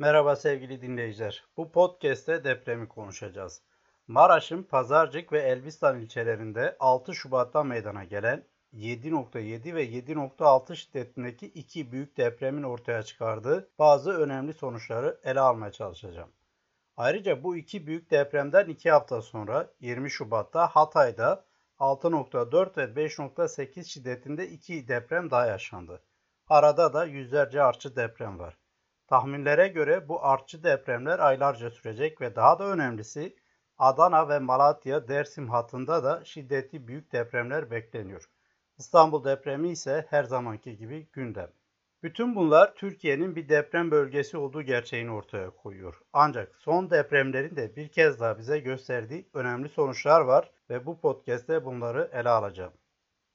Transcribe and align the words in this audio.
Merhaba 0.00 0.36
sevgili 0.36 0.82
dinleyiciler. 0.82 1.44
Bu 1.56 1.72
podcast'te 1.72 2.44
depremi 2.44 2.88
konuşacağız. 2.88 3.62
Maraş'ın 4.06 4.62
Pazarcık 4.62 5.32
ve 5.32 5.40
Elbistan 5.40 6.00
ilçelerinde 6.00 6.76
6 6.80 7.14
Şubat'ta 7.14 7.64
meydana 7.64 8.04
gelen 8.04 8.44
7.7 8.74 9.74
ve 9.74 9.84
7.6 9.84 10.76
şiddetindeki 10.76 11.46
iki 11.46 11.92
büyük 11.92 12.16
depremin 12.16 12.62
ortaya 12.62 13.02
çıkardığı 13.02 13.70
bazı 13.78 14.10
önemli 14.10 14.52
sonuçları 14.52 15.20
ele 15.24 15.40
almaya 15.40 15.72
çalışacağım. 15.72 16.30
Ayrıca 16.96 17.42
bu 17.42 17.56
iki 17.56 17.86
büyük 17.86 18.10
depremden 18.10 18.68
2 18.68 18.90
hafta 18.90 19.22
sonra 19.22 19.70
20 19.80 20.10
Şubat'ta 20.10 20.66
Hatay'da 20.66 21.44
6.4 21.78 22.76
ve 22.76 23.06
5.8 23.06 23.84
şiddetinde 23.84 24.48
iki 24.48 24.88
deprem 24.88 25.30
daha 25.30 25.46
yaşandı. 25.46 26.02
Arada 26.48 26.92
da 26.92 27.04
yüzlerce 27.04 27.62
artçı 27.62 27.96
deprem 27.96 28.38
var. 28.38 28.58
Tahminlere 29.08 29.68
göre 29.68 30.08
bu 30.08 30.24
artçı 30.24 30.62
depremler 30.64 31.18
aylarca 31.18 31.70
sürecek 31.70 32.20
ve 32.20 32.36
daha 32.36 32.58
da 32.58 32.64
önemlisi 32.64 33.36
Adana 33.78 34.28
ve 34.28 34.38
Malatya 34.38 35.08
Dersim 35.08 35.48
hattında 35.48 36.04
da 36.04 36.24
şiddetli 36.24 36.88
büyük 36.88 37.12
depremler 37.12 37.70
bekleniyor. 37.70 38.30
İstanbul 38.78 39.24
depremi 39.24 39.68
ise 39.68 40.06
her 40.10 40.24
zamanki 40.24 40.76
gibi 40.76 41.06
gündem. 41.12 41.50
Bütün 42.02 42.36
bunlar 42.36 42.74
Türkiye'nin 42.74 43.36
bir 43.36 43.48
deprem 43.48 43.90
bölgesi 43.90 44.36
olduğu 44.36 44.62
gerçeğini 44.62 45.10
ortaya 45.10 45.50
koyuyor. 45.50 46.00
Ancak 46.12 46.56
son 46.58 46.90
depremlerin 46.90 47.56
de 47.56 47.76
bir 47.76 47.88
kez 47.88 48.20
daha 48.20 48.38
bize 48.38 48.58
gösterdiği 48.58 49.28
önemli 49.34 49.68
sonuçlar 49.68 50.20
var 50.20 50.50
ve 50.70 50.86
bu 50.86 51.00
podcast'te 51.00 51.64
bunları 51.64 52.10
ele 52.12 52.28
alacağım. 52.28 52.72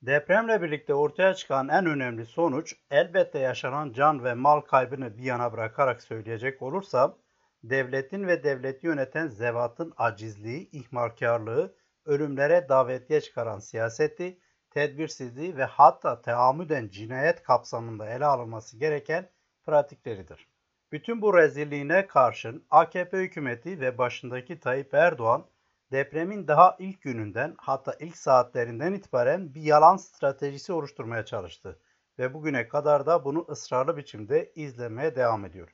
Depremle 0.05 0.61
birlikte 0.61 0.93
ortaya 0.93 1.33
çıkan 1.33 1.69
en 1.69 1.85
önemli 1.85 2.25
sonuç 2.25 2.75
elbette 2.91 3.39
yaşanan 3.39 3.91
can 3.93 4.23
ve 4.23 4.33
mal 4.33 4.61
kaybını 4.61 5.17
bir 5.17 5.23
yana 5.23 5.53
bırakarak 5.53 6.01
söyleyecek 6.01 6.61
olursam 6.61 7.17
devletin 7.63 8.27
ve 8.27 8.43
devleti 8.43 8.87
yöneten 8.87 9.27
zevatın 9.27 9.93
acizliği, 9.97 10.69
ihmalkarlığı, 10.71 11.75
ölümlere 12.05 12.69
davetiye 12.69 13.21
çıkaran 13.21 13.59
siyaseti, 13.59 14.39
tedbirsizliği 14.69 15.57
ve 15.57 15.63
hatta 15.63 16.21
teamüden 16.21 16.87
cinayet 16.87 17.43
kapsamında 17.43 18.09
ele 18.09 18.25
alınması 18.25 18.77
gereken 18.77 19.29
pratikleridir. 19.65 20.47
Bütün 20.91 21.21
bu 21.21 21.37
rezilliğine 21.37 22.07
karşın 22.07 22.65
AKP 22.69 23.17
hükümeti 23.17 23.79
ve 23.79 23.97
başındaki 23.97 24.59
Tayyip 24.59 24.93
Erdoğan 24.93 25.45
depremin 25.93 26.47
daha 26.47 26.75
ilk 26.79 27.01
gününden 27.01 27.55
hatta 27.57 27.95
ilk 27.99 28.17
saatlerinden 28.17 28.93
itibaren 28.93 29.53
bir 29.53 29.61
yalan 29.61 29.97
stratejisi 29.97 30.73
oluşturmaya 30.73 31.25
çalıştı 31.25 31.79
ve 32.19 32.33
bugüne 32.33 32.67
kadar 32.67 33.05
da 33.05 33.25
bunu 33.25 33.45
ısrarlı 33.49 33.97
biçimde 33.97 34.51
izlemeye 34.55 35.15
devam 35.15 35.45
ediyor. 35.45 35.69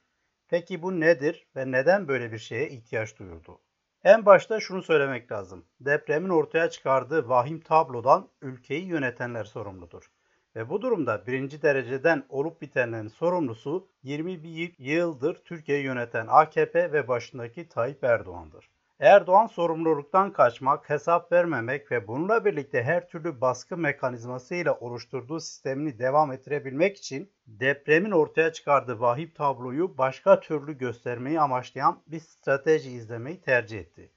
Peki 0.47 0.81
bu 0.81 0.99
nedir 0.99 1.47
ve 1.55 1.71
neden 1.71 2.07
böyle 2.07 2.31
bir 2.31 2.37
şeye 2.37 2.69
ihtiyaç 2.69 3.19
duyuldu? 3.19 3.61
En 4.03 4.25
başta 4.25 4.59
şunu 4.59 4.83
söylemek 4.83 5.31
lazım. 5.31 5.65
Depremin 5.79 6.29
ortaya 6.29 6.69
çıkardığı 6.69 7.29
vahim 7.29 7.59
tablodan 7.59 8.29
ülkeyi 8.41 8.85
yönetenler 8.85 9.43
sorumludur. 9.43 10.11
Ve 10.55 10.69
bu 10.69 10.81
durumda 10.81 11.27
birinci 11.27 11.61
dereceden 11.61 12.25
olup 12.29 12.61
bitenlerin 12.61 13.07
sorumlusu 13.07 13.87
21 14.03 14.75
yıldır 14.77 15.35
Türkiye'yi 15.35 15.83
yöneten 15.83 16.27
AKP 16.29 16.91
ve 16.91 17.07
başındaki 17.07 17.69
Tayyip 17.69 18.03
Erdoğan'dır. 18.03 18.69
Erdoğan 18.99 19.47
sorumluluktan 19.47 20.33
kaçmak, 20.33 20.89
hesap 20.89 21.31
vermemek 21.31 21.91
ve 21.91 22.07
bununla 22.07 22.45
birlikte 22.45 22.83
her 22.83 23.07
türlü 23.07 23.41
baskı 23.41 23.77
mekanizmasıyla 23.77 24.73
oluşturduğu 24.73 25.39
sistemini 25.39 25.99
devam 25.99 26.31
ettirebilmek 26.31 26.97
için 26.97 27.33
depremin 27.47 28.11
ortaya 28.11 28.53
çıkardığı 28.53 28.99
vahip 28.99 29.35
tabloyu 29.35 29.97
başka 29.97 30.39
türlü 30.39 30.77
göstermeyi 30.77 31.39
amaçlayan 31.39 32.03
bir 32.07 32.19
strateji 32.19 32.91
izlemeyi 32.91 33.41
tercih 33.41 33.79
etti. 33.79 34.11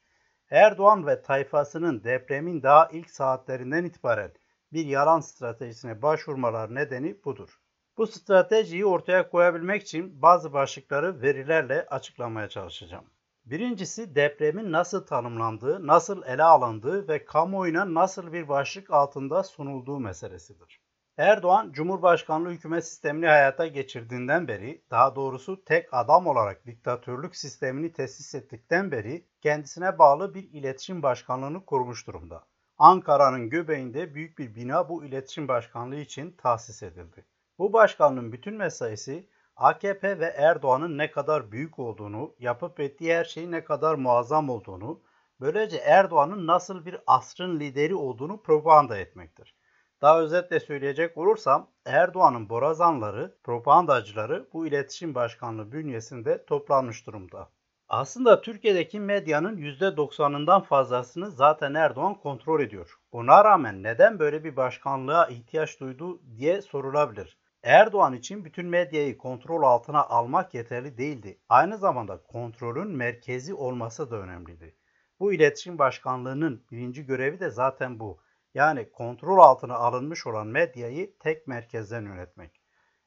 Erdoğan 0.51 1.07
ve 1.07 1.23
tayfasının 1.23 2.05
depremin 2.05 2.63
daha 2.63 2.89
ilk 2.93 3.11
saatlerinden 3.11 3.85
itibaren 3.85 4.33
bir 4.73 4.87
yalan 4.87 5.21
stratejisine 5.21 6.03
başvurmalar 6.03 6.75
nedeni 6.75 7.25
budur. 7.25 7.61
Bu 7.97 8.07
stratejiyi 8.07 8.87
ortaya 8.87 9.31
koyabilmek 9.31 9.83
için 9.83 10.23
bazı 10.23 10.53
başlıkları 10.53 11.23
verilerle 11.23 11.87
açıklamaya 11.91 12.49
çalışacağım. 12.49 13.05
Birincisi 13.45 14.15
depremin 14.15 14.73
nasıl 14.73 15.07
tanımlandığı, 15.07 15.87
nasıl 15.87 16.23
ele 16.23 16.43
alındığı 16.43 17.09
ve 17.09 17.25
kamuoyuna 17.25 17.95
nasıl 17.95 18.33
bir 18.33 18.49
başlık 18.49 18.91
altında 18.91 19.43
sunulduğu 19.43 20.01
meselesidir. 20.01 20.81
Erdoğan, 21.17 21.73
Cumhurbaşkanlığı 21.73 22.51
hükümet 22.51 22.87
sistemini 22.87 23.27
hayata 23.27 23.67
geçirdiğinden 23.67 24.49
beri, 24.49 24.85
daha 24.91 25.17
doğrusu 25.17 25.65
tek 25.65 25.95
adam 25.95 26.27
olarak 26.27 26.67
diktatörlük 26.67 27.37
sistemini 27.37 27.93
tesis 27.93 28.35
ettikten 28.35 28.91
beri 28.91 29.27
kendisine 29.41 29.99
bağlı 29.99 30.35
bir 30.35 30.51
iletişim 30.53 31.03
başkanlığını 31.03 31.65
kurmuş 31.65 32.07
durumda. 32.07 32.45
Ankara'nın 32.79 33.51
göbeğinde 33.51 34.15
büyük 34.15 34.39
bir 34.39 34.55
bina 34.55 34.89
bu 34.89 35.05
iletişim 35.05 35.49
başkanlığı 35.49 35.97
için 35.97 36.33
tahsis 36.33 36.83
edildi. 36.83 37.27
Bu 37.59 37.73
başkanlığın 37.73 38.33
bütün 38.33 38.55
mesaisi 38.55 39.29
AKP 39.57 40.19
ve 40.19 40.25
Erdoğan'ın 40.25 40.99
ne 40.99 41.11
kadar 41.11 41.53
büyük 41.53 41.79
olduğunu, 41.79 42.35
yapıp 42.39 42.81
ettiği 42.81 43.15
her 43.15 43.25
şeyin 43.25 43.53
ne 43.53 43.65
kadar 43.65 43.95
muazzam 43.95 44.51
olduğunu, 44.51 45.03
böylece 45.41 45.77
Erdoğan'ın 45.77 46.47
nasıl 46.47 46.87
bir 46.87 46.97
asrın 47.07 47.61
lideri 47.61 47.95
olduğunu 47.95 48.43
propaganda 48.43 48.99
etmektir. 48.99 49.55
Daha 50.03 50.21
özetle 50.21 50.61
söyleyecek 50.61 51.19
olursam 51.19 51.71
Erdoğan'ın 51.85 52.49
borazanları, 52.49 53.39
propagandacıları 53.45 54.49
bu 54.53 54.67
iletişim 54.67 55.15
başkanlığı 55.15 55.73
bünyesinde 55.73 56.45
toplanmış 56.45 57.07
durumda. 57.07 57.49
Aslında 57.89 58.41
Türkiye'deki 58.41 59.01
medyanın 59.01 59.57
%90'ından 59.57 60.65
fazlasını 60.65 61.31
zaten 61.31 61.75
Erdoğan 61.75 62.15
kontrol 62.15 62.61
ediyor. 62.61 62.99
Buna 63.13 63.45
rağmen 63.45 63.83
neden 63.83 64.19
böyle 64.19 64.45
bir 64.45 64.57
başkanlığa 64.57 65.27
ihtiyaç 65.27 65.81
duydu 65.81 66.21
diye 66.37 66.63
sorulabilir. 66.63 67.42
Erdoğan 67.63 68.13
için 68.13 68.45
bütün 68.45 68.67
medyayı 68.67 69.19
kontrol 69.19 69.63
altına 69.63 70.05
almak 70.05 70.55
yeterli 70.55 70.99
değildi. 70.99 71.39
Aynı 71.49 71.79
zamanda 71.79 72.23
kontrolün 72.23 72.89
merkezi 72.89 73.55
olması 73.55 74.11
da 74.11 74.17
önemliydi. 74.17 74.77
Bu 75.21 75.33
iletişim 75.33 75.79
başkanlığının 75.79 76.65
birinci 76.71 77.07
görevi 77.07 77.41
de 77.41 77.51
zaten 77.51 78.01
bu. 78.01 78.21
Yani 78.55 78.93
kontrol 78.93 79.39
altına 79.39 79.75
alınmış 79.75 80.27
olan 80.27 80.47
medyayı 80.47 81.19
tek 81.19 81.47
merkezden 81.47 82.03
yönetmek. 82.03 82.61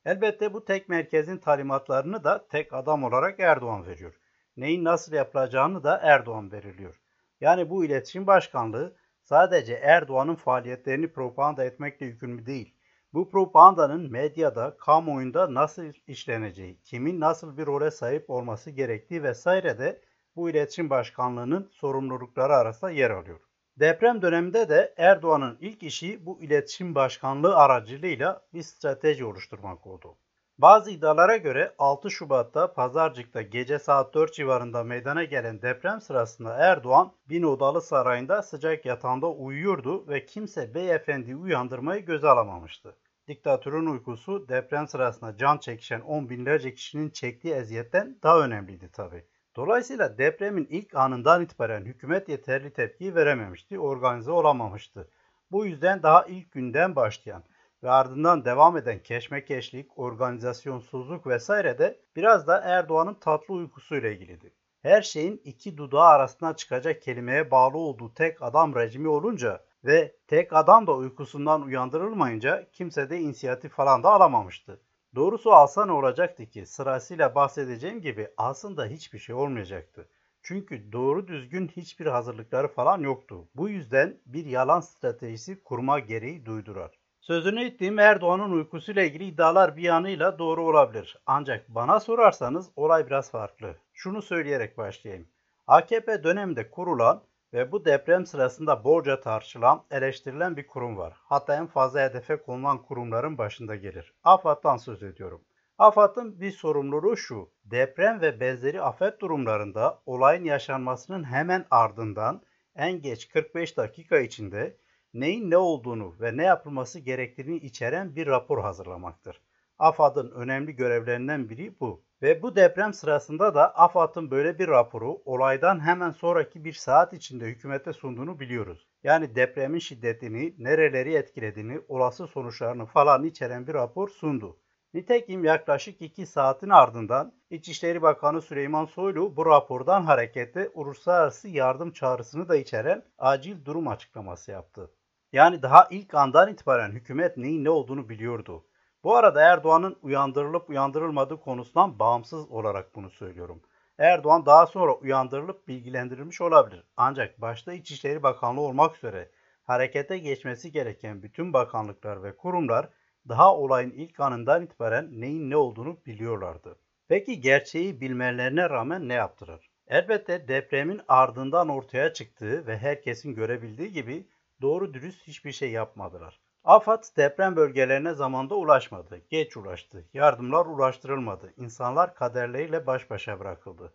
Elbette 0.05 0.53
bu 0.53 0.65
tek 0.65 0.89
merkezin 0.89 1.37
talimatlarını 1.37 2.23
da 2.23 2.47
tek 2.47 2.73
adam 2.73 3.03
olarak 3.03 3.39
Erdoğan 3.39 3.85
veriyor. 3.85 4.19
Neyin 4.57 4.83
nasıl 4.83 5.13
yapılacağını 5.13 5.83
da 5.83 5.97
Erdoğan 5.97 6.51
veriliyor. 6.51 7.01
Yani 7.41 7.69
bu 7.69 7.85
iletişim 7.85 8.27
başkanlığı 8.27 8.95
sadece 9.21 9.73
Erdoğan'ın 9.73 10.35
faaliyetlerini 10.35 11.11
propaganda 11.11 11.65
etmekle 11.65 12.05
yükümlü 12.05 12.45
değil 12.45 12.74
bu 13.15 13.29
propagandanın 13.29 14.11
medyada, 14.11 14.77
kamuoyunda 14.77 15.53
nasıl 15.53 15.83
işleneceği, 16.07 16.79
kimin 16.83 17.19
nasıl 17.19 17.57
bir 17.57 17.65
role 17.65 17.91
sahip 17.91 18.29
olması 18.29 18.71
gerektiği 18.71 19.23
vesaire 19.23 19.79
de 19.79 20.01
bu 20.35 20.49
iletişim 20.49 20.89
başkanlığının 20.89 21.69
sorumlulukları 21.71 22.55
arasında 22.55 22.91
yer 22.91 23.09
alıyor. 23.09 23.39
Deprem 23.79 24.21
döneminde 24.21 24.69
de 24.69 24.93
Erdoğan'ın 24.97 25.57
ilk 25.61 25.83
işi 25.83 26.25
bu 26.25 26.41
iletişim 26.41 26.95
başkanlığı 26.95 27.55
aracılığıyla 27.57 28.41
bir 28.53 28.61
strateji 28.61 29.25
oluşturmak 29.25 29.87
oldu. 29.87 30.17
Bazı 30.57 30.91
iddialara 30.91 31.37
göre 31.37 31.75
6 31.79 32.11
Şubat'ta 32.11 32.73
Pazarcık'ta 32.73 33.41
gece 33.41 33.79
saat 33.79 34.13
4 34.13 34.33
civarında 34.33 34.83
meydana 34.83 35.23
gelen 35.23 35.61
deprem 35.61 36.01
sırasında 36.01 36.53
Erdoğan 36.57 37.11
bin 37.29 37.43
odalı 37.43 37.81
sarayında 37.81 38.41
sıcak 38.41 38.85
yatağında 38.85 39.27
uyuyordu 39.27 40.07
ve 40.07 40.25
kimse 40.25 40.73
beyefendi 40.75 41.35
uyandırmayı 41.35 42.05
göze 42.05 42.27
alamamıştı. 42.27 42.95
Diktatörün 43.27 43.85
uykusu 43.85 44.49
deprem 44.49 44.87
sırasında 44.87 45.37
can 45.37 45.57
çekişen 45.57 46.01
on 46.01 46.29
binlerce 46.29 46.73
kişinin 46.73 47.09
çektiği 47.09 47.53
eziyetten 47.53 48.19
daha 48.23 48.39
önemliydi 48.39 48.91
tabi. 48.91 49.25
Dolayısıyla 49.55 50.17
depremin 50.17 50.67
ilk 50.69 50.95
anından 50.95 51.43
itibaren 51.43 51.85
hükümet 51.85 52.29
yeterli 52.29 52.73
tepki 52.73 53.15
verememişti, 53.15 53.79
organize 53.79 54.31
olamamıştı. 54.31 55.09
Bu 55.51 55.65
yüzden 55.65 56.03
daha 56.03 56.25
ilk 56.25 56.51
günden 56.51 56.95
başlayan 56.95 57.43
ve 57.83 57.89
ardından 57.89 58.45
devam 58.45 58.77
eden 58.77 58.99
keşmekeşlik, 58.99 59.99
organizasyonsuzluk 59.99 61.27
vesaire 61.27 61.77
de 61.77 61.99
biraz 62.15 62.47
da 62.47 62.61
Erdoğan'ın 62.61 63.13
tatlı 63.13 63.53
uykusuyla 63.53 64.09
ilgilidir. 64.09 64.53
Her 64.81 65.01
şeyin 65.01 65.41
iki 65.43 65.77
dudağı 65.77 66.07
arasına 66.07 66.55
çıkacak 66.55 67.01
kelimeye 67.01 67.51
bağlı 67.51 67.77
olduğu 67.77 68.13
tek 68.13 68.41
adam 68.41 68.75
rejimi 68.75 69.07
olunca 69.07 69.64
ve 69.85 70.15
tek 70.27 70.53
adam 70.53 70.87
da 70.87 70.95
uykusundan 70.95 71.61
uyandırılmayınca 71.61 72.67
kimse 72.71 73.09
de 73.09 73.19
inisiyatif 73.19 73.71
falan 73.71 74.03
da 74.03 74.09
alamamıştı. 74.09 74.81
Doğrusu 75.15 75.53
alsa 75.53 75.85
ne 75.85 75.91
olacaktı 75.91 76.45
ki 76.45 76.65
sırasıyla 76.65 77.35
bahsedeceğim 77.35 78.01
gibi 78.01 78.27
aslında 78.37 78.85
hiçbir 78.85 79.19
şey 79.19 79.35
olmayacaktı. 79.35 80.09
Çünkü 80.43 80.91
doğru 80.91 81.27
düzgün 81.27 81.67
hiçbir 81.67 82.05
hazırlıkları 82.05 82.67
falan 82.67 82.99
yoktu. 82.99 83.47
Bu 83.55 83.69
yüzden 83.69 84.17
bir 84.25 84.45
yalan 84.45 84.79
stratejisi 84.79 85.63
kurma 85.63 85.99
gereği 85.99 86.45
duydurar. 86.45 86.99
Sözünü 87.21 87.63
ettiğim 87.63 87.99
Erdoğan'ın 87.99 88.51
uykusuyla 88.51 89.03
ilgili 89.03 89.25
iddialar 89.25 89.77
bir 89.77 89.83
yanıyla 89.83 90.39
doğru 90.39 90.63
olabilir. 90.63 91.19
Ancak 91.25 91.69
bana 91.69 91.99
sorarsanız 91.99 92.69
olay 92.75 93.07
biraz 93.07 93.31
farklı. 93.31 93.75
Şunu 93.93 94.21
söyleyerek 94.21 94.77
başlayayım. 94.77 95.27
AKP 95.67 96.23
döneminde 96.23 96.71
kurulan 96.71 97.23
ve 97.55 97.71
bu 97.71 97.85
deprem 97.85 98.25
sırasında 98.25 98.83
bolca 98.83 99.21
tartışılan, 99.21 99.85
eleştirilen 99.91 100.57
bir 100.57 100.67
kurum 100.67 100.97
var. 100.97 101.13
Hatta 101.23 101.55
en 101.55 101.67
fazla 101.67 102.01
hedefe 102.01 102.37
konulan 102.37 102.81
kurumların 102.81 103.37
başında 103.37 103.75
gelir. 103.75 104.13
AFAD'dan 104.23 104.77
söz 104.77 105.03
ediyorum. 105.03 105.41
AFAD'ın 105.77 106.39
bir 106.39 106.51
sorumluluğu 106.51 107.17
şu. 107.17 107.49
Deprem 107.65 108.21
ve 108.21 108.39
benzeri 108.39 108.81
afet 108.81 109.21
durumlarında 109.21 110.01
olayın 110.05 110.43
yaşanmasının 110.43 111.23
hemen 111.23 111.65
ardından 111.71 112.41
en 112.75 113.01
geç 113.01 113.27
45 113.27 113.77
dakika 113.77 114.19
içinde 114.19 114.77
neyin 115.13 115.51
ne 115.51 115.57
olduğunu 115.57 116.15
ve 116.19 116.37
ne 116.37 116.43
yapılması 116.43 116.99
gerektiğini 116.99 117.55
içeren 117.55 118.15
bir 118.15 118.27
rapor 118.27 118.61
hazırlamaktır. 118.61 119.41
AFAD'ın 119.79 120.31
önemli 120.31 120.75
görevlerinden 120.75 121.49
biri 121.49 121.79
bu. 121.79 122.05
Ve 122.21 122.41
bu 122.41 122.55
deprem 122.55 122.93
sırasında 122.93 123.55
da 123.55 123.75
AFAD'ın 123.75 124.31
böyle 124.31 124.59
bir 124.59 124.67
raporu 124.67 125.21
olaydan 125.25 125.79
hemen 125.79 126.11
sonraki 126.11 126.65
bir 126.65 126.73
saat 126.73 127.13
içinde 127.13 127.45
hükümete 127.45 127.93
sunduğunu 127.93 128.39
biliyoruz. 128.39 128.87
Yani 129.03 129.35
depremin 129.35 129.79
şiddetini, 129.79 130.55
nereleri 130.57 131.13
etkilediğini, 131.13 131.81
olası 131.87 132.27
sonuçlarını 132.27 132.85
falan 132.85 133.23
içeren 133.23 133.67
bir 133.67 133.73
rapor 133.73 134.09
sundu. 134.09 134.57
Nitekim 134.93 135.43
yaklaşık 135.43 136.01
2 136.01 136.25
saatin 136.25 136.69
ardından 136.69 137.33
İçişleri 137.49 138.01
Bakanı 138.01 138.41
Süleyman 138.41 138.85
Soylu 138.85 139.37
bu 139.37 139.45
rapordan 139.45 140.03
hareketle 140.03 140.69
uluslararası 140.73 141.49
yardım 141.49 141.91
çağrısını 141.91 142.49
da 142.49 142.55
içeren 142.55 143.03
acil 143.17 143.65
durum 143.65 143.87
açıklaması 143.87 144.51
yaptı. 144.51 144.91
Yani 145.31 145.61
daha 145.61 145.87
ilk 145.91 146.13
andan 146.13 146.49
itibaren 146.53 146.91
hükümet 146.91 147.37
neyin 147.37 147.63
ne 147.63 147.69
olduğunu 147.69 148.09
biliyordu. 148.09 148.65
Bu 149.05 149.15
arada 149.15 149.41
Erdoğan'ın 149.41 149.95
uyandırılıp 150.01 150.69
uyandırılmadığı 150.69 151.39
konusundan 151.39 151.99
bağımsız 151.99 152.51
olarak 152.51 152.95
bunu 152.95 153.09
söylüyorum. 153.09 153.61
Erdoğan 153.97 154.45
daha 154.45 154.67
sonra 154.67 154.93
uyandırılıp 154.93 155.67
bilgilendirilmiş 155.67 156.41
olabilir. 156.41 156.83
Ancak 156.97 157.41
başta 157.41 157.73
İçişleri 157.73 158.23
Bakanlığı 158.23 158.61
olmak 158.61 158.97
üzere 158.97 159.31
harekete 159.63 160.17
geçmesi 160.17 160.71
gereken 160.71 161.23
bütün 161.23 161.53
bakanlıklar 161.53 162.23
ve 162.23 162.37
kurumlar 162.37 162.89
daha 163.29 163.55
olayın 163.55 163.91
ilk 163.91 164.19
anından 164.19 164.63
itibaren 164.63 165.21
neyin 165.21 165.49
ne 165.49 165.57
olduğunu 165.57 165.97
biliyorlardı. 166.05 166.79
Peki 167.07 167.41
gerçeği 167.41 168.01
bilmelerine 168.01 168.69
rağmen 168.69 169.09
ne 169.09 169.13
yaptılar? 169.13 169.69
Elbette 169.87 170.47
depremin 170.47 171.01
ardından 171.07 171.69
ortaya 171.69 172.13
çıktığı 172.13 172.67
ve 172.67 172.77
herkesin 172.77 173.35
görebildiği 173.35 173.91
gibi 173.91 174.27
doğru 174.61 174.93
dürüst 174.93 175.27
hiçbir 175.27 175.51
şey 175.51 175.71
yapmadılar. 175.71 176.44
AFAD 176.65 177.03
deprem 177.17 177.55
bölgelerine 177.55 178.13
zamanda 178.13 178.55
ulaşmadı, 178.55 179.21
geç 179.29 179.57
ulaştı, 179.57 180.09
yardımlar 180.13 180.65
ulaştırılmadı, 180.65 181.53
insanlar 181.57 182.15
kaderleriyle 182.15 182.87
baş 182.87 183.09
başa 183.09 183.39
bırakıldı. 183.39 183.93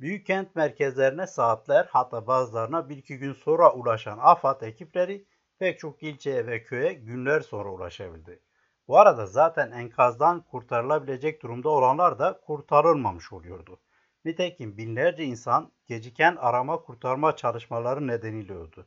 Büyük 0.00 0.26
kent 0.26 0.56
merkezlerine 0.56 1.26
saatler 1.26 1.88
hatta 1.90 2.26
bazılarına 2.26 2.88
bir 2.88 2.96
iki 2.96 3.18
gün 3.18 3.32
sonra 3.32 3.72
ulaşan 3.72 4.18
AFAD 4.22 4.60
ekipleri 4.60 5.26
pek 5.58 5.78
çok 5.78 6.02
ilçeye 6.02 6.46
ve 6.46 6.62
köye 6.62 6.92
günler 6.92 7.40
sonra 7.40 7.68
ulaşabildi. 7.68 8.42
Bu 8.88 8.98
arada 8.98 9.26
zaten 9.26 9.70
enkazdan 9.70 10.40
kurtarılabilecek 10.40 11.42
durumda 11.42 11.68
olanlar 11.68 12.18
da 12.18 12.40
kurtarılmamış 12.40 13.32
oluyordu. 13.32 13.80
Nitekim 14.24 14.76
binlerce 14.76 15.24
insan 15.24 15.72
geciken 15.86 16.36
arama 16.36 16.82
kurtarma 16.82 17.36
çalışmaları 17.36 18.06
nedeniyle 18.06 18.52
öldü. 18.54 18.86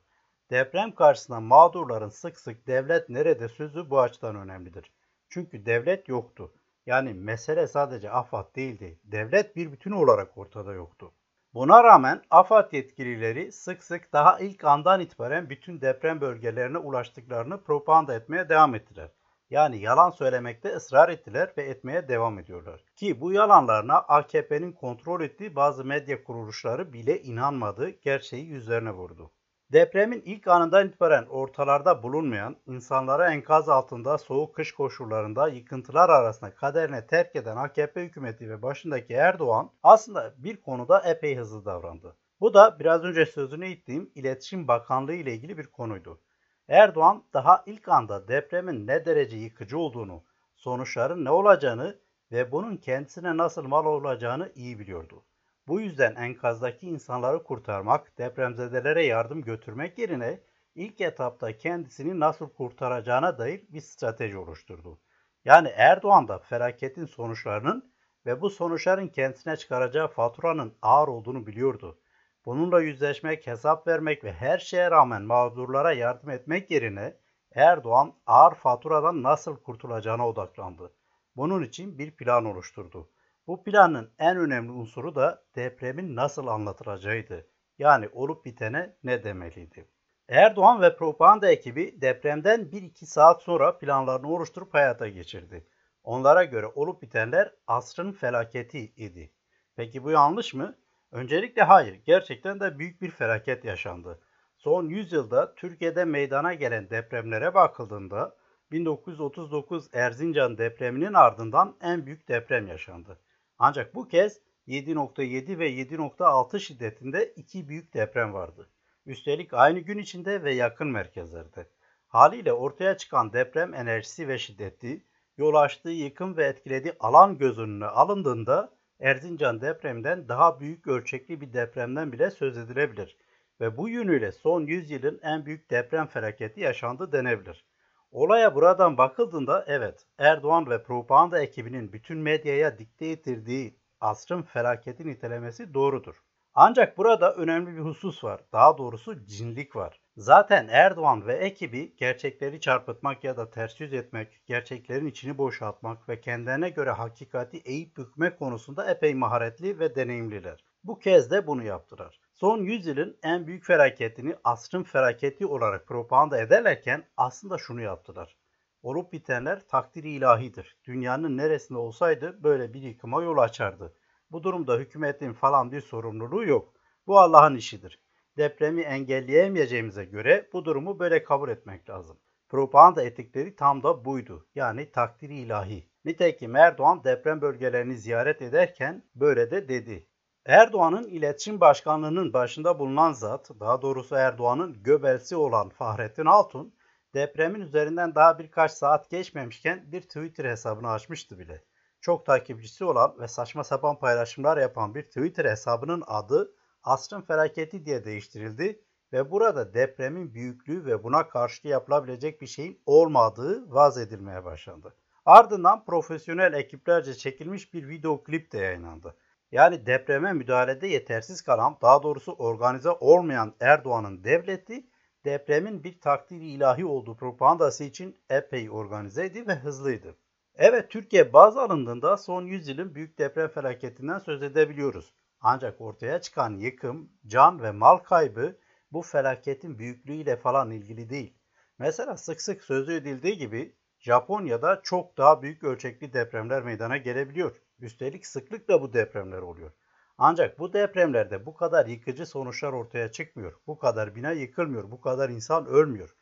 Deprem 0.51 0.95
karşısında 0.95 1.39
mağdurların 1.39 2.09
sık 2.09 2.39
sık 2.39 2.67
devlet 2.67 3.09
nerede 3.09 3.49
sözü 3.49 3.89
bu 3.89 3.99
açıdan 3.99 4.35
önemlidir. 4.35 4.91
Çünkü 5.29 5.65
devlet 5.65 6.09
yoktu. 6.09 6.53
Yani 6.85 7.13
mesele 7.13 7.67
sadece 7.67 8.11
AFAD 8.11 8.55
değildi. 8.55 8.99
Devlet 9.03 9.55
bir 9.55 9.71
bütün 9.71 9.91
olarak 9.91 10.37
ortada 10.37 10.73
yoktu. 10.73 11.11
Buna 11.53 11.83
rağmen 11.83 12.21
AFAD 12.29 12.73
yetkilileri 12.73 13.51
sık 13.51 13.83
sık 13.83 14.13
daha 14.13 14.39
ilk 14.39 14.63
andan 14.63 14.99
itibaren 14.99 15.49
bütün 15.49 15.81
deprem 15.81 16.21
bölgelerine 16.21 16.77
ulaştıklarını 16.77 17.63
propaganda 17.63 18.15
etmeye 18.15 18.49
devam 18.49 18.75
ettiler. 18.75 19.11
Yani 19.49 19.79
yalan 19.79 20.09
söylemekte 20.09 20.69
ısrar 20.69 21.09
ettiler 21.09 21.53
ve 21.57 21.63
etmeye 21.63 22.07
devam 22.07 22.39
ediyorlar. 22.39 22.83
Ki 22.95 23.21
bu 23.21 23.31
yalanlarına 23.31 23.95
AKP'nin 23.97 24.71
kontrol 24.71 25.21
ettiği 25.21 25.55
bazı 25.55 25.85
medya 25.85 26.23
kuruluşları 26.23 26.93
bile 26.93 27.21
inanmadı, 27.21 27.89
gerçeği 27.89 28.45
yüzlerine 28.45 28.91
vurdu. 28.91 29.31
Depremin 29.71 30.21
ilk 30.25 30.47
anından 30.47 30.87
itibaren 30.87 31.25
ortalarda 31.25 32.03
bulunmayan, 32.03 32.55
insanlara 32.67 33.33
enkaz 33.33 33.69
altında 33.69 34.17
soğuk 34.17 34.55
kış 34.55 34.71
koşullarında 34.71 35.47
yıkıntılar 35.47 36.09
arasında 36.09 36.55
kaderine 36.55 37.07
terk 37.07 37.35
eden 37.35 37.57
AKP 37.57 38.03
hükümeti 38.03 38.49
ve 38.49 38.61
başındaki 38.61 39.13
Erdoğan 39.13 39.71
aslında 39.83 40.33
bir 40.37 40.61
konuda 40.61 40.99
epey 40.99 41.35
hızlı 41.35 41.65
davrandı. 41.65 42.15
Bu 42.39 42.53
da 42.53 42.79
biraz 42.79 43.03
önce 43.03 43.25
sözünü 43.25 43.69
ettiğim 43.71 44.11
İletişim 44.15 44.67
Bakanlığı 44.67 45.13
ile 45.13 45.33
ilgili 45.33 45.57
bir 45.57 45.67
konuydu. 45.67 46.21
Erdoğan 46.67 47.23
daha 47.33 47.63
ilk 47.65 47.87
anda 47.87 48.27
depremin 48.27 48.87
ne 48.87 49.05
derece 49.05 49.37
yıkıcı 49.37 49.77
olduğunu, 49.77 50.23
sonuçların 50.55 51.25
ne 51.25 51.31
olacağını 51.31 51.99
ve 52.31 52.51
bunun 52.51 52.77
kendisine 52.77 53.37
nasıl 53.37 53.67
mal 53.67 53.85
olacağını 53.85 54.51
iyi 54.55 54.79
biliyordu. 54.79 55.23
Bu 55.67 55.81
yüzden 55.81 56.15
enkazdaki 56.15 56.87
insanları 56.87 57.43
kurtarmak, 57.43 58.17
depremzedelere 58.17 59.05
yardım 59.05 59.41
götürmek 59.41 59.97
yerine 59.97 60.39
ilk 60.75 61.01
etapta 61.01 61.57
kendisini 61.57 62.19
nasıl 62.19 62.49
kurtaracağına 62.49 63.37
dair 63.37 63.63
bir 63.69 63.81
strateji 63.81 64.37
oluşturdu. 64.37 64.99
Yani 65.45 65.67
Erdoğan 65.67 66.27
da 66.27 66.39
felaketin 66.39 67.05
sonuçlarının 67.05 67.93
ve 68.25 68.41
bu 68.41 68.49
sonuçların 68.49 69.07
kendisine 69.07 69.57
çıkaracağı 69.57 70.07
faturanın 70.07 70.73
ağır 70.81 71.07
olduğunu 71.07 71.47
biliyordu. 71.47 71.99
Bununla 72.45 72.81
yüzleşmek, 72.81 73.47
hesap 73.47 73.87
vermek 73.87 74.23
ve 74.23 74.33
her 74.33 74.57
şeye 74.57 74.91
rağmen 74.91 75.21
mağdurlara 75.21 75.93
yardım 75.93 76.29
etmek 76.29 76.71
yerine 76.71 77.17
Erdoğan 77.55 78.13
ağır 78.25 78.55
faturadan 78.55 79.23
nasıl 79.23 79.55
kurtulacağına 79.57 80.27
odaklandı. 80.27 80.93
Bunun 81.35 81.63
için 81.63 81.97
bir 81.97 82.11
plan 82.11 82.45
oluşturdu. 82.45 83.09
Bu 83.47 83.63
planın 83.63 84.11
en 84.19 84.37
önemli 84.37 84.71
unsuru 84.71 85.15
da 85.15 85.43
depremin 85.55 86.15
nasıl 86.15 86.47
anlatılacağıydı. 86.47 87.47
Yani 87.79 88.09
olup 88.13 88.45
bitene 88.45 88.95
ne 89.03 89.23
demeliydi. 89.23 89.87
Erdoğan 90.29 90.81
ve 90.81 90.95
propaganda 90.95 91.51
ekibi 91.51 92.01
depremden 92.01 92.61
1-2 92.61 93.05
saat 93.05 93.43
sonra 93.43 93.77
planlarını 93.77 94.33
oluşturup 94.33 94.73
hayata 94.73 95.07
geçirdi. 95.07 95.67
Onlara 96.03 96.43
göre 96.43 96.65
olup 96.65 97.01
bitenler 97.01 97.53
asrın 97.67 98.11
felaketi 98.11 98.79
idi. 98.79 99.31
Peki 99.75 100.03
bu 100.03 100.11
yanlış 100.11 100.53
mı? 100.53 100.75
Öncelikle 101.11 101.61
hayır. 101.61 101.93
Gerçekten 102.05 102.59
de 102.59 102.79
büyük 102.79 103.01
bir 103.01 103.09
felaket 103.09 103.65
yaşandı. 103.65 104.19
Son 104.57 104.89
100 104.89 105.11
yılda 105.13 105.55
Türkiye'de 105.55 106.05
meydana 106.05 106.53
gelen 106.53 106.89
depremlere 106.89 107.53
bakıldığında 107.53 108.35
1939 108.71 109.89
Erzincan 109.93 110.57
depreminin 110.57 111.13
ardından 111.13 111.77
en 111.81 112.05
büyük 112.05 112.27
deprem 112.27 112.67
yaşandı. 112.67 113.19
Ancak 113.63 113.95
bu 113.95 114.07
kez 114.07 114.39
7.7 114.67 115.59
ve 115.59 115.71
7.6 115.71 116.59
şiddetinde 116.59 117.33
iki 117.35 117.69
büyük 117.69 117.93
deprem 117.93 118.33
vardı. 118.33 118.69
Üstelik 119.05 119.53
aynı 119.53 119.79
gün 119.79 119.97
içinde 119.97 120.43
ve 120.43 120.53
yakın 120.53 120.87
merkezlerde. 120.87 121.67
Haliyle 122.07 122.53
ortaya 122.53 122.97
çıkan 122.97 123.33
deprem 123.33 123.73
enerjisi 123.73 124.27
ve 124.27 124.37
şiddeti, 124.37 125.05
yol 125.37 125.53
açtığı 125.53 125.89
yıkım 125.89 126.37
ve 126.37 126.43
etkilediği 126.43 126.93
alan 126.99 127.37
göz 127.37 127.59
önüne 127.59 127.85
alındığında 127.85 128.73
Erzincan 128.99 129.61
depreminden 129.61 130.27
daha 130.27 130.59
büyük 130.59 130.87
ölçekli 130.87 131.41
bir 131.41 131.53
depremden 131.53 132.11
bile 132.11 132.31
söz 132.31 132.57
edilebilir 132.57 133.17
ve 133.59 133.77
bu 133.77 133.89
yönüyle 133.89 134.31
son 134.31 134.65
100 134.65 134.91
yılın 134.91 135.19
en 135.23 135.45
büyük 135.45 135.71
deprem 135.71 136.07
felaketi 136.07 136.61
yaşandı 136.61 137.11
denebilir. 137.11 137.65
Olaya 138.11 138.55
buradan 138.55 138.97
bakıldığında 138.97 139.65
evet 139.67 140.05
Erdoğan 140.17 140.69
ve 140.69 140.83
propaganda 140.83 141.41
ekibinin 141.41 141.93
bütün 141.93 142.17
medyaya 142.17 142.77
dikte 142.77 143.05
ettirdiği 143.07 143.77
asrın 144.01 144.41
felaketi 144.41 145.07
nitelemesi 145.07 145.73
doğrudur. 145.73 146.15
Ancak 146.53 146.97
burada 146.97 147.35
önemli 147.35 147.75
bir 147.77 147.81
husus 147.81 148.23
var. 148.23 148.41
Daha 148.53 148.77
doğrusu 148.77 149.25
cinlik 149.25 149.75
var. 149.75 150.01
Zaten 150.17 150.67
Erdoğan 150.71 151.27
ve 151.27 151.33
ekibi 151.33 151.95
gerçekleri 151.97 152.59
çarpıtmak 152.59 153.23
ya 153.23 153.37
da 153.37 153.49
ters 153.49 153.81
yüz 153.81 153.93
etmek, 153.93 154.41
gerçeklerin 154.45 155.05
içini 155.05 155.37
boşaltmak 155.37 156.09
ve 156.09 156.21
kendilerine 156.21 156.69
göre 156.69 156.91
hakikati 156.91 157.57
eğip 157.57 157.97
bükmek 157.97 158.39
konusunda 158.39 158.91
epey 158.91 159.15
maharetli 159.15 159.79
ve 159.79 159.95
deneyimliler. 159.95 160.65
Bu 160.83 160.99
kez 160.99 161.31
de 161.31 161.47
bunu 161.47 161.63
yaptılar. 161.63 162.19
Son 162.41 162.63
100 162.63 162.87
yılın 162.87 163.17
en 163.23 163.47
büyük 163.47 163.65
felaketini 163.65 164.35
asrın 164.43 164.83
felaketi 164.83 165.45
olarak 165.45 165.87
propaganda 165.87 166.41
ederlerken 166.41 167.03
aslında 167.17 167.57
şunu 167.57 167.81
yaptılar. 167.81 168.37
Olup 168.83 169.13
bitenler 169.13 169.67
takdiri 169.67 170.09
ilahidir. 170.09 170.77
Dünyanın 170.85 171.37
neresinde 171.37 171.79
olsaydı 171.79 172.43
böyle 172.43 172.73
bir 172.73 172.81
yıkıma 172.81 173.23
yol 173.23 173.37
açardı. 173.37 173.93
Bu 174.31 174.43
durumda 174.43 174.77
hükümetin 174.77 175.33
falan 175.33 175.71
bir 175.71 175.81
sorumluluğu 175.81 176.43
yok. 176.45 176.73
Bu 177.07 177.19
Allah'ın 177.19 177.55
işidir. 177.55 177.99
Depremi 178.37 178.81
engelleyemeyeceğimize 178.81 180.05
göre 180.05 180.49
bu 180.53 180.65
durumu 180.65 180.99
böyle 180.99 181.23
kabul 181.23 181.49
etmek 181.49 181.89
lazım. 181.89 182.19
Propaganda 182.49 183.03
etikleri 183.03 183.55
tam 183.55 183.83
da 183.83 184.05
buydu. 184.05 184.47
Yani 184.55 184.91
takdiri 184.91 185.35
ilahi. 185.35 185.89
Nitekim 186.05 186.55
Erdoğan 186.55 187.03
deprem 187.03 187.41
bölgelerini 187.41 187.97
ziyaret 187.97 188.41
ederken 188.41 189.03
böyle 189.15 189.51
de 189.51 189.69
dedi. 189.69 190.10
Erdoğan'ın 190.45 191.07
iletişim 191.07 191.61
başkanlığının 191.61 192.33
başında 192.33 192.79
bulunan 192.79 193.13
zat, 193.13 193.49
daha 193.59 193.81
doğrusu 193.81 194.15
Erdoğan'ın 194.15 194.83
göbelsi 194.83 195.35
olan 195.35 195.69
Fahrettin 195.69 196.25
Altun, 196.25 196.73
depremin 197.13 197.61
üzerinden 197.61 198.15
daha 198.15 198.39
birkaç 198.39 198.71
saat 198.71 199.09
geçmemişken 199.09 199.91
bir 199.91 200.01
Twitter 200.01 200.45
hesabını 200.45 200.89
açmıştı 200.89 201.39
bile. 201.39 201.63
Çok 201.99 202.25
takipçisi 202.25 202.85
olan 202.85 203.19
ve 203.19 203.27
saçma 203.27 203.63
sapan 203.63 203.99
paylaşımlar 203.99 204.57
yapan 204.57 204.95
bir 204.95 205.03
Twitter 205.03 205.45
hesabının 205.45 206.03
adı 206.07 206.53
Asrın 206.83 207.21
Felaketi 207.21 207.85
diye 207.85 208.03
değiştirildi 208.05 208.81
ve 209.13 209.31
burada 209.31 209.73
depremin 209.73 210.33
büyüklüğü 210.33 210.85
ve 210.85 211.03
buna 211.03 211.27
karşı 211.27 211.67
yapılabilecek 211.67 212.41
bir 212.41 212.47
şeyin 212.47 212.81
olmadığı 212.85 213.73
vaz 213.73 213.97
edilmeye 213.97 214.45
başlandı. 214.45 214.95
Ardından 215.25 215.85
profesyonel 215.85 216.53
ekiplerce 216.53 217.13
çekilmiş 217.15 217.73
bir 217.73 217.87
video 217.87 218.23
klip 218.23 218.51
de 218.51 218.57
yayınlandı. 218.57 219.15
Yani 219.51 219.85
depreme 219.85 220.33
müdahalede 220.33 220.87
yetersiz 220.87 221.41
kalan, 221.41 221.77
daha 221.81 222.03
doğrusu 222.03 222.31
organize 222.31 222.89
olmayan 222.89 223.53
Erdoğan'ın 223.59 224.23
devleti 224.23 224.87
depremin 225.25 225.83
bir 225.83 225.99
takdiri 225.99 226.47
ilahi 226.47 226.85
olduğu 226.85 227.15
propagandası 227.15 227.83
için 227.83 228.17
epey 228.29 228.69
organizeydi 228.69 229.47
ve 229.47 229.55
hızlıydı. 229.55 230.15
Evet 230.55 230.91
Türkiye 230.91 231.33
baz 231.33 231.57
alındığında 231.57 232.17
son 232.17 232.45
100 232.45 232.67
yılın 232.67 232.95
büyük 232.95 233.17
deprem 233.19 233.47
felaketinden 233.47 234.19
söz 234.19 234.43
edebiliyoruz. 234.43 235.13
Ancak 235.41 235.81
ortaya 235.81 236.21
çıkan 236.21 236.57
yıkım, 236.57 237.09
can 237.27 237.63
ve 237.63 237.71
mal 237.71 237.97
kaybı 237.97 238.57
bu 238.91 239.01
felaketin 239.01 239.79
büyüklüğüyle 239.79 240.37
falan 240.37 240.71
ilgili 240.71 241.09
değil. 241.09 241.37
Mesela 241.79 242.17
sık 242.17 242.41
sık 242.41 242.63
sözü 242.63 242.93
edildiği 242.93 243.37
gibi 243.37 243.75
Japonya'da 243.99 244.81
çok 244.83 245.17
daha 245.17 245.41
büyük 245.41 245.63
ölçekli 245.63 246.13
depremler 246.13 246.63
meydana 246.63 246.97
gelebiliyor. 246.97 247.61
Üstelik 247.81 248.27
sıklıkla 248.27 248.81
bu 248.81 248.93
depremler 248.93 249.41
oluyor. 249.41 249.71
Ancak 250.17 250.59
bu 250.59 250.73
depremlerde 250.73 251.45
bu 251.45 251.53
kadar 251.53 251.85
yıkıcı 251.85 252.25
sonuçlar 252.25 252.73
ortaya 252.73 253.11
çıkmıyor. 253.11 253.53
Bu 253.67 253.77
kadar 253.77 254.15
bina 254.15 254.31
yıkılmıyor, 254.31 254.91
bu 254.91 255.01
kadar 255.01 255.29
insan 255.29 255.65
ölmüyor. 255.65 256.15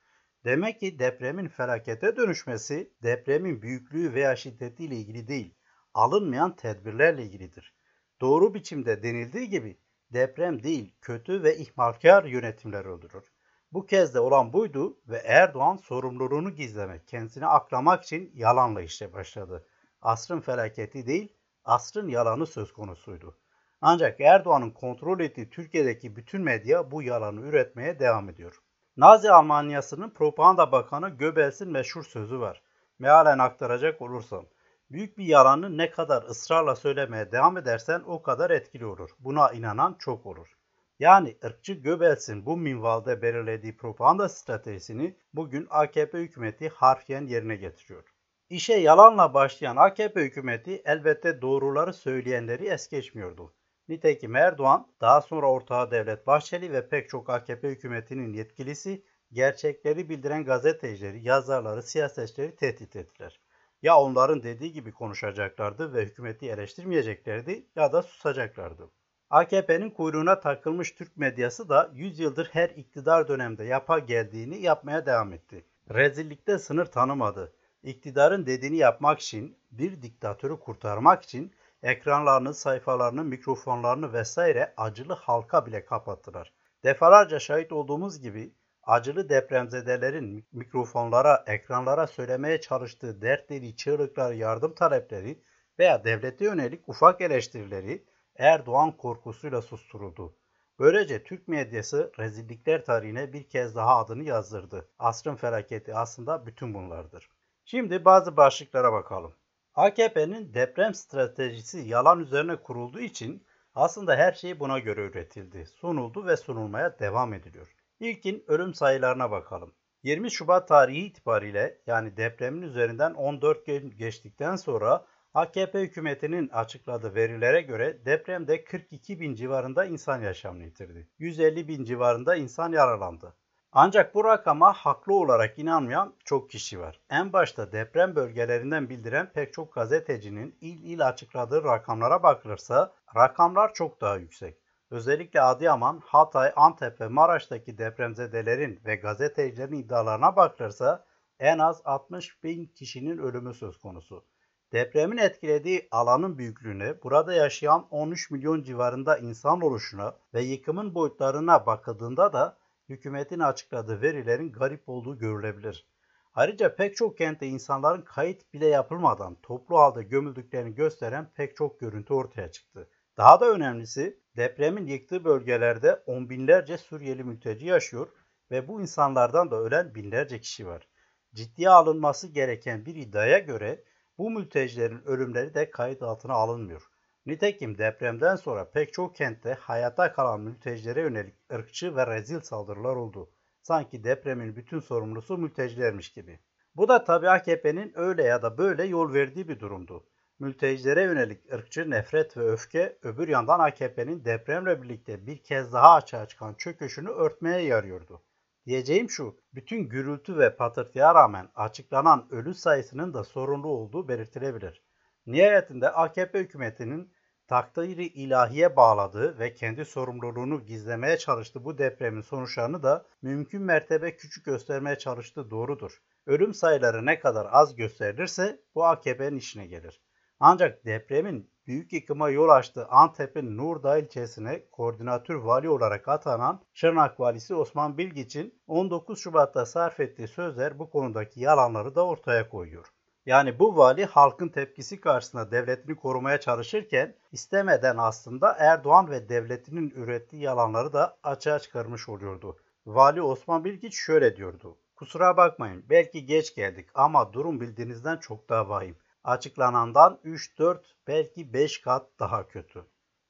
Demek 0.45 0.79
ki 0.79 0.99
depremin 0.99 1.47
felakete 1.47 2.15
dönüşmesi 2.15 2.93
depremin 3.03 3.61
büyüklüğü 3.61 4.13
veya 4.13 4.35
şiddetiyle 4.35 4.95
ilgili 4.95 5.27
değil, 5.27 5.55
alınmayan 5.93 6.55
tedbirlerle 6.55 7.23
ilgilidir. 7.23 7.75
Doğru 8.21 8.53
biçimde 8.53 9.03
denildiği 9.03 9.49
gibi 9.49 9.79
deprem 10.13 10.63
değil, 10.63 10.95
kötü 11.01 11.43
ve 11.43 11.57
ihmalkar 11.57 12.23
yönetimler 12.23 12.85
öldürür. 12.85 13.23
Bu 13.71 13.85
kez 13.85 14.13
de 14.13 14.19
olan 14.19 14.53
buydu 14.53 14.99
ve 15.07 15.17
Erdoğan 15.17 15.77
sorumluluğunu 15.77 16.55
gizlemek, 16.55 17.07
kendisini 17.07 17.45
aklamak 17.45 18.03
için 18.03 18.31
yalanla 18.35 18.81
işe 18.81 19.13
başladı. 19.13 19.67
Asrın 20.01 20.41
felaketi 20.41 21.07
değil, 21.07 21.38
asrın 21.65 22.07
yalanı 22.07 22.45
söz 22.45 22.73
konusuydu. 22.73 23.37
Ancak 23.81 24.21
Erdoğan'ın 24.21 24.71
kontrol 24.71 25.19
ettiği 25.19 25.49
Türkiye'deki 25.49 26.15
bütün 26.15 26.41
medya 26.41 26.91
bu 26.91 27.03
yalanı 27.03 27.41
üretmeye 27.41 27.99
devam 27.99 28.29
ediyor. 28.29 28.59
Nazi 28.97 29.31
Almanyası'nın 29.31 30.09
propaganda 30.09 30.71
bakanı 30.71 31.09
Göbels'in 31.09 31.71
meşhur 31.71 32.03
sözü 32.03 32.39
var. 32.39 32.61
Mealen 32.99 33.39
aktaracak 33.39 34.01
olursam, 34.01 34.45
büyük 34.91 35.17
bir 35.17 35.25
yalanı 35.25 35.77
ne 35.77 35.91
kadar 35.91 36.23
ısrarla 36.23 36.75
söylemeye 36.75 37.31
devam 37.31 37.57
edersen 37.57 38.03
o 38.05 38.21
kadar 38.21 38.49
etkili 38.49 38.85
olur. 38.85 39.09
Buna 39.19 39.51
inanan 39.51 39.95
çok 39.99 40.25
olur. 40.25 40.57
Yani 40.99 41.37
ırkçı 41.45 41.73
Göbels'in 41.73 42.45
bu 42.45 42.57
minvalde 42.57 43.21
belirlediği 43.21 43.77
propaganda 43.77 44.29
stratejisini 44.29 45.17
bugün 45.33 45.67
AKP 45.69 46.17
hükümeti 46.17 46.69
harfiyen 46.69 47.27
yerine 47.27 47.55
getiriyor. 47.55 48.03
İşe 48.49 48.73
yalanla 48.73 49.33
başlayan 49.33 49.75
AKP 49.75 50.21
hükümeti 50.21 50.81
elbette 50.85 51.41
doğruları 51.41 51.93
söyleyenleri 51.93 52.67
es 52.67 52.89
geçmiyordu. 52.89 53.53
Nitekim 53.87 54.35
Erdoğan, 54.35 54.87
daha 55.01 55.21
sonra 55.21 55.51
ortağı 55.51 55.91
Devlet 55.91 56.27
Bahçeli 56.27 56.71
ve 56.71 56.89
pek 56.89 57.09
çok 57.09 57.29
AKP 57.29 57.69
hükümetinin 57.69 58.33
yetkilisi 58.33 59.03
gerçekleri 59.31 60.09
bildiren 60.09 60.45
gazetecileri, 60.45 61.27
yazarları, 61.27 61.83
siyasetçileri 61.83 62.55
tehdit 62.55 62.95
ettiler. 62.95 63.39
Ya 63.81 63.99
onların 63.99 64.43
dediği 64.43 64.73
gibi 64.73 64.91
konuşacaklardı 64.91 65.93
ve 65.93 66.05
hükümeti 66.05 66.49
eleştirmeyeceklerdi 66.49 67.65
ya 67.75 67.93
da 67.93 68.03
susacaklardı. 68.03 68.91
AKP'nin 69.29 69.89
kuyruğuna 69.89 70.39
takılmış 70.39 70.91
Türk 70.91 71.17
medyası 71.17 71.69
da 71.69 71.91
100 71.93 72.19
yıldır 72.19 72.49
her 72.51 72.69
iktidar 72.69 73.27
dönemde 73.27 73.63
yapa 73.63 73.99
geldiğini 73.99 74.61
yapmaya 74.61 75.05
devam 75.05 75.33
etti. 75.33 75.65
Rezillikte 75.93 76.59
sınır 76.59 76.85
tanımadı. 76.85 77.53
İktidarın 77.83 78.45
dediğini 78.45 78.77
yapmak 78.77 79.19
için, 79.19 79.57
bir 79.71 80.01
diktatörü 80.01 80.59
kurtarmak 80.59 81.23
için 81.23 81.55
ekranlarını, 81.83 82.53
sayfalarını, 82.53 83.23
mikrofonlarını 83.23 84.13
vesaire 84.13 84.73
acılı 84.77 85.13
halka 85.13 85.65
bile 85.65 85.85
kapattılar. 85.85 86.53
Defalarca 86.83 87.39
şahit 87.39 87.71
olduğumuz 87.71 88.21
gibi 88.21 88.53
acılı 88.83 89.29
depremzedelerin 89.29 90.47
mikrofonlara, 90.51 91.43
ekranlara 91.47 92.07
söylemeye 92.07 92.61
çalıştığı 92.61 93.21
dertleri, 93.21 93.75
çığlıkları, 93.75 94.35
yardım 94.35 94.75
talepleri 94.75 95.43
veya 95.79 96.03
devlete 96.03 96.45
yönelik 96.45 96.89
ufak 96.89 97.21
eleştirileri 97.21 98.05
Erdoğan 98.35 98.97
korkusuyla 98.97 99.61
susturuldu. 99.61 100.35
Böylece 100.79 101.23
Türk 101.23 101.47
medyası 101.47 102.11
rezillikler 102.19 102.85
tarihine 102.85 103.33
bir 103.33 103.49
kez 103.49 103.75
daha 103.75 103.97
adını 103.97 104.23
yazdırdı. 104.23 104.89
Asrın 104.99 105.35
felaketi 105.35 105.95
aslında 105.95 106.45
bütün 106.45 106.73
bunlardır. 106.73 107.29
Şimdi 107.71 108.05
bazı 108.05 108.37
başlıklara 108.37 108.93
bakalım. 108.93 109.33
AKP'nin 109.75 110.53
deprem 110.53 110.93
stratejisi 110.93 111.77
yalan 111.77 112.19
üzerine 112.19 112.55
kurulduğu 112.55 112.99
için 112.99 113.45
aslında 113.75 114.15
her 114.15 114.33
şey 114.33 114.59
buna 114.59 114.79
göre 114.79 115.01
üretildi, 115.05 115.65
sunuldu 115.65 116.25
ve 116.25 116.37
sunulmaya 116.37 116.99
devam 116.99 117.33
ediliyor. 117.33 117.75
İlkin 117.99 118.43
ölüm 118.47 118.73
sayılarına 118.73 119.31
bakalım. 119.31 119.73
20 120.03 120.31
Şubat 120.31 120.67
tarihi 120.67 121.05
itibariyle 121.05 121.81
yani 121.87 122.17
depremin 122.17 122.61
üzerinden 122.61 123.13
14 123.13 123.65
gün 123.65 123.97
geçtikten 123.97 124.55
sonra 124.55 125.05
AKP 125.33 125.79
hükümetinin 125.79 126.49
açıkladığı 126.49 127.15
verilere 127.15 127.61
göre 127.61 128.05
depremde 128.05 128.63
42 128.63 129.19
bin 129.19 129.35
civarında 129.35 129.85
insan 129.85 130.21
yaşamını 130.21 130.65
yitirdi. 130.65 131.07
150 131.19 131.67
bin 131.67 131.83
civarında 131.83 132.35
insan 132.35 132.71
yaralandı. 132.71 133.33
Ancak 133.71 134.15
bu 134.15 134.23
rakama 134.23 134.73
haklı 134.73 135.13
olarak 135.13 135.59
inanmayan 135.59 136.13
çok 136.25 136.49
kişi 136.49 136.79
var. 136.79 136.99
En 137.09 137.33
başta 137.33 137.71
deprem 137.71 138.15
bölgelerinden 138.15 138.89
bildiren 138.89 139.31
pek 139.33 139.53
çok 139.53 139.73
gazetecinin 139.73 140.55
il 140.61 140.83
il 140.83 141.07
açıkladığı 141.07 141.63
rakamlara 141.63 142.23
bakılırsa 142.23 142.93
rakamlar 143.15 143.73
çok 143.73 144.01
daha 144.01 144.15
yüksek. 144.15 144.57
Özellikle 144.91 145.41
Adıyaman, 145.41 146.01
Hatay, 146.05 146.53
Antep 146.55 147.01
ve 147.01 147.07
Maraş'taki 147.07 147.77
depremzedelerin 147.77 148.81
ve 148.85 148.95
gazetecilerin 148.95 149.73
iddialarına 149.73 150.35
bakılırsa 150.35 151.05
en 151.39 151.59
az 151.59 151.81
60 151.85 152.43
bin 152.43 152.65
kişinin 152.65 153.17
ölümü 153.17 153.53
söz 153.53 153.77
konusu. 153.77 154.25
Depremin 154.71 155.17
etkilediği 155.17 155.87
alanın 155.91 156.37
büyüklüğüne, 156.37 157.03
burada 157.03 157.33
yaşayan 157.33 157.87
13 157.91 158.31
milyon 158.31 158.63
civarında 158.63 159.17
insan 159.17 159.61
oluşuna 159.61 160.15
ve 160.33 160.41
yıkımın 160.41 160.95
boyutlarına 160.95 161.65
bakıldığında 161.65 162.33
da 162.33 162.57
hükümetin 162.89 163.39
açıkladığı 163.39 164.01
verilerin 164.01 164.51
garip 164.51 164.89
olduğu 164.89 165.17
görülebilir. 165.17 165.87
Ayrıca 166.33 166.75
pek 166.75 166.95
çok 166.95 167.17
kentte 167.17 167.47
insanların 167.47 168.01
kayıt 168.01 168.53
bile 168.53 168.67
yapılmadan 168.67 169.37
toplu 169.43 169.77
halde 169.77 170.03
gömüldüklerini 170.03 170.75
gösteren 170.75 171.31
pek 171.35 171.55
çok 171.55 171.79
görüntü 171.79 172.13
ortaya 172.13 172.51
çıktı. 172.51 172.89
Daha 173.17 173.39
da 173.39 173.49
önemlisi 173.49 174.19
depremin 174.37 174.87
yıktığı 174.87 175.23
bölgelerde 175.23 176.03
on 176.05 176.29
binlerce 176.29 176.77
Suriyeli 176.77 177.23
mülteci 177.23 177.65
yaşıyor 177.65 178.07
ve 178.51 178.67
bu 178.67 178.81
insanlardan 178.81 179.51
da 179.51 179.55
ölen 179.55 179.95
binlerce 179.95 180.41
kişi 180.41 180.67
var. 180.67 180.87
Ciddiye 181.33 181.69
alınması 181.69 182.27
gereken 182.27 182.85
bir 182.85 182.95
iddiaya 182.95 183.39
göre 183.39 183.83
bu 184.17 184.29
mültecilerin 184.29 185.01
ölümleri 185.05 185.53
de 185.53 185.71
kayıt 185.71 186.03
altına 186.03 186.33
alınmıyor. 186.33 186.89
Nitekim 187.25 187.77
depremden 187.77 188.35
sonra 188.35 188.71
pek 188.71 188.93
çok 188.93 189.15
kentte 189.15 189.53
hayata 189.53 190.13
kalan 190.13 190.41
mültecilere 190.41 191.01
yönelik 191.01 191.35
ırkçı 191.53 191.95
ve 191.95 192.07
rezil 192.07 192.39
saldırılar 192.39 192.95
oldu. 192.95 193.31
Sanki 193.61 194.03
depremin 194.03 194.55
bütün 194.55 194.79
sorumlusu 194.79 195.37
mültecilermiş 195.37 196.13
gibi. 196.13 196.39
Bu 196.75 196.87
da 196.87 197.03
tabi 197.03 197.29
AKP'nin 197.29 197.93
öyle 197.95 198.23
ya 198.23 198.41
da 198.41 198.57
böyle 198.57 198.83
yol 198.83 199.13
verdiği 199.13 199.49
bir 199.49 199.59
durumdu. 199.59 200.05
Mültecilere 200.39 201.01
yönelik 201.01 201.53
ırkçı 201.53 201.89
nefret 201.89 202.37
ve 202.37 202.51
öfke 202.51 202.97
öbür 203.01 203.27
yandan 203.27 203.59
AKP'nin 203.59 204.25
depremle 204.25 204.81
birlikte 204.81 205.27
bir 205.27 205.43
kez 205.43 205.73
daha 205.73 205.93
açığa 205.93 206.25
çıkan 206.25 206.53
çöküşünü 206.53 207.09
örtmeye 207.09 207.61
yarıyordu. 207.61 208.23
Diyeceğim 208.65 209.09
şu, 209.09 209.35
bütün 209.53 209.89
gürültü 209.89 210.37
ve 210.37 210.55
patırtıya 210.55 211.15
rağmen 211.15 211.49
açıklanan 211.55 212.27
ölü 212.31 212.53
sayısının 212.53 213.13
da 213.13 213.23
sorunlu 213.23 213.67
olduğu 213.67 214.07
belirtilebilir. 214.07 214.88
Nihayetinde 215.25 215.89
AKP 215.89 216.39
hükümetinin 216.39 217.13
takdiri 217.47 218.05
ilahiye 218.05 218.75
bağladığı 218.75 219.39
ve 219.39 219.53
kendi 219.53 219.85
sorumluluğunu 219.85 220.65
gizlemeye 220.65 221.17
çalıştığı 221.17 221.65
bu 221.65 221.77
depremin 221.77 222.21
sonuçlarını 222.21 222.83
da 222.83 223.05
mümkün 223.21 223.61
mertebe 223.61 224.15
küçük 224.15 224.45
göstermeye 224.45 224.97
çalıştığı 224.97 225.49
doğrudur. 225.49 226.01
Ölüm 226.25 226.53
sayıları 226.53 227.05
ne 227.05 227.19
kadar 227.19 227.47
az 227.51 227.75
gösterilirse 227.75 228.59
bu 228.75 228.85
AKP'nin 228.85 229.37
işine 229.37 229.67
gelir. 229.67 230.01
Ancak 230.39 230.85
depremin 230.85 231.51
büyük 231.67 231.93
yıkıma 231.93 232.29
yol 232.29 232.49
açtığı 232.49 232.87
Antep'in 232.87 233.57
Nurdağ 233.57 233.97
ilçesine 233.97 234.69
koordinatör 234.71 235.35
vali 235.35 235.69
olarak 235.69 236.07
atanan 236.07 236.63
Şırnak 236.73 237.19
valisi 237.19 237.55
Osman 237.55 237.97
Bilgiç'in 237.97 238.61
19 238.67 239.19
Şubat'ta 239.19 239.65
sarf 239.65 239.99
ettiği 239.99 240.27
sözler 240.27 240.79
bu 240.79 240.89
konudaki 240.89 241.39
yalanları 241.39 241.95
da 241.95 242.05
ortaya 242.05 242.49
koyuyor. 242.49 242.87
Yani 243.25 243.59
bu 243.59 243.77
vali 243.77 244.05
halkın 244.05 244.49
tepkisi 244.49 245.01
karşısında 245.01 245.51
devletini 245.51 245.95
korumaya 245.95 246.39
çalışırken 246.39 247.15
istemeden 247.31 247.97
aslında 247.97 248.55
Erdoğan 248.59 249.09
ve 249.09 249.29
devletinin 249.29 249.89
ürettiği 249.95 250.41
yalanları 250.41 250.93
da 250.93 251.17
açığa 251.23 251.59
çıkarmış 251.59 252.09
oluyordu. 252.09 252.57
Vali 252.85 253.21
Osman 253.21 253.63
Bilgiç 253.63 253.95
şöyle 253.95 254.35
diyordu. 254.35 254.77
Kusura 254.95 255.37
bakmayın 255.37 255.85
belki 255.89 256.25
geç 256.25 256.55
geldik 256.55 256.89
ama 256.93 257.33
durum 257.33 257.61
bildiğinizden 257.61 258.17
çok 258.17 258.49
daha 258.49 258.69
vahim. 258.69 258.97
Açıklanandan 259.23 260.19
3-4 260.25 260.79
belki 261.07 261.53
5 261.53 261.81
kat 261.81 262.07
daha 262.19 262.47
kötü. 262.47 262.85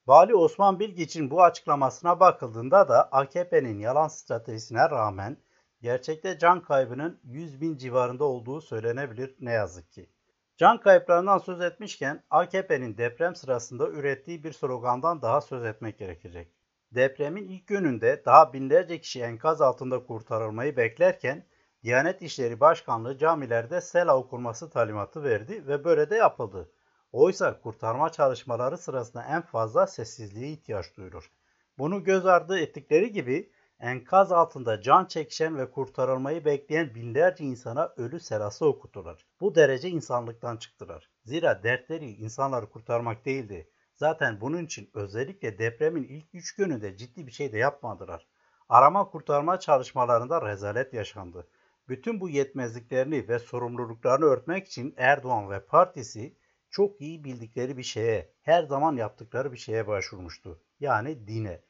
Vali 0.06 0.34
Osman 0.34 0.80
Bilgiç'in 0.80 1.30
bu 1.30 1.42
açıklamasına 1.42 2.20
bakıldığında 2.20 2.88
da 2.88 3.08
AKP'nin 3.12 3.78
yalan 3.78 4.08
stratejisine 4.08 4.90
rağmen 4.90 5.36
gerçekte 5.80 6.38
can 6.38 6.62
kaybının 6.62 7.20
100 7.24 7.60
bin 7.60 7.76
civarında 7.76 8.24
olduğu 8.24 8.60
söylenebilir 8.60 9.36
ne 9.40 9.52
yazık 9.52 9.92
ki. 9.92 10.10
Can 10.56 10.80
kayıplarından 10.80 11.38
söz 11.38 11.60
etmişken 11.60 12.22
AKP'nin 12.30 12.98
deprem 12.98 13.34
sırasında 13.34 13.88
ürettiği 13.88 14.44
bir 14.44 14.52
slogandan 14.52 15.22
daha 15.22 15.40
söz 15.40 15.64
etmek 15.64 15.98
gerekecek. 15.98 16.52
Depremin 16.94 17.48
ilk 17.48 17.66
gününde 17.66 18.22
daha 18.24 18.52
binlerce 18.52 19.00
kişi 19.00 19.22
enkaz 19.22 19.60
altında 19.60 20.06
kurtarılmayı 20.06 20.76
beklerken 20.76 21.46
Diyanet 21.82 22.22
İşleri 22.22 22.60
Başkanlığı 22.60 23.18
camilerde 23.18 23.80
sela 23.80 24.16
okunması 24.16 24.70
talimatı 24.70 25.24
verdi 25.24 25.66
ve 25.66 25.84
böyle 25.84 26.10
de 26.10 26.16
yapıldı. 26.16 26.72
Oysa 27.12 27.60
kurtarma 27.60 28.12
çalışmaları 28.12 28.78
sırasında 28.78 29.24
en 29.24 29.42
fazla 29.42 29.86
sessizliğe 29.86 30.52
ihtiyaç 30.52 30.96
duyulur. 30.96 31.30
Bunu 31.78 32.04
göz 32.04 32.26
ardı 32.26 32.58
ettikleri 32.58 33.12
gibi 33.12 33.50
enkaz 33.80 34.32
altında 34.32 34.80
can 34.80 35.04
çekişen 35.04 35.58
ve 35.58 35.70
kurtarılmayı 35.70 36.44
bekleyen 36.44 36.94
binlerce 36.94 37.44
insana 37.44 37.92
ölü 37.96 38.20
serası 38.20 38.66
okutular. 38.66 39.26
Bu 39.40 39.54
derece 39.54 39.88
insanlıktan 39.88 40.56
çıktılar. 40.56 41.10
Zira 41.24 41.62
dertleri 41.62 42.10
insanları 42.10 42.70
kurtarmak 42.70 43.24
değildi. 43.24 43.70
Zaten 43.94 44.40
bunun 44.40 44.64
için 44.64 44.90
özellikle 44.94 45.58
depremin 45.58 46.04
ilk 46.04 46.34
3 46.34 46.54
gününde 46.54 46.96
ciddi 46.96 47.26
bir 47.26 47.32
şey 47.32 47.52
de 47.52 47.58
yapmadılar. 47.58 48.26
Arama 48.68 49.10
kurtarma 49.10 49.60
çalışmalarında 49.60 50.48
rezalet 50.48 50.94
yaşandı. 50.94 51.48
Bütün 51.88 52.20
bu 52.20 52.28
yetmezliklerini 52.28 53.28
ve 53.28 53.38
sorumluluklarını 53.38 54.24
örtmek 54.24 54.66
için 54.66 54.94
Erdoğan 54.96 55.50
ve 55.50 55.66
partisi 55.66 56.36
çok 56.70 57.00
iyi 57.00 57.24
bildikleri 57.24 57.76
bir 57.76 57.82
şeye, 57.82 58.32
her 58.42 58.62
zaman 58.62 58.96
yaptıkları 58.96 59.52
bir 59.52 59.58
şeye 59.58 59.86
başvurmuştu. 59.86 60.62
Yani 60.80 61.26
dine. 61.26 61.60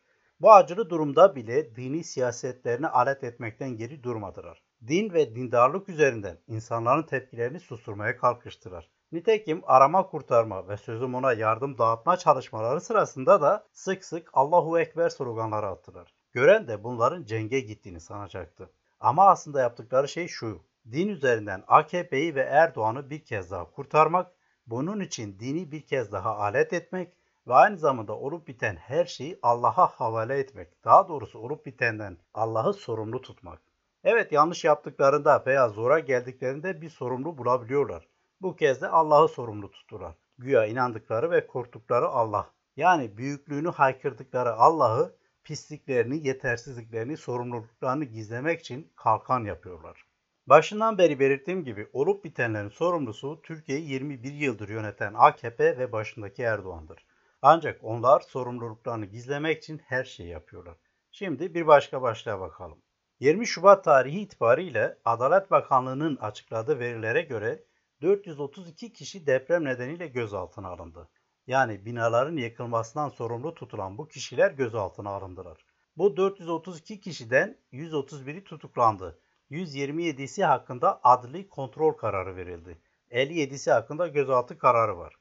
Bu 0.41 0.53
acılı 0.53 0.91
durumda 0.91 1.37
bile 1.37 1.77
dini 1.77 2.05
siyasetlerini 2.05 2.89
alet 2.89 3.25
etmekten 3.25 3.77
geri 3.77 4.03
durmadılar. 4.03 4.63
Din 4.87 5.13
ve 5.13 5.35
dindarlık 5.35 5.89
üzerinden 5.89 6.39
insanların 6.47 7.03
tepkilerini 7.03 7.61
susturmaya 7.61 8.17
kalkıştılar. 8.17 8.91
Nitekim 9.13 9.63
arama 9.67 10.07
kurtarma 10.07 10.69
ve 10.69 10.77
sözüm 10.77 11.15
ona 11.15 11.33
yardım 11.33 11.79
dağıtma 11.79 12.17
çalışmaları 12.17 12.81
sırasında 12.81 13.41
da 13.41 13.67
sık 13.73 14.05
sık 14.05 14.31
Allahu 14.33 14.79
Ekber 14.79 15.09
sloganları 15.09 15.67
attılar. 15.67 16.15
Gören 16.33 16.69
de 16.69 16.85
bunların 16.85 17.25
cenge 17.25 17.61
gittiğini 17.61 18.01
sanacaktı. 18.01 18.71
Ama 19.01 19.29
aslında 19.29 19.61
yaptıkları 19.61 20.09
şey 20.09 20.29
şu. 20.29 20.63
Din 20.93 21.09
üzerinden 21.09 21.65
AKP'yi 21.67 22.35
ve 22.35 22.41
Erdoğan'ı 22.41 23.11
bir 23.11 23.25
kez 23.25 23.50
daha 23.50 23.71
kurtarmak, 23.71 24.33
bunun 24.67 25.00
için 25.00 25.39
dini 25.39 25.73
bir 25.73 25.87
kez 25.87 26.13
daha 26.13 26.37
alet 26.37 26.73
etmek 26.73 27.20
ve 27.50 27.54
aynı 27.54 27.78
zamanda 27.78 28.19
olup 28.19 28.49
biten 28.49 28.76
her 28.76 29.04
şeyi 29.04 29.39
Allah'a 29.43 29.86
havale 29.86 30.39
etmek. 30.39 30.84
Daha 30.84 31.08
doğrusu 31.08 31.39
olup 31.39 31.67
bitenden 31.67 32.17
Allah'ı 32.34 32.75
sorumlu 32.75 33.23
tutmak. 33.23 33.60
Evet 34.04 34.32
yanlış 34.32 34.65
yaptıklarında 34.65 35.43
veya 35.47 35.69
zora 35.69 35.99
geldiklerinde 35.99 36.80
bir 36.80 36.91
sorumlu 36.91 37.39
bulabiliyorlar. 37.39 38.08
Bu 38.41 38.56
kez 38.56 38.82
de 38.82 38.89
Allah'ı 38.89 39.28
sorumlu 39.28 39.71
tuttular. 39.71 40.15
Güya 40.39 40.67
inandıkları 40.67 41.30
ve 41.30 41.47
korktukları 41.47 42.08
Allah. 42.08 42.50
Yani 42.76 43.17
büyüklüğünü 43.17 43.69
haykırdıkları 43.69 44.52
Allah'ı 44.52 45.17
pisliklerini, 45.45 46.26
yetersizliklerini, 46.26 47.17
sorumluluklarını 47.17 48.04
gizlemek 48.04 48.60
için 48.60 48.93
kalkan 48.97 49.45
yapıyorlar. 49.45 50.04
Başından 50.47 50.99
beri 50.99 51.21
belirttiğim 51.21 51.65
gibi 51.65 51.89
olup 51.93 52.25
bitenlerin 52.25 52.69
sorumlusu 52.69 53.43
Türkiye'yi 53.43 53.91
21 53.91 54.32
yıldır 54.32 54.69
yöneten 54.69 55.15
AKP 55.17 55.78
ve 55.78 55.93
başındaki 55.93 56.43
Erdoğan'dır. 56.43 57.10
Ancak 57.43 57.85
onlar 57.85 58.21
sorumluluklarını 58.21 59.07
gizlemek 59.07 59.59
için 59.59 59.79
her 59.79 60.05
şeyi 60.05 60.29
yapıyorlar. 60.29 60.76
Şimdi 61.11 61.55
bir 61.55 61.67
başka 61.67 62.03
başlığa 62.03 62.41
bakalım. 62.41 62.83
20 63.21 63.47
Şubat 63.47 63.85
tarihi 63.85 64.21
itibariyle 64.21 64.99
Adalet 65.05 65.50
Bakanlığı'nın 65.50 66.17
açıkladığı 66.17 66.79
verilere 66.79 67.23
göre 67.23 67.65
432 68.03 68.93
kişi 68.93 69.26
deprem 69.26 69.65
nedeniyle 69.65 70.07
gözaltına 70.07 70.69
alındı. 70.69 71.09
Yani 71.47 71.85
binaların 71.85 72.37
yıkılmasından 72.37 73.09
sorumlu 73.09 73.55
tutulan 73.55 73.99
bu 73.99 74.09
kişiler 74.09 74.50
gözaltına 74.50 75.11
alındılar. 75.11 75.65
Bu 75.97 76.17
432 76.17 77.00
kişiden 77.00 77.59
131'i 77.73 78.45
tutuklandı. 78.45 79.21
127'si 79.50 80.45
hakkında 80.45 81.00
adli 81.03 81.49
kontrol 81.49 81.93
kararı 81.93 82.37
verildi. 82.37 82.83
57'si 83.11 83.71
hakkında 83.73 84.09
gözaltı 84.09 84.59
kararı 84.59 84.99
var. 84.99 85.20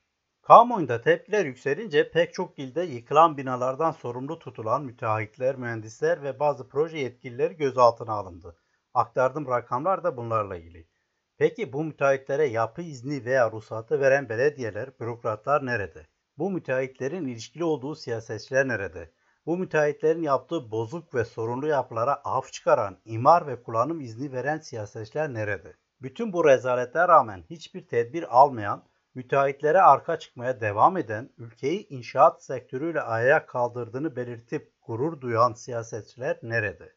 Kamuoyunda 0.50 1.02
tepkiler 1.02 1.46
yükselince 1.46 2.12
pek 2.12 2.34
çok 2.34 2.60
ilde 2.60 2.82
yıkılan 2.82 3.38
binalardan 3.38 3.92
sorumlu 3.92 4.40
tutulan 4.40 4.84
müteahhitler, 4.84 5.56
mühendisler 5.56 6.24
ve 6.24 6.40
bazı 6.40 6.70
proje 6.70 6.98
yetkilileri 6.98 7.58
gözaltına 7.58 8.14
alındı. 8.14 8.56
Aktardığım 8.94 9.48
rakamlar 9.48 10.04
da 10.04 10.18
bunlarla 10.18 10.56
ilgili. 10.56 10.88
Peki 11.38 11.74
bu 11.74 11.84
müteahhitlere 11.84 12.46
yapı 12.46 12.82
izni 12.82 13.26
veya 13.26 13.52
ruhsatı 13.52 14.00
veren 14.00 14.30
belediyeler, 14.30 15.00
bürokratlar 15.00 15.66
nerede? 15.66 16.08
Bu 16.38 16.52
müteahhitlerin 16.52 17.28
ilişkili 17.28 17.64
olduğu 17.64 17.96
siyasetçiler 17.96 18.68
nerede? 18.68 19.12
Bu 19.46 19.58
müteahhitlerin 19.58 20.22
yaptığı 20.22 20.72
bozuk 20.72 21.16
ve 21.16 21.26
sorunlu 21.26 21.68
yapılara 21.68 22.22
af 22.24 22.54
çıkaran, 22.54 22.98
imar 23.06 23.48
ve 23.48 23.64
kullanım 23.64 24.02
izni 24.02 24.32
veren 24.32 24.58
siyasetçiler 24.58 25.34
nerede? 25.34 25.74
Bütün 26.02 26.34
bu 26.34 26.46
rezalete 26.46 27.08
rağmen 27.08 27.44
hiçbir 27.50 27.88
tedbir 27.88 28.38
almayan, 28.40 28.89
müteahhitlere 29.16 29.82
arka 29.82 30.20
çıkmaya 30.20 30.62
devam 30.62 30.98
eden, 30.98 31.30
ülkeyi 31.38 31.88
inşaat 31.88 32.44
sektörüyle 32.44 33.02
ayağa 33.02 33.46
kaldırdığını 33.46 34.16
belirtip 34.16 34.74
gurur 34.82 35.22
duyan 35.22 35.54
siyasetçiler 35.54 36.40
nerede? 36.44 36.96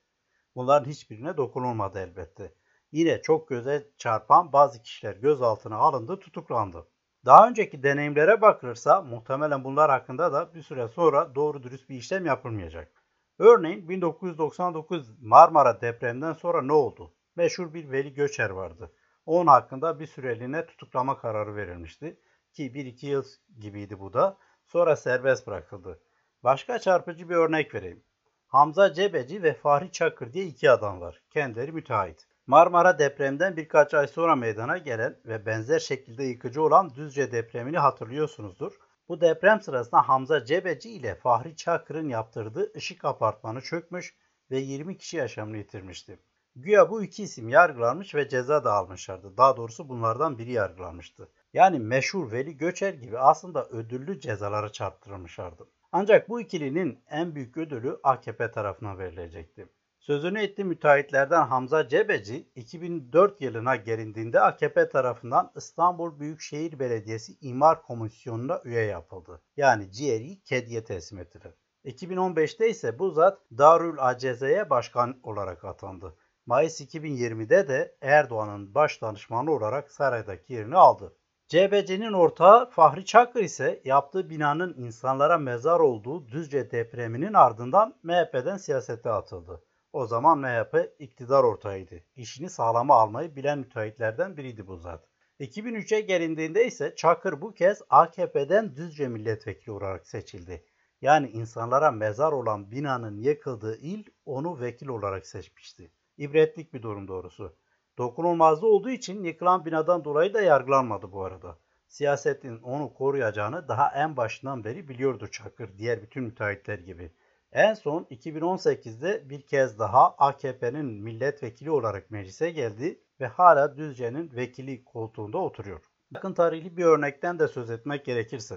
Bunların 0.55 0.91
hiçbirine 0.91 1.37
dokunulmadı 1.37 1.99
elbette. 1.99 2.55
Yine 2.93 3.23
çok 3.23 3.49
göze 3.49 3.91
çarpan 3.99 4.53
bazı 4.53 4.83
kişiler 4.83 5.17
gözaltına 5.17 5.77
alındı, 5.77 6.19
tutuklandı. 6.21 6.89
Daha 7.25 7.49
önceki 7.49 7.83
deneyimlere 7.83 8.41
bakılırsa 8.41 9.03
muhtemelen 9.03 9.65
bunlar 9.65 9.91
hakkında 9.91 10.33
da 10.33 10.55
bir 10.55 10.63
süre 10.63 10.89
sonra 10.89 11.35
doğru 11.35 11.63
dürüst 11.63 11.89
bir 11.89 11.97
işlem 11.97 12.27
yapılmayacak. 12.27 13.03
Örneğin 13.39 13.89
1999 13.89 15.23
Marmara 15.23 15.81
depreminden 15.81 16.33
sonra 16.33 16.63
ne 16.63 16.73
oldu? 16.73 17.15
Meşhur 17.37 17.75
bir 17.75 17.91
Veli 17.91 18.15
Göçer 18.15 18.51
vardı. 18.51 18.93
Onun 19.27 19.47
hakkında 19.47 20.01
bir 20.01 20.07
süreliğine 20.07 20.67
tutuklama 20.67 21.19
kararı 21.19 21.57
verilmişti. 21.57 22.21
Ki 22.53 22.73
1-2 22.73 23.07
yıl 23.07 23.25
gibiydi 23.61 24.01
bu 24.01 24.13
da. 24.13 24.37
Sonra 24.67 24.97
serbest 24.97 25.47
bırakıldı. 25.47 26.01
Başka 26.43 26.79
çarpıcı 26.79 27.29
bir 27.29 27.35
örnek 27.35 27.75
vereyim. 27.75 28.05
Hamza 28.47 28.93
Cebeci 28.93 29.43
ve 29.43 29.55
Fahri 29.55 29.93
Çakır 29.93 30.33
diye 30.33 30.45
iki 30.45 30.71
adam 30.71 31.01
var. 31.01 31.23
Kendileri 31.31 31.73
müteahhit. 31.73 32.27
Marmara 32.47 32.99
depremden 32.99 33.57
birkaç 33.57 33.95
ay 33.95 34.07
sonra 34.07 34.37
meydana 34.37 34.79
gelen 34.79 35.19
ve 35.25 35.47
benzer 35.47 35.79
şekilde 35.79 36.25
yıkıcı 36.25 36.63
olan 36.63 36.95
Düzce 36.95 37.33
depremini 37.33 37.79
hatırlıyorsunuzdur. 37.79 38.73
Bu 39.09 39.21
deprem 39.21 39.61
sırasında 39.61 40.09
Hamza 40.09 40.45
Cebeci 40.45 40.91
ile 40.91 41.15
Fahri 41.15 41.57
Çakır'ın 41.57 42.09
yaptırdığı 42.09 42.73
ışık 42.77 43.05
apartmanı 43.05 43.61
çökmüş 43.61 44.17
ve 44.51 44.59
20 44.59 44.97
kişi 44.99 45.17
yaşamını 45.17 45.57
yitirmişti. 45.57 46.19
Güya 46.57 46.91
bu 46.91 47.03
iki 47.03 47.23
isim 47.23 47.49
yargılanmış 47.49 48.15
ve 48.15 48.29
ceza 48.29 48.65
da 48.65 48.73
almışlardı. 48.73 49.37
Daha 49.37 49.57
doğrusu 49.57 49.89
bunlardan 49.89 50.39
biri 50.39 50.53
yargılanmıştı. 50.53 51.29
Yani 51.53 51.79
meşhur 51.79 52.33
Veli 52.33 52.57
Göçer 52.57 52.95
gibi 52.95 53.19
aslında 53.19 53.69
ödüllü 53.69 54.21
cezalara 54.21 54.73
çarptırılmışlardı. 54.73 55.69
Ancak 55.93 56.29
bu 56.29 56.41
ikilinin 56.41 56.99
en 57.11 57.35
büyük 57.35 57.57
ödülü 57.57 58.01
AKP 58.03 58.51
tarafına 58.51 58.99
verilecekti. 58.99 59.69
Sözünü 59.99 60.43
etti 60.43 60.65
müteahhitlerden 60.65 61.47
Hamza 61.47 61.89
Cebeci 61.89 62.49
2004 62.55 63.41
yılına 63.41 63.77
gelindiğinde 63.77 64.41
AKP 64.41 64.89
tarafından 64.89 65.53
İstanbul 65.57 66.21
Büyükşehir 66.21 66.79
Belediyesi 66.79 67.33
İmar 67.41 67.83
Komisyonu'na 67.83 68.61
üye 68.65 68.85
yapıldı. 68.85 69.43
Yani 69.57 69.93
ciğeri 69.93 70.43
kediye 70.43 70.85
teslim 70.85 71.19
ettiler. 71.19 71.53
2015'te 71.85 72.71
ise 72.71 72.99
bu 72.99 73.11
zat 73.11 73.39
Darül 73.59 73.99
Aceze'ye 73.99 74.71
başkan 74.71 75.21
olarak 75.23 75.65
atandı. 75.65 76.17
Mayıs 76.47 76.81
2020'de 76.81 77.69
de 77.69 77.97
Erdoğan'ın 78.01 78.75
baş 78.75 79.03
danışmanı 79.03 79.51
olarak 79.51 79.91
saraydaki 79.91 80.53
yerini 80.53 80.77
aldı. 80.77 81.17
CBC'nin 81.49 82.13
ortağı 82.13 82.71
Fahri 82.71 83.05
Çakır 83.05 83.43
ise 83.43 83.83
yaptığı 83.85 84.31
binanın 84.31 84.75
insanlara 84.79 85.39
mezar 85.39 85.81
olduğu 85.81 86.29
Düzce 86.29 86.71
depreminin 86.71 87.35
ardından 87.35 87.95
MHP'den 88.03 88.57
siyasete 88.57 89.11
atıldı. 89.11 89.65
O 89.93 90.07
zaman 90.07 90.39
MHP 90.39 90.97
iktidar 90.99 91.45
ortağıydı. 91.45 91.95
İşini 92.17 92.51
sağlama 92.51 92.95
almayı 92.95 93.37
bilen 93.37 93.59
müteahhitlerden 93.59 94.37
biriydi 94.37 94.67
bu 94.67 94.77
zat. 94.77 95.09
2003'e 95.41 96.01
gelindiğinde 96.01 96.67
ise 96.67 96.95
Çakır 96.97 97.41
bu 97.41 97.55
kez 97.55 97.83
AKP'den 97.91 98.77
Düzce 98.77 99.09
milletvekili 99.09 99.73
olarak 99.73 100.07
seçildi. 100.07 100.65
Yani 101.01 101.31
insanlara 101.31 101.91
mezar 101.91 102.33
olan 102.33 102.71
binanın 102.71 103.19
yıkıldığı 103.19 103.77
il 103.77 104.05
onu 104.25 104.61
vekil 104.61 104.89
olarak 104.89 105.27
seçmişti. 105.27 105.91
İbretlik 106.23 106.75
bir 106.75 106.83
durum 106.83 107.09
doğrusu. 107.09 107.57
Dokunulmazlığı 107.99 108.67
olduğu 108.67 108.91
için 108.91 109.25
yıkılan 109.25 109.65
binadan 109.65 110.05
dolayı 110.05 110.35
da 110.35 110.41
yargılanmadı 110.41 111.13
bu 111.13 111.25
arada. 111.25 111.59
Siyasetin 111.89 112.59
onu 112.63 112.95
koruyacağını 112.95 113.69
daha 113.69 113.93
en 113.95 114.17
başından 114.17 114.65
beri 114.65 114.89
biliyordu 114.89 115.29
Çakır 115.29 115.79
diğer 115.79 116.03
bütün 116.03 116.23
müteahhitler 116.23 116.79
gibi. 116.79 117.13
En 117.53 117.75
son 117.75 118.07
2018'de 118.11 119.31
bir 119.31 119.43
kez 119.47 119.79
daha 119.79 120.15
AKP'nin 120.19 120.87
milletvekili 120.87 121.71
olarak 121.71 122.11
meclise 122.11 122.51
geldi 122.51 123.01
ve 123.21 123.27
hala 123.27 123.77
Düzce'nin 123.77 124.37
vekili 124.37 124.85
koltuğunda 124.85 125.39
oturuyor. 125.39 125.83
Yakın 126.15 126.35
tarihli 126.35 126.77
bir 126.77 126.85
örnekten 126.85 127.39
de 127.39 127.49
söz 127.49 127.71
etmek 127.71 128.05
gerekirse. 128.05 128.57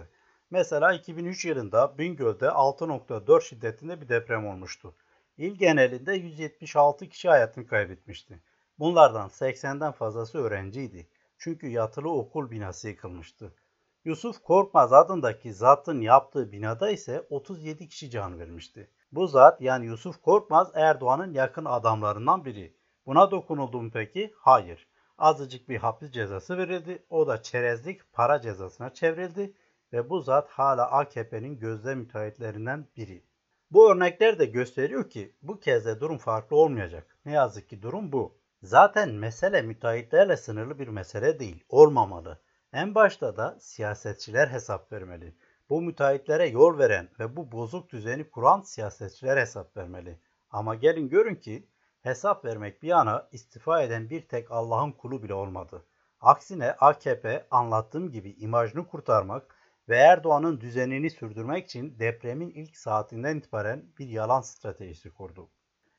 Mesela 0.50 0.94
2003 0.94 1.46
yılında 1.46 1.98
Bingöl'de 1.98 2.46
6.4 2.46 3.42
şiddetinde 3.42 4.02
bir 4.02 4.10
deprem 4.10 4.48
olmuştu. 4.48 4.96
İl 5.38 5.56
genelinde 5.56 6.14
176 6.14 7.10
kişi 7.10 7.30
hayatını 7.30 7.68
kaybetmişti. 7.68 8.44
Bunlardan 8.80 9.30
80'den 9.30 9.92
fazlası 9.92 10.38
öğrenciydi. 10.38 11.10
Çünkü 11.38 11.68
yatılı 11.68 12.12
okul 12.12 12.52
binası 12.52 12.88
yıkılmıştı. 12.88 13.54
Yusuf 14.06 14.44
Korkmaz 14.44 14.94
adındaki 14.94 15.54
zatın 15.54 16.02
yaptığı 16.02 16.52
binada 16.52 16.90
ise 16.90 17.28
37 17.30 17.88
kişi 17.88 18.10
can 18.10 18.40
vermişti. 18.40 18.90
Bu 19.12 19.28
zat 19.28 19.62
yani 19.62 19.86
Yusuf 19.86 20.22
Korkmaz 20.22 20.72
Erdoğan'ın 20.76 21.34
yakın 21.34 21.66
adamlarından 21.66 22.46
biri. 22.46 22.78
Buna 23.06 23.32
dokunuldu 23.32 23.82
mu 23.82 23.92
peki? 23.94 24.34
Hayır. 24.38 24.88
Azıcık 25.18 25.70
bir 25.70 25.78
hapis 25.78 26.12
cezası 26.12 26.58
verildi. 26.58 27.06
O 27.10 27.28
da 27.28 27.42
çerezlik 27.42 28.14
para 28.14 28.42
cezasına 28.42 28.94
çevrildi 28.94 29.54
ve 29.94 30.10
bu 30.10 30.22
zat 30.22 30.50
hala 30.50 30.92
AKP'nin 30.92 31.60
gözde 31.60 31.96
müteahhitlerinden 31.96 32.88
biri. 32.98 33.24
Bu 33.72 33.92
örnekler 33.92 34.40
de 34.40 34.46
gösteriyor 34.46 35.10
ki 35.10 35.36
bu 35.42 35.60
kez 35.60 35.86
de 35.86 36.00
durum 36.00 36.18
farklı 36.18 36.56
olmayacak. 36.56 37.18
Ne 37.26 37.32
yazık 37.32 37.70
ki 37.70 37.82
durum 37.82 38.12
bu. 38.12 38.38
Zaten 38.64 39.10
mesele 39.10 39.62
müteahhitlerle 39.62 40.38
sınırlı 40.38 40.80
bir 40.80 40.88
mesele 40.88 41.40
değil, 41.40 41.64
olmamalı. 41.70 42.42
En 42.74 42.96
başta 42.96 43.38
da 43.38 43.58
siyasetçiler 43.60 44.48
hesap 44.48 44.92
vermeli. 44.92 45.36
Bu 45.70 45.82
müteahhitlere 45.82 46.48
yol 46.48 46.78
veren 46.78 47.10
ve 47.20 47.36
bu 47.36 47.52
bozuk 47.52 47.90
düzeni 47.90 48.30
kuran 48.30 48.62
siyasetçiler 48.62 49.38
hesap 49.38 49.78
vermeli. 49.78 50.20
Ama 50.50 50.76
gelin 50.76 51.10
görün 51.10 51.36
ki 51.36 51.70
hesap 52.02 52.46
vermek 52.46 52.84
bir 52.84 52.88
yana 52.88 53.30
istifa 53.32 53.82
eden 53.82 54.10
bir 54.10 54.28
tek 54.28 54.52
Allah'ın 54.52 54.92
kulu 54.92 55.24
bile 55.24 55.34
olmadı. 55.34 55.86
Aksine 56.22 56.72
AKP 56.72 57.48
anlattığım 57.52 58.12
gibi 58.12 58.32
imajını 58.32 58.88
kurtarmak 58.88 59.55
ve 59.90 59.98
Erdoğan'ın 59.98 60.62
düzenini 60.62 61.10
sürdürmek 61.10 61.66
için 61.66 62.00
depremin 62.00 62.50
ilk 62.50 62.78
saatinden 62.78 63.38
itibaren 63.38 63.86
bir 64.00 64.08
yalan 64.08 64.42
stratejisi 64.42 65.14
kurdu. 65.14 65.50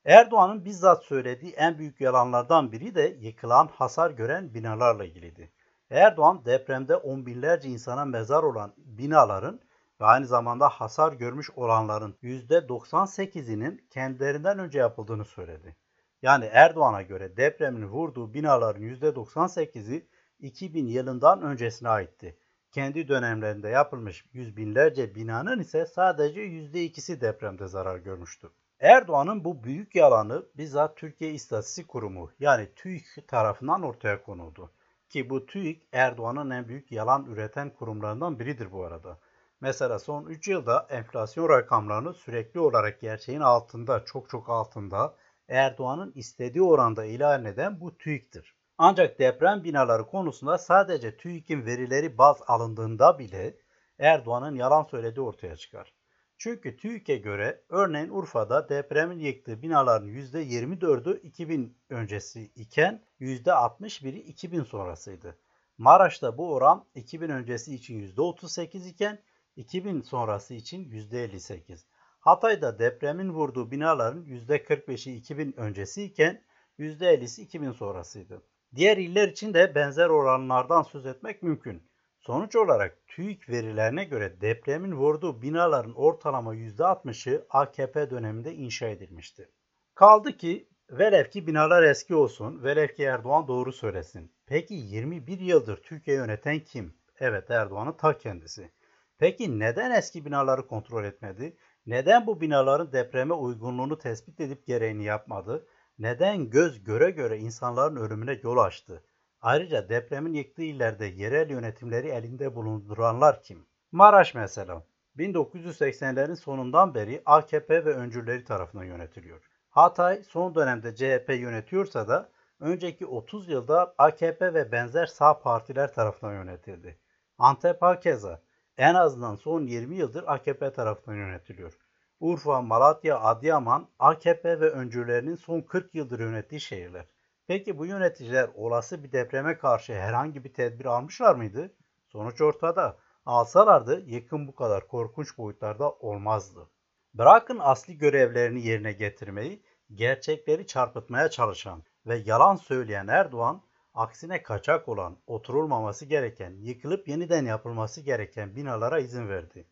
Erdoğan'ın 0.05 0.65
bizzat 0.65 1.05
söylediği 1.05 1.53
en 1.53 1.79
büyük 1.79 2.01
yalanlardan 2.01 2.73
biri 2.73 2.95
de 2.95 3.17
yıkılan, 3.21 3.67
hasar 3.67 4.11
gören 4.11 4.55
binalarla 4.55 5.05
ilgiliydi. 5.05 5.53
Erdoğan 5.91 6.45
depremde 6.45 6.97
on 6.97 7.27
binlerce 7.27 7.69
insana 7.69 8.05
mezar 8.05 8.43
olan 8.43 8.75
binaların 8.77 9.61
ve 10.01 10.05
aynı 10.05 10.27
zamanda 10.27 10.69
hasar 10.69 11.13
görmüş 11.13 11.51
olanların 11.51 12.17
%98'inin 12.23 13.87
kendilerinden 13.91 14.59
önce 14.59 14.79
yapıldığını 14.79 15.25
söyledi. 15.25 15.77
Yani 16.23 16.45
Erdoğan'a 16.45 17.03
göre 17.03 17.37
depremin 17.37 17.87
vurduğu 17.87 18.35
binaların 18.35 18.83
%98'i 18.83 20.09
2000 20.39 20.87
yılından 20.87 21.43
öncesine 21.43 21.89
aitti. 21.89 22.39
Kendi 22.77 23.09
dönemlerinde 23.09 23.69
yapılmış 23.69 24.25
yüz 24.33 24.57
binlerce 24.57 25.15
binanın 25.15 25.61
ise 25.61 25.87
sadece 25.87 26.41
%2'si 26.41 27.21
depremde 27.21 27.67
zarar 27.67 27.97
görmüştü. 27.97 28.51
Erdoğan'ın 28.81 29.45
bu 29.45 29.65
büyük 29.65 29.95
yalanı 29.95 30.47
bizzat 30.57 30.97
Türkiye 30.97 31.33
İstatistik 31.33 31.89
Kurumu 31.89 32.31
yani 32.41 32.69
TÜİK 32.77 33.29
tarafından 33.29 33.83
ortaya 33.83 34.23
konuldu. 34.23 34.71
Ki 35.09 35.31
bu 35.31 35.47
TÜİK 35.47 35.83
Erdoğan'ın 35.93 36.51
en 36.51 36.69
büyük 36.69 36.93
yalan 36.93 37.25
üreten 37.25 37.71
kurumlarından 37.71 38.39
biridir 38.39 38.73
bu 38.73 38.85
arada. 38.85 39.19
Mesela 39.61 39.99
son 39.99 40.27
3 40.27 40.49
yılda 40.49 40.87
enflasyon 40.91 41.49
rakamlarını 41.49 42.15
sürekli 42.15 42.61
olarak 42.61 43.01
gerçeğin 43.01 43.41
altında, 43.41 44.05
çok 44.05 44.31
çok 44.31 44.51
altında 44.51 45.15
Erdoğan'ın 45.49 46.13
istediği 46.15 46.63
oranda 46.63 47.05
ilan 47.05 47.45
eden 47.45 47.81
bu 47.81 47.99
TÜİK'tir. 47.99 48.56
Ancak 48.79 49.19
deprem 49.19 49.65
binaları 49.65 50.07
konusunda 50.07 50.59
sadece 50.59 51.17
TÜİK'in 51.17 51.67
verileri 51.67 52.19
baz 52.19 52.37
alındığında 52.47 53.19
bile 53.19 53.57
Erdoğan'ın 53.99 54.55
yalan 54.55 54.83
söylediği 54.83 55.27
ortaya 55.27 55.57
çıkar. 55.57 55.93
Çünkü 56.39 56.77
TÜİK'e 56.77 57.17
göre 57.17 57.63
örneğin 57.69 58.09
Urfa'da 58.09 58.69
depremin 58.69 59.19
yıktığı 59.19 59.63
binaların 59.63 60.09
%24'ü 60.09 61.21
2000 61.21 61.79
öncesi 61.91 62.43
iken 62.43 63.05
%61'i 63.21 64.19
2000 64.19 64.63
sonrasıydı. 64.63 65.39
Maraş'ta 65.79 66.39
bu 66.39 66.55
oran 66.55 66.85
2000 66.95 67.29
öncesi 67.29 67.75
için 67.75 68.01
%38 68.17 68.89
iken 68.89 69.23
2000 69.57 70.03
sonrası 70.03 70.55
için 70.55 70.91
%58. 70.91 71.85
Hatay'da 72.21 72.79
depremin 72.79 73.31
vurduğu 73.31 73.71
binaların 73.71 74.25
%45'i 74.25 75.17
2000 75.17 75.55
öncesi 75.57 76.05
iken 76.05 76.43
%50'si 76.79 77.43
2000 77.43 77.73
sonrasıydı. 77.73 78.43
Diğer 78.77 78.97
iller 78.97 79.29
için 79.29 79.55
de 79.55 79.75
benzer 79.75 80.09
oranlardan 80.09 80.83
söz 80.83 81.07
etmek 81.07 81.43
mümkün. 81.43 81.83
Sonuç 82.19 82.57
olarak 82.57 83.07
TÜİK 83.07 83.49
verilerine 83.49 84.05
göre 84.05 84.41
depremin 84.41 84.93
vurduğu 84.93 85.43
binaların 85.43 85.95
ortalama 85.95 86.55
%60'ı 86.55 87.47
AKP 87.51 88.11
döneminde 88.11 88.55
inşa 88.55 88.89
edilmişti. 88.89 89.51
Kaldı 89.95 90.37
ki 90.37 90.69
velev 90.91 91.25
ki 91.25 91.47
binalar 91.47 91.83
eski 91.83 92.15
olsun, 92.15 92.65
velev 92.65 92.89
ki 92.89 93.03
Erdoğan 93.03 93.49
doğru 93.49 93.73
söylesin. 93.73 94.33
Peki 94.47 94.75
21 94.75 95.41
yıldır 95.41 95.77
Türkiye 95.77 96.17
yöneten 96.17 96.61
kim? 96.61 96.95
Evet 97.21 97.51
Erdoğan'ın 97.51 97.93
ta 97.93 98.19
kendisi. 98.19 98.71
Peki 99.19 99.59
neden 99.59 99.91
eski 99.91 100.25
binaları 100.25 100.67
kontrol 100.67 101.05
etmedi? 101.05 101.57
Neden 101.87 102.27
bu 102.27 102.41
binaların 102.41 102.93
depreme 102.93 103.35
uygunluğunu 103.35 103.99
tespit 103.99 104.41
edip 104.41 104.67
gereğini 104.67 105.05
yapmadı? 105.05 105.67
Neden 105.99 106.51
göz 106.51 106.85
göre 106.85 107.11
göre 107.11 107.39
insanların 107.39 107.97
ölümüne 107.97 108.41
yol 108.43 108.59
açtı? 108.59 109.03
Ayrıca 109.41 109.89
depremin 109.89 110.33
yıktığı 110.33 110.63
illerde 110.63 111.07
yerel 111.07 111.51
yönetimleri 111.51 112.09
elinde 112.09 112.55
bulunduranlar 112.55 113.43
kim? 113.43 113.67
Maraş 113.93 114.35
mesela. 114.35 114.83
1980'lerin 115.19 116.37
sonundan 116.37 116.95
beri 116.95 117.23
AKP 117.27 117.85
ve 117.85 117.95
öncüleri 117.95 118.45
tarafından 118.45 118.85
yönetiliyor. 118.85 119.49
Hatay 119.71 120.23
son 120.23 120.55
dönemde 120.55 120.95
CHP 120.95 121.29
yönetiyorsa 121.29 122.09
da 122.09 122.29
önceki 122.61 123.07
30 123.07 123.49
yılda 123.49 123.95
AKP 123.99 124.55
ve 124.55 124.73
benzer 124.73 125.07
sağ 125.07 125.41
partiler 125.41 125.95
tarafından 125.95 126.33
yönetildi. 126.33 126.99
Antep 127.39 127.83
hakeza 127.83 128.43
en 128.77 128.95
azından 128.95 129.35
son 129.35 129.67
20 129.67 129.97
yıldır 129.97 130.25
AKP 130.27 130.73
tarafından 130.73 131.17
yönetiliyor. 131.17 131.79
Urfa, 132.21 132.63
Malatya, 132.63 133.21
Adıyaman 133.21 133.89
AKP 133.99 134.61
ve 134.61 134.71
öncülerinin 134.71 135.35
son 135.35 135.61
40 135.61 135.95
yıldır 135.95 136.21
yönettiği 136.21 136.61
şehirler. 136.61 137.07
Peki 137.47 137.79
bu 137.79 137.87
yöneticiler 137.87 138.51
olası 138.55 139.05
bir 139.05 139.13
depreme 139.13 139.59
karşı 139.59 139.95
herhangi 139.95 140.45
bir 140.45 140.53
tedbir 140.53 140.85
almışlar 140.85 141.35
mıydı? 141.35 141.75
Sonuç 142.07 142.41
ortada. 142.41 142.97
Alsalardı 143.27 144.01
yıkım 144.01 144.49
bu 144.49 144.55
kadar 144.55 144.89
korkunç 144.89 145.39
boyutlarda 145.39 145.91
olmazdı. 145.91 146.71
Bırakın 147.15 147.59
asli 147.61 147.99
görevlerini 147.99 148.67
yerine 148.67 148.93
getirmeyi, 148.93 149.63
gerçekleri 149.95 150.67
çarpıtmaya 150.67 151.31
çalışan 151.31 151.83
ve 152.07 152.17
yalan 152.17 152.57
söyleyen 152.57 153.07
Erdoğan, 153.09 153.63
aksine 153.95 154.43
kaçak 154.43 154.89
olan, 154.89 155.19
oturulmaması 155.27 156.05
gereken, 156.05 156.51
yıkılıp 156.51 157.09
yeniden 157.09 157.45
yapılması 157.45 158.01
gereken 158.01 158.57
binalara 158.57 158.99
izin 158.99 159.29
verdi. 159.29 159.69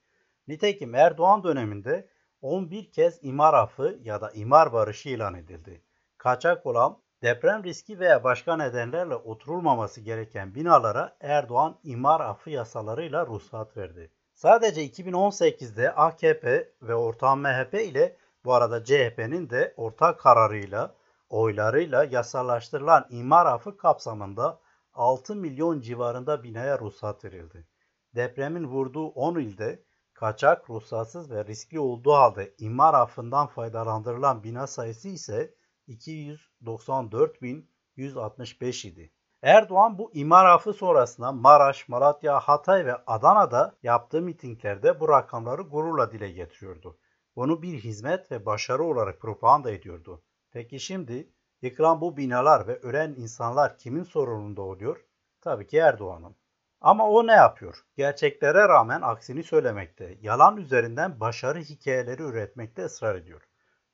Nitekim 0.48 0.94
Erdoğan 0.94 1.44
döneminde 1.44 2.09
11 2.44 2.90
kez 2.90 3.18
imar 3.22 3.54
affı 3.54 3.98
ya 4.02 4.20
da 4.20 4.30
imar 4.30 4.72
barışı 4.72 5.09
ilan 5.09 5.35
edildi. 5.35 5.83
Kaçak 6.18 6.66
olan 6.66 6.98
deprem 7.22 7.64
riski 7.64 7.98
veya 7.98 8.24
başka 8.24 8.57
nedenlerle 8.57 9.14
oturulmaması 9.14 10.00
gereken 10.00 10.54
binalara 10.54 11.16
Erdoğan 11.20 11.78
imar 11.85 12.20
affı 12.20 12.50
yasalarıyla 12.50 13.26
ruhsat 13.26 13.76
verdi. 13.76 14.11
Sadece 14.35 14.87
2018'de 14.87 15.92
AKP 15.92 16.68
ve 16.83 16.94
ortağı 16.94 17.37
MHP 17.37 17.74
ile 17.74 18.16
bu 18.44 18.54
arada 18.54 18.85
CHP'nin 18.85 19.50
de 19.50 19.74
ortak 19.76 20.20
kararıyla, 20.20 20.94
oylarıyla 21.30 22.04
yasallaştırılan 22.04 23.07
imar 23.11 23.46
affı 23.46 23.76
kapsamında 23.76 24.59
6 24.94 25.37
milyon 25.37 25.80
civarında 25.80 26.42
binaya 26.42 26.78
ruhsat 26.78 27.24
verildi. 27.24 27.66
Depremin 28.14 28.64
vurduğu 28.64 29.07
10 29.07 29.40
ilde 29.40 29.83
kaçak, 30.24 30.70
ruhsatsız 30.70 31.30
ve 31.30 31.44
riskli 31.44 31.80
olduğu 31.80 32.12
halde 32.12 32.54
imar 32.58 32.94
affından 32.94 33.46
faydalandırılan 33.46 34.44
bina 34.44 34.66
sayısı 34.66 35.08
ise 35.08 35.54
294.165 35.88 38.88
idi. 38.88 39.12
Erdoğan 39.42 39.98
bu 39.98 40.10
imar 40.14 40.44
affı 40.44 40.72
sonrasında 40.72 41.32
Maraş, 41.32 41.88
Malatya, 41.88 42.40
Hatay 42.40 42.87
ve 42.87 42.94
Adana'da 43.06 43.76
yaptığı 43.82 44.22
mitinglerde 44.22 45.00
bu 45.00 45.08
rakamları 45.08 45.62
gururla 45.62 46.12
dile 46.12 46.30
getiriyordu. 46.30 46.98
Bunu 47.37 47.62
bir 47.62 47.78
hizmet 47.78 48.32
ve 48.32 48.46
başarı 48.46 48.84
olarak 48.84 49.20
propaganda 49.20 49.70
ediyordu. 49.70 50.22
Peki 50.50 50.80
şimdi 50.80 51.32
yıkılan 51.62 52.00
bu 52.00 52.16
binalar 52.16 52.66
ve 52.66 52.78
ölen 52.78 53.14
insanlar 53.14 53.78
kimin 53.78 54.02
sorumluluğunda 54.02 54.62
oluyor? 54.62 55.04
Tabii 55.40 55.66
ki 55.66 55.76
Erdoğan'ın. 55.76 56.37
Ama 56.80 57.08
o 57.08 57.26
ne 57.26 57.32
yapıyor? 57.32 57.84
Gerçeklere 57.96 58.68
rağmen 58.68 59.00
aksini 59.00 59.42
söylemekte, 59.42 60.18
yalan 60.20 60.56
üzerinden 60.56 61.20
başarı 61.20 61.58
hikayeleri 61.58 62.22
üretmekte 62.22 62.84
ısrar 62.84 63.14
ediyor. 63.14 63.42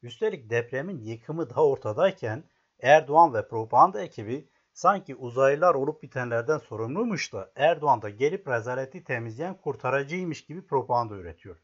Üstelik 0.03 0.51
depremin 0.51 0.99
yıkımı 0.99 1.51
da 1.51 1.65
ortadayken 1.65 2.45
Erdoğan 2.83 3.35
ve 3.35 3.49
propaganda 3.49 4.01
ekibi 4.01 4.49
sanki 4.73 5.17
uzaylılar 5.17 5.75
olup 5.75 6.03
bitenlerden 6.03 6.59
sorumluymuş 6.59 7.33
da 7.33 7.53
Erdoğan 7.57 8.03
da 8.03 8.11
gelip 8.11 8.49
rezaleti 8.49 9.05
temizleyen 9.05 9.55
kurtarıcıymış 9.55 10.47
gibi 10.47 10.67
propaganda 10.67 11.15
üretiyor. 11.15 11.57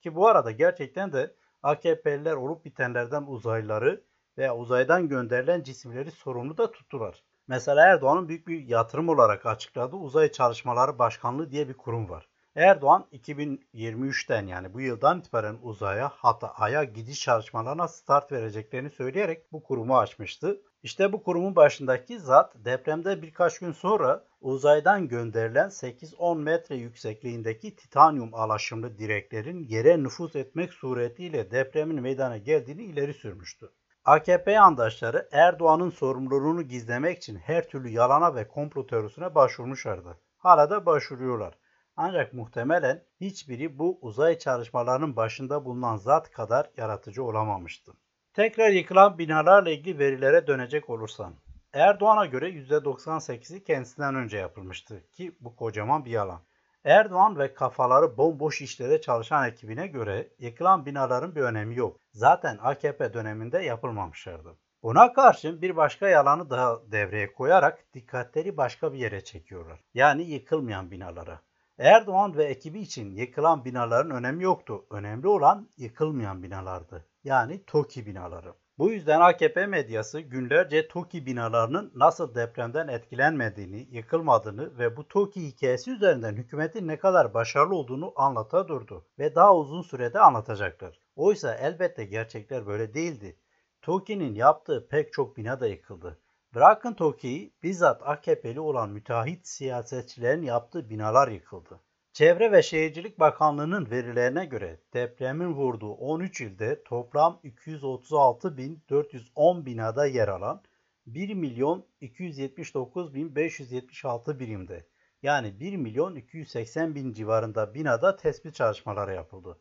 Ki 0.00 0.14
bu 0.14 0.28
arada 0.28 0.50
gerçekten 0.50 1.12
de 1.12 1.34
AKP'liler 1.62 2.34
olup 2.34 2.64
bitenlerden 2.64 3.22
uzaylıları 3.22 4.04
veya 4.38 4.56
uzaydan 4.56 5.08
gönderilen 5.08 5.62
cisimleri 5.62 6.10
sorumlu 6.10 6.58
da 6.58 6.72
tuttular. 6.72 7.24
Mesela 7.48 7.86
Erdoğan'ın 7.86 8.28
büyük 8.28 8.48
bir 8.48 8.68
yatırım 8.68 9.08
olarak 9.08 9.46
açıkladığı 9.46 9.96
Uzay 9.96 10.32
Çalışmaları 10.32 10.98
Başkanlığı 10.98 11.50
diye 11.50 11.68
bir 11.68 11.74
kurum 11.74 12.08
var. 12.08 12.28
Erdoğan 12.56 13.06
2023'ten 13.12 14.46
yani 14.46 14.74
bu 14.74 14.80
yıldan 14.80 15.18
itibaren 15.20 15.58
uzaya 15.62 16.12
hatta 16.14 16.48
aya 16.48 16.84
gidiş 16.84 17.20
çalışmalarına 17.20 17.88
start 17.88 18.32
vereceklerini 18.32 18.90
söyleyerek 18.90 19.52
bu 19.52 19.62
kurumu 19.62 19.98
açmıştı. 19.98 20.60
İşte 20.82 21.12
bu 21.12 21.22
kurumun 21.22 21.56
başındaki 21.56 22.18
zat 22.18 22.54
depremde 22.64 23.22
birkaç 23.22 23.58
gün 23.58 23.72
sonra 23.72 24.24
uzaydan 24.40 25.08
gönderilen 25.08 25.68
8-10 25.68 26.38
metre 26.38 26.76
yüksekliğindeki 26.76 27.76
titanyum 27.76 28.34
alaşımlı 28.34 28.98
direklerin 28.98 29.68
yere 29.68 30.02
nüfuz 30.02 30.36
etmek 30.36 30.72
suretiyle 30.72 31.50
depremin 31.50 32.02
meydana 32.02 32.36
geldiğini 32.36 32.82
ileri 32.82 33.14
sürmüştü. 33.14 33.70
AKP 34.06 34.52
yandaşları 34.52 35.28
Erdoğan'ın 35.32 35.90
sorumluluğunu 35.90 36.62
gizlemek 36.62 37.18
için 37.18 37.36
her 37.36 37.68
türlü 37.68 37.88
yalana 37.88 38.34
ve 38.34 38.48
komplo 38.48 38.86
teorisine 38.86 39.34
başvurmuşlardı. 39.34 40.18
Hala 40.36 40.70
da 40.70 40.86
başvuruyorlar. 40.86 41.54
Ancak 41.96 42.32
muhtemelen 42.32 43.04
hiçbiri 43.20 43.78
bu 43.78 43.98
uzay 44.02 44.38
çalışmalarının 44.38 45.16
başında 45.16 45.64
bulunan 45.64 45.96
zat 45.96 46.30
kadar 46.30 46.70
yaratıcı 46.76 47.24
olamamıştı. 47.24 47.92
Tekrar 48.34 48.70
yıkılan 48.70 49.18
binalarla 49.18 49.70
ilgili 49.70 49.98
verilere 49.98 50.46
dönecek 50.46 50.90
olursan, 50.90 51.34
Erdoğan'a 51.72 52.26
göre 52.26 52.48
%98'i 52.48 53.64
kendisinden 53.64 54.14
önce 54.14 54.38
yapılmıştı 54.38 55.10
ki 55.12 55.36
bu 55.40 55.56
kocaman 55.56 56.04
bir 56.04 56.10
yalan. 56.10 56.40
Erdoğan 56.84 57.38
ve 57.38 57.54
kafaları 57.54 58.16
bomboş 58.16 58.60
işlere 58.60 59.00
çalışan 59.00 59.48
ekibine 59.48 59.86
göre 59.86 60.28
yıkılan 60.38 60.86
binaların 60.86 61.34
bir 61.34 61.40
önemi 61.40 61.76
yok. 61.76 61.96
Zaten 62.12 62.58
AKP 62.62 63.14
döneminde 63.14 63.58
yapılmamışlardı. 63.58 64.56
Buna 64.82 65.12
karşın 65.12 65.62
bir 65.62 65.76
başka 65.76 66.08
yalanı 66.08 66.50
daha 66.50 66.92
devreye 66.92 67.32
koyarak 67.32 67.84
dikkatleri 67.94 68.56
başka 68.56 68.92
bir 68.92 68.98
yere 68.98 69.24
çekiyorlar. 69.24 69.80
Yani 69.94 70.22
yıkılmayan 70.22 70.90
binalara. 70.90 71.40
Erdoğan 71.78 72.36
ve 72.36 72.44
ekibi 72.44 72.80
için 72.80 73.10
yıkılan 73.10 73.64
binaların 73.64 74.10
önemi 74.10 74.42
yoktu. 74.44 74.84
Önemli 74.90 75.28
olan 75.28 75.68
yıkılmayan 75.76 76.42
binalardı. 76.42 77.06
Yani 77.24 77.64
TOKİ 77.64 78.06
binaları. 78.06 78.54
Bu 78.78 78.90
yüzden 78.90 79.20
AKP 79.20 79.66
medyası 79.66 80.20
günlerce 80.20 80.88
TOKİ 80.88 81.26
binalarının 81.26 81.92
nasıl 81.94 82.34
depremden 82.34 82.88
etkilenmediğini, 82.88 83.88
yıkılmadığını 83.90 84.78
ve 84.78 84.96
bu 84.96 85.08
TOKİ 85.08 85.46
hikayesi 85.46 85.90
üzerinden 85.90 86.36
hükümetin 86.36 86.88
ne 86.88 86.98
kadar 86.98 87.34
başarılı 87.34 87.74
olduğunu 87.74 88.12
anlata 88.16 88.68
durdu 88.68 89.06
ve 89.18 89.34
daha 89.34 89.56
uzun 89.56 89.82
sürede 89.82 90.20
anlatacaklar. 90.20 91.00
Oysa 91.16 91.54
elbette 91.54 92.04
gerçekler 92.04 92.66
böyle 92.66 92.94
değildi. 92.94 93.36
TOKİ'nin 93.82 94.34
yaptığı 94.34 94.88
pek 94.88 95.12
çok 95.12 95.36
bina 95.36 95.60
da 95.60 95.66
yıkıldı. 95.66 96.18
Bırakın 96.54 96.94
TOKİ'yi 96.94 97.54
bizzat 97.62 98.02
AKP'li 98.04 98.60
olan 98.60 98.90
müteahhit 98.90 99.46
siyasetçilerin 99.46 100.42
yaptığı 100.42 100.90
binalar 100.90 101.28
yıkıldı. 101.28 101.80
Çevre 102.14 102.52
ve 102.52 102.62
Şehircilik 102.62 103.20
Bakanlığı'nın 103.20 103.90
verilerine 103.90 104.44
göre 104.44 104.80
depremin 104.92 105.54
vurduğu 105.54 105.92
13 105.92 106.40
ilde 106.40 106.82
toplam 106.84 107.40
236.410 107.44 109.66
binada 109.66 110.06
yer 110.06 110.28
alan 110.28 110.62
1 111.06 111.34
milyon 111.34 111.86
279.576 112.02 114.38
birimde 114.38 114.86
yani 115.22 115.60
1 115.60 115.76
milyon 115.76 116.14
280 116.14 116.94
bin 116.94 117.12
civarında 117.12 117.74
binada 117.74 118.16
tespit 118.16 118.54
çalışmaları 118.54 119.14
yapıldı. 119.14 119.58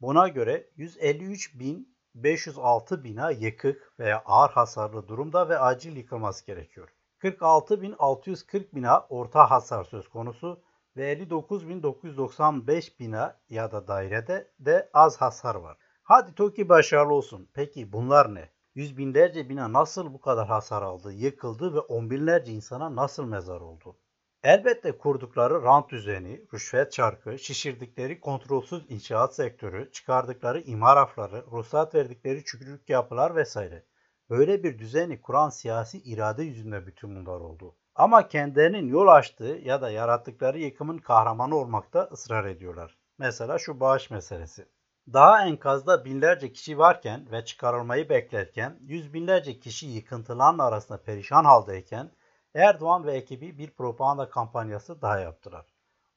Buna 0.00 0.28
göre 0.28 0.68
153.506 0.78 3.04
bina 3.04 3.30
yıkık 3.30 3.92
veya 3.98 4.22
ağır 4.26 4.50
hasarlı 4.50 5.08
durumda 5.08 5.48
ve 5.48 5.58
acil 5.58 5.96
yıkılması 5.96 6.46
gerekiyor. 6.46 6.88
46.640 7.20 8.74
bina 8.74 9.00
orta 9.00 9.50
hasar 9.50 9.84
söz 9.84 10.08
konusu 10.08 10.62
ve 10.96 11.12
59.995 11.12 12.98
bina 12.98 13.40
ya 13.48 13.72
da 13.72 13.88
dairede 13.88 14.52
de 14.58 14.90
az 14.92 15.20
hasar 15.20 15.54
var. 15.54 15.78
Hadi 16.02 16.34
TOKİ 16.34 16.68
başarılı 16.68 17.14
olsun. 17.14 17.48
Peki 17.54 17.92
bunlar 17.92 18.34
ne? 18.34 18.50
Yüz 18.74 18.98
binlerce 18.98 19.48
bina 19.48 19.72
nasıl 19.72 20.12
bu 20.12 20.20
kadar 20.20 20.46
hasar 20.46 20.82
aldı, 20.82 21.12
yıkıldı 21.12 21.74
ve 21.74 21.78
on 21.78 22.10
binlerce 22.10 22.52
insana 22.52 22.96
nasıl 22.96 23.24
mezar 23.24 23.60
oldu? 23.60 23.96
Elbette 24.42 24.98
kurdukları 24.98 25.62
rant 25.62 25.90
düzeni, 25.90 26.46
rüşvet 26.54 26.92
çarkı, 26.92 27.38
şişirdikleri 27.38 28.20
kontrolsüz 28.20 28.84
inşaat 28.88 29.34
sektörü, 29.34 29.92
çıkardıkları 29.92 30.60
imar 30.60 30.96
afları, 30.96 31.44
ruhsat 31.52 31.94
verdikleri 31.94 32.44
çükürlük 32.44 32.88
yapılar 32.88 33.36
vesaire. 33.36 33.86
Böyle 34.30 34.62
bir 34.62 34.78
düzeni 34.78 35.20
kuran 35.20 35.48
siyasi 35.48 35.98
irade 35.98 36.42
yüzünde 36.42 36.86
bütün 36.86 37.16
bunlar 37.16 37.40
oldu. 37.40 37.76
Ama 37.94 38.28
kendilerinin 38.28 38.88
yol 38.88 39.06
açtığı 39.06 39.60
ya 39.64 39.82
da 39.82 39.90
yarattıkları 39.90 40.58
yıkımın 40.58 40.98
kahramanı 40.98 41.56
olmakta 41.56 42.08
ısrar 42.12 42.44
ediyorlar. 42.44 42.98
Mesela 43.18 43.58
şu 43.58 43.80
bağış 43.80 44.10
meselesi. 44.10 44.68
Daha 45.12 45.46
enkazda 45.46 46.04
binlerce 46.04 46.52
kişi 46.52 46.78
varken 46.78 47.32
ve 47.32 47.44
çıkarılmayı 47.44 48.08
beklerken 48.08 48.78
yüz 48.80 49.14
binlerce 49.14 49.60
kişi 49.60 49.86
yıkıntıların 49.86 50.58
arasında 50.58 51.02
perişan 51.02 51.44
haldeyken 51.44 52.10
Erdoğan 52.54 53.06
ve 53.06 53.12
ekibi 53.12 53.58
bir 53.58 53.70
propaganda 53.70 54.28
kampanyası 54.28 55.02
daha 55.02 55.18
yaptılar. 55.18 55.66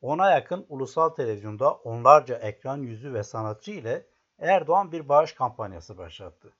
Ona 0.02 0.32
yakın 0.32 0.66
ulusal 0.70 1.10
televizyonda 1.10 1.74
onlarca 1.74 2.36
ekran 2.36 2.78
yüzü 2.78 3.14
ve 3.14 3.24
sanatçı 3.24 3.72
ile 3.72 4.08
Erdoğan 4.40 4.92
bir 4.92 5.10
bağış 5.10 5.34
kampanyası 5.34 5.98
başlattı. 5.98 6.54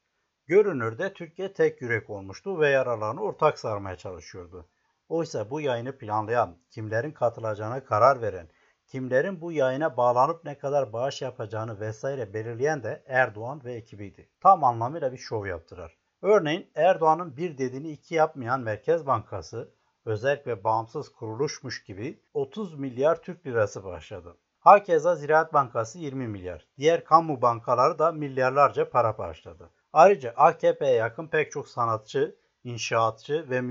Görünürde 0.48 1.14
Türkiye 1.14 1.54
tek 1.54 1.82
yürek 1.82 2.10
olmuştu 2.10 2.60
ve 2.60 2.70
yaralarını 2.70 3.22
ortak 3.22 3.60
sarmaya 3.60 3.96
çalışıyordu. 3.96 4.70
Oysa 5.10 5.50
bu 5.50 5.62
yayını 5.62 5.98
planlayan, 5.98 6.58
kimlerin 6.70 7.12
katılacağına 7.12 7.84
karar 7.84 8.22
veren, 8.22 8.50
kimlerin 8.88 9.42
bu 9.42 9.52
yayına 9.52 9.98
bağlanıp 9.98 10.44
ne 10.44 10.58
kadar 10.58 10.94
bağış 10.94 11.22
yapacağını 11.22 11.80
vesaire 11.80 12.34
belirleyen 12.34 12.84
de 12.84 13.04
Erdoğan 13.08 13.62
ve 13.64 13.74
ekibiydi. 13.74 14.30
Tam 14.40 14.64
anlamıyla 14.64 15.12
bir 15.12 15.18
şov 15.18 15.46
yaptılar. 15.46 15.98
Örneğin 16.22 16.72
Erdoğan'ın 16.76 17.38
bir 17.38 17.58
dediğini 17.58 17.92
iki 17.92 18.16
yapmayan 18.16 18.62
Merkez 18.62 19.08
Bankası, 19.08 19.74
özel 20.06 20.44
ve 20.48 20.64
bağımsız 20.64 21.10
kuruluşmuş 21.10 21.84
gibi 21.84 22.20
30 22.34 22.80
milyar 22.80 23.22
Türk 23.22 23.46
lirası 23.46 23.84
başladı. 23.84 24.38
Hakeza 24.60 25.16
Ziraat 25.16 25.54
Bankası 25.54 26.00
20 26.00 26.28
milyar. 26.28 26.68
Diğer 26.78 27.04
kamu 27.04 27.42
bankaları 27.42 28.00
da 28.00 28.12
milyarlarca 28.12 28.90
para 28.90 29.18
bağışladı. 29.18 29.70
Ayrıca 29.94 30.34
AKP'ye 30.36 30.94
yakın 30.94 31.28
pek 31.28 31.52
çok 31.52 31.68
sanatçı, 31.68 32.36
inşaatçı 32.66 33.50
ve 33.50 33.62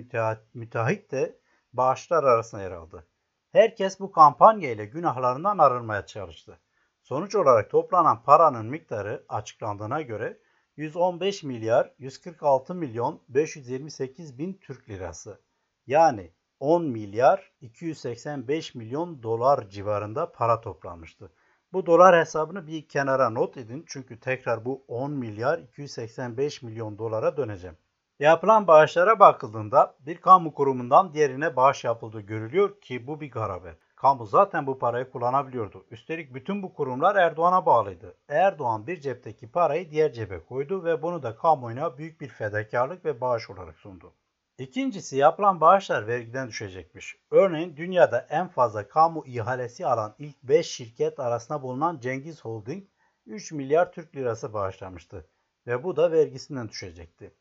müteahhit 0.55 1.11
de 1.11 1.39
bağışlar 1.73 2.25
arasında 2.25 2.63
yer 2.63 2.71
aldı. 2.71 3.07
Herkes 3.53 4.01
bu 4.01 4.13
kampanya 4.13 4.71
ile 4.71 4.85
günahlarından 4.85 5.59
arınmaya 5.59 6.07
çalıştı. 6.07 6.61
Sonuç 7.03 7.35
olarak 7.35 7.71
toplanan 7.71 8.23
paranın 8.23 8.67
miktarı 8.67 9.25
açıklandığına 9.29 10.03
göre 10.03 10.39
115 10.77 11.43
milyar 11.43 11.95
146 11.99 12.75
milyon 12.75 13.23
528 13.29 14.39
bin 14.39 14.55
Türk 14.55 14.89
lirası. 14.89 15.41
Yani 15.87 16.31
10 16.61 16.85
milyar 16.85 17.53
285 17.61 18.75
milyon 18.75 19.23
dolar 19.23 19.69
civarında 19.69 20.33
para 20.33 20.61
toplanmıştı. 20.61 21.33
Bu 21.73 21.87
dolar 21.87 22.21
hesabını 22.21 22.67
bir 22.67 22.89
kenara 22.89 23.31
not 23.31 23.57
edin 23.57 23.85
çünkü 23.89 24.21
tekrar 24.21 24.65
bu 24.65 24.85
10 24.89 25.13
milyar 25.13 25.59
285 25.59 26.63
milyon 26.63 26.99
dolara 26.99 27.37
döneceğim. 27.37 27.77
Yapılan 28.18 28.66
bağışlara 28.66 29.18
bakıldığında 29.18 29.96
bir 30.00 30.16
kamu 30.16 30.55
kurumundan 30.55 31.12
diğerine 31.12 31.57
bağış 31.57 31.85
yapıldığı 31.85 32.20
görülüyor 32.20 32.81
ki 32.81 33.07
bu 33.07 33.20
bir 33.20 33.31
garabet. 33.31 33.79
Kamu 33.96 34.27
zaten 34.27 34.66
bu 34.66 34.79
parayı 34.79 35.11
kullanabiliyordu. 35.11 35.87
Üstelik 35.90 36.35
bütün 36.35 36.62
bu 36.62 36.74
kurumlar 36.74 37.16
Erdoğan'a 37.16 37.66
bağlıydı. 37.66 38.16
Erdoğan 38.29 38.87
bir 38.87 39.00
cepteki 39.00 39.50
parayı 39.50 39.90
diğer 39.90 40.12
cebe 40.12 40.44
koydu 40.44 40.85
ve 40.85 41.03
bunu 41.03 41.22
da 41.22 41.37
kamuoyuna 41.37 41.98
büyük 41.98 42.20
bir 42.20 42.29
fedakarlık 42.29 43.05
ve 43.05 43.20
bağış 43.20 43.50
olarak 43.50 43.79
sundu. 43.79 44.14
İkincisi 44.59 45.16
yapılan 45.16 45.61
bağışlar 45.61 46.07
vergiden 46.07 46.48
düşecekmiş. 46.48 47.16
Örneğin 47.31 47.77
dünyada 47.77 48.27
en 48.31 48.48
fazla 48.48 48.88
kamu 48.88 49.27
ihalesi 49.27 49.87
alan 49.87 50.14
ilk 50.18 50.42
5 50.42 50.66
şirket 50.66 51.20
arasında 51.20 51.62
bulunan 51.62 52.00
Cengiz 52.00 52.44
Holding 52.44 52.85
3 53.27 53.53
milyar 53.53 53.92
Türk 53.92 54.16
lirası 54.16 54.53
bağışlamıştı 54.53 55.29
ve 55.66 55.85
bu 55.85 55.96
da 55.96 56.12
vergisinden 56.12 56.68
düşecekti. 56.68 57.35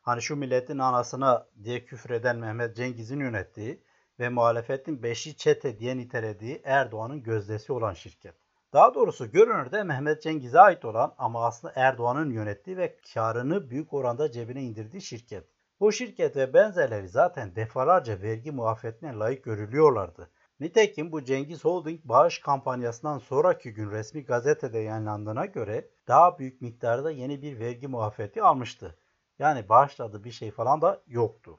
Hani 0.00 0.22
şu 0.22 0.36
milletin 0.36 0.78
anasına 0.78 1.46
diye 1.64 1.84
küfreden 1.84 2.36
Mehmet 2.36 2.76
Cengiz'in 2.76 3.20
yönettiği 3.20 3.82
ve 4.20 4.28
muhalefetin 4.28 5.02
beşi 5.02 5.36
çete 5.36 5.78
diye 5.78 5.96
nitelediği 5.96 6.60
Erdoğan'ın 6.64 7.22
gözdesi 7.22 7.72
olan 7.72 7.94
şirket. 7.94 8.34
Daha 8.72 8.94
doğrusu 8.94 9.30
görünürde 9.30 9.82
Mehmet 9.82 10.22
Cengiz'e 10.22 10.60
ait 10.60 10.84
olan 10.84 11.14
ama 11.18 11.46
aslında 11.46 11.74
Erdoğan'ın 11.76 12.30
yönettiği 12.30 12.76
ve 12.76 12.96
karını 13.14 13.70
büyük 13.70 13.92
oranda 13.92 14.30
cebine 14.30 14.62
indirdiği 14.62 15.02
şirket. 15.02 15.44
Bu 15.80 15.92
şirket 15.92 16.36
ve 16.36 16.54
benzerleri 16.54 17.08
zaten 17.08 17.56
defalarca 17.56 18.22
vergi 18.22 18.50
muafiyetine 18.50 19.14
layık 19.14 19.44
görülüyorlardı. 19.44 20.30
Nitekim 20.60 21.12
bu 21.12 21.24
Cengiz 21.24 21.64
Holding 21.64 22.00
bağış 22.04 22.38
kampanyasından 22.38 23.18
sonraki 23.18 23.72
gün 23.72 23.90
resmi 23.90 24.24
gazetede 24.24 24.78
yayınlandığına 24.78 25.46
göre 25.46 25.88
daha 26.08 26.38
büyük 26.38 26.60
miktarda 26.60 27.10
yeni 27.10 27.42
bir 27.42 27.58
vergi 27.58 27.88
muafiyeti 27.88 28.42
almıştı. 28.42 28.98
Yani 29.40 29.68
bağışladığı 29.68 30.24
bir 30.24 30.30
şey 30.30 30.50
falan 30.50 30.82
da 30.82 31.02
yoktu. 31.06 31.58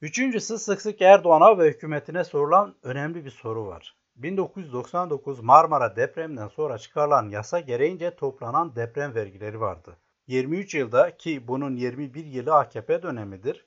Üçüncüsü 0.00 0.58
sık 0.58 0.82
sık 0.82 1.02
Erdoğan'a 1.02 1.58
ve 1.58 1.68
hükümetine 1.68 2.24
sorulan 2.24 2.74
önemli 2.82 3.24
bir 3.24 3.30
soru 3.30 3.66
var. 3.66 3.96
1999 4.16 5.40
Marmara 5.40 5.96
depreminden 5.96 6.48
sonra 6.48 6.78
çıkarılan 6.78 7.28
yasa 7.28 7.60
gereğince 7.60 8.16
toplanan 8.16 8.76
deprem 8.76 9.14
vergileri 9.14 9.60
vardı. 9.60 9.96
23 10.26 10.74
yılda 10.74 11.16
ki 11.16 11.48
bunun 11.48 11.76
21 11.76 12.24
yılı 12.24 12.54
AKP 12.54 13.02
dönemidir. 13.02 13.66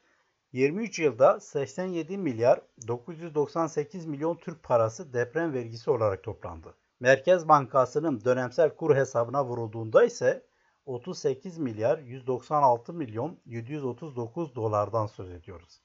23 0.51 0.99
yılda 0.99 1.39
87 1.39 2.17
milyar 2.17 2.61
998 2.87 4.05
milyon 4.05 4.35
Türk 4.35 4.63
parası 4.63 5.13
deprem 5.13 5.53
vergisi 5.53 5.91
olarak 5.91 6.23
toplandı. 6.23 6.75
Merkez 6.99 7.47
Bankası'nın 7.47 8.21
dönemsel 8.25 8.75
kur 8.75 8.95
hesabına 8.95 9.45
vurulduğunda 9.45 10.03
ise 10.03 10.48
38 10.89 11.57
milyar 11.57 11.97
196 11.97 12.93
milyon 12.93 13.39
739 13.45 14.55
dolardan 14.55 15.05
söz 15.05 15.31
ediyoruz. 15.31 15.81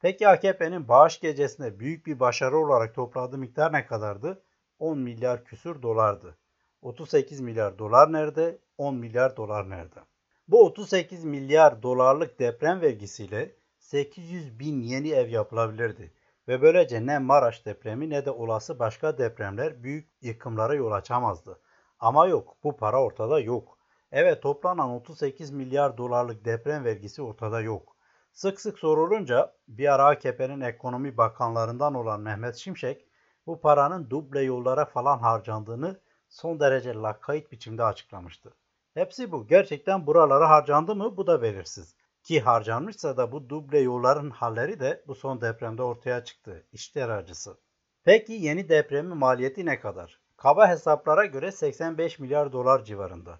Peki 0.00 0.28
AKP'nin 0.28 0.88
bağış 0.88 1.20
gecesinde 1.20 1.78
büyük 1.78 2.06
bir 2.06 2.20
başarı 2.20 2.58
olarak 2.58 2.94
topladığı 2.94 3.38
miktar 3.38 3.72
ne 3.72 3.86
kadardı? 3.86 4.42
10 4.78 4.98
milyar 4.98 5.44
küsür 5.44 5.82
dolardı. 5.82 6.38
38 6.82 7.40
milyar 7.40 7.78
dolar 7.78 8.12
nerede? 8.12 8.58
10 8.78 8.94
milyar 8.94 9.36
dolar 9.36 9.70
nerede? 9.70 10.00
Bu 10.48 10.64
38 10.64 11.24
milyar 11.24 11.82
dolarlık 11.82 12.38
deprem 12.38 12.80
vergisiyle 12.80 13.56
800 13.78 14.58
bin 14.58 14.80
yeni 14.80 15.10
ev 15.10 15.28
yapılabilirdi. 15.28 16.12
Ve 16.48 16.62
böylece 16.62 17.06
ne 17.06 17.18
Maraş 17.18 17.66
depremi 17.66 18.10
ne 18.10 18.24
de 18.24 18.30
olası 18.30 18.78
başka 18.78 19.18
depremler 19.18 19.82
büyük 19.82 20.08
yıkımlara 20.20 20.74
yol 20.74 20.92
açamazdı. 20.92 21.60
Ama 21.98 22.26
yok 22.26 22.56
bu 22.64 22.76
para 22.76 23.02
ortada 23.02 23.40
yok. 23.40 23.78
Evet 24.12 24.42
toplanan 24.42 24.90
38 24.90 25.50
milyar 25.50 25.98
dolarlık 25.98 26.44
deprem 26.44 26.84
vergisi 26.84 27.22
ortada 27.22 27.60
yok. 27.60 27.96
Sık 28.32 28.60
sık 28.60 28.78
sorulunca 28.78 29.54
bir 29.68 29.94
ara 29.94 30.04
AKP'nin 30.06 30.60
ekonomi 30.60 31.16
bakanlarından 31.16 31.94
olan 31.94 32.20
Mehmet 32.20 32.56
Şimşek 32.56 33.06
bu 33.46 33.60
paranın 33.60 34.10
duble 34.10 34.40
yollara 34.40 34.84
falan 34.84 35.18
harcandığını 35.18 36.00
son 36.28 36.60
derece 36.60 36.94
lakayt 36.94 37.52
biçimde 37.52 37.84
açıklamıştı. 37.84 38.54
Hepsi 38.94 39.32
bu. 39.32 39.46
Gerçekten 39.46 40.06
buralara 40.06 40.50
harcandı 40.50 40.96
mı 40.96 41.16
bu 41.16 41.26
da 41.26 41.42
belirsiz. 41.42 41.94
Ki 42.22 42.40
harcanmışsa 42.40 43.16
da 43.16 43.32
bu 43.32 43.48
duble 43.48 43.78
yolların 43.78 44.30
halleri 44.30 44.80
de 44.80 45.04
bu 45.06 45.14
son 45.14 45.40
depremde 45.40 45.82
ortaya 45.82 46.24
çıktı. 46.24 46.66
İşler 46.72 47.08
acısı. 47.08 47.56
Peki 48.04 48.32
yeni 48.32 48.68
depremin 48.68 49.16
maliyeti 49.16 49.66
ne 49.66 49.80
kadar? 49.80 50.20
Kaba 50.36 50.68
hesaplara 50.68 51.26
göre 51.26 51.52
85 51.52 52.18
milyar 52.18 52.52
dolar 52.52 52.84
civarında. 52.84 53.38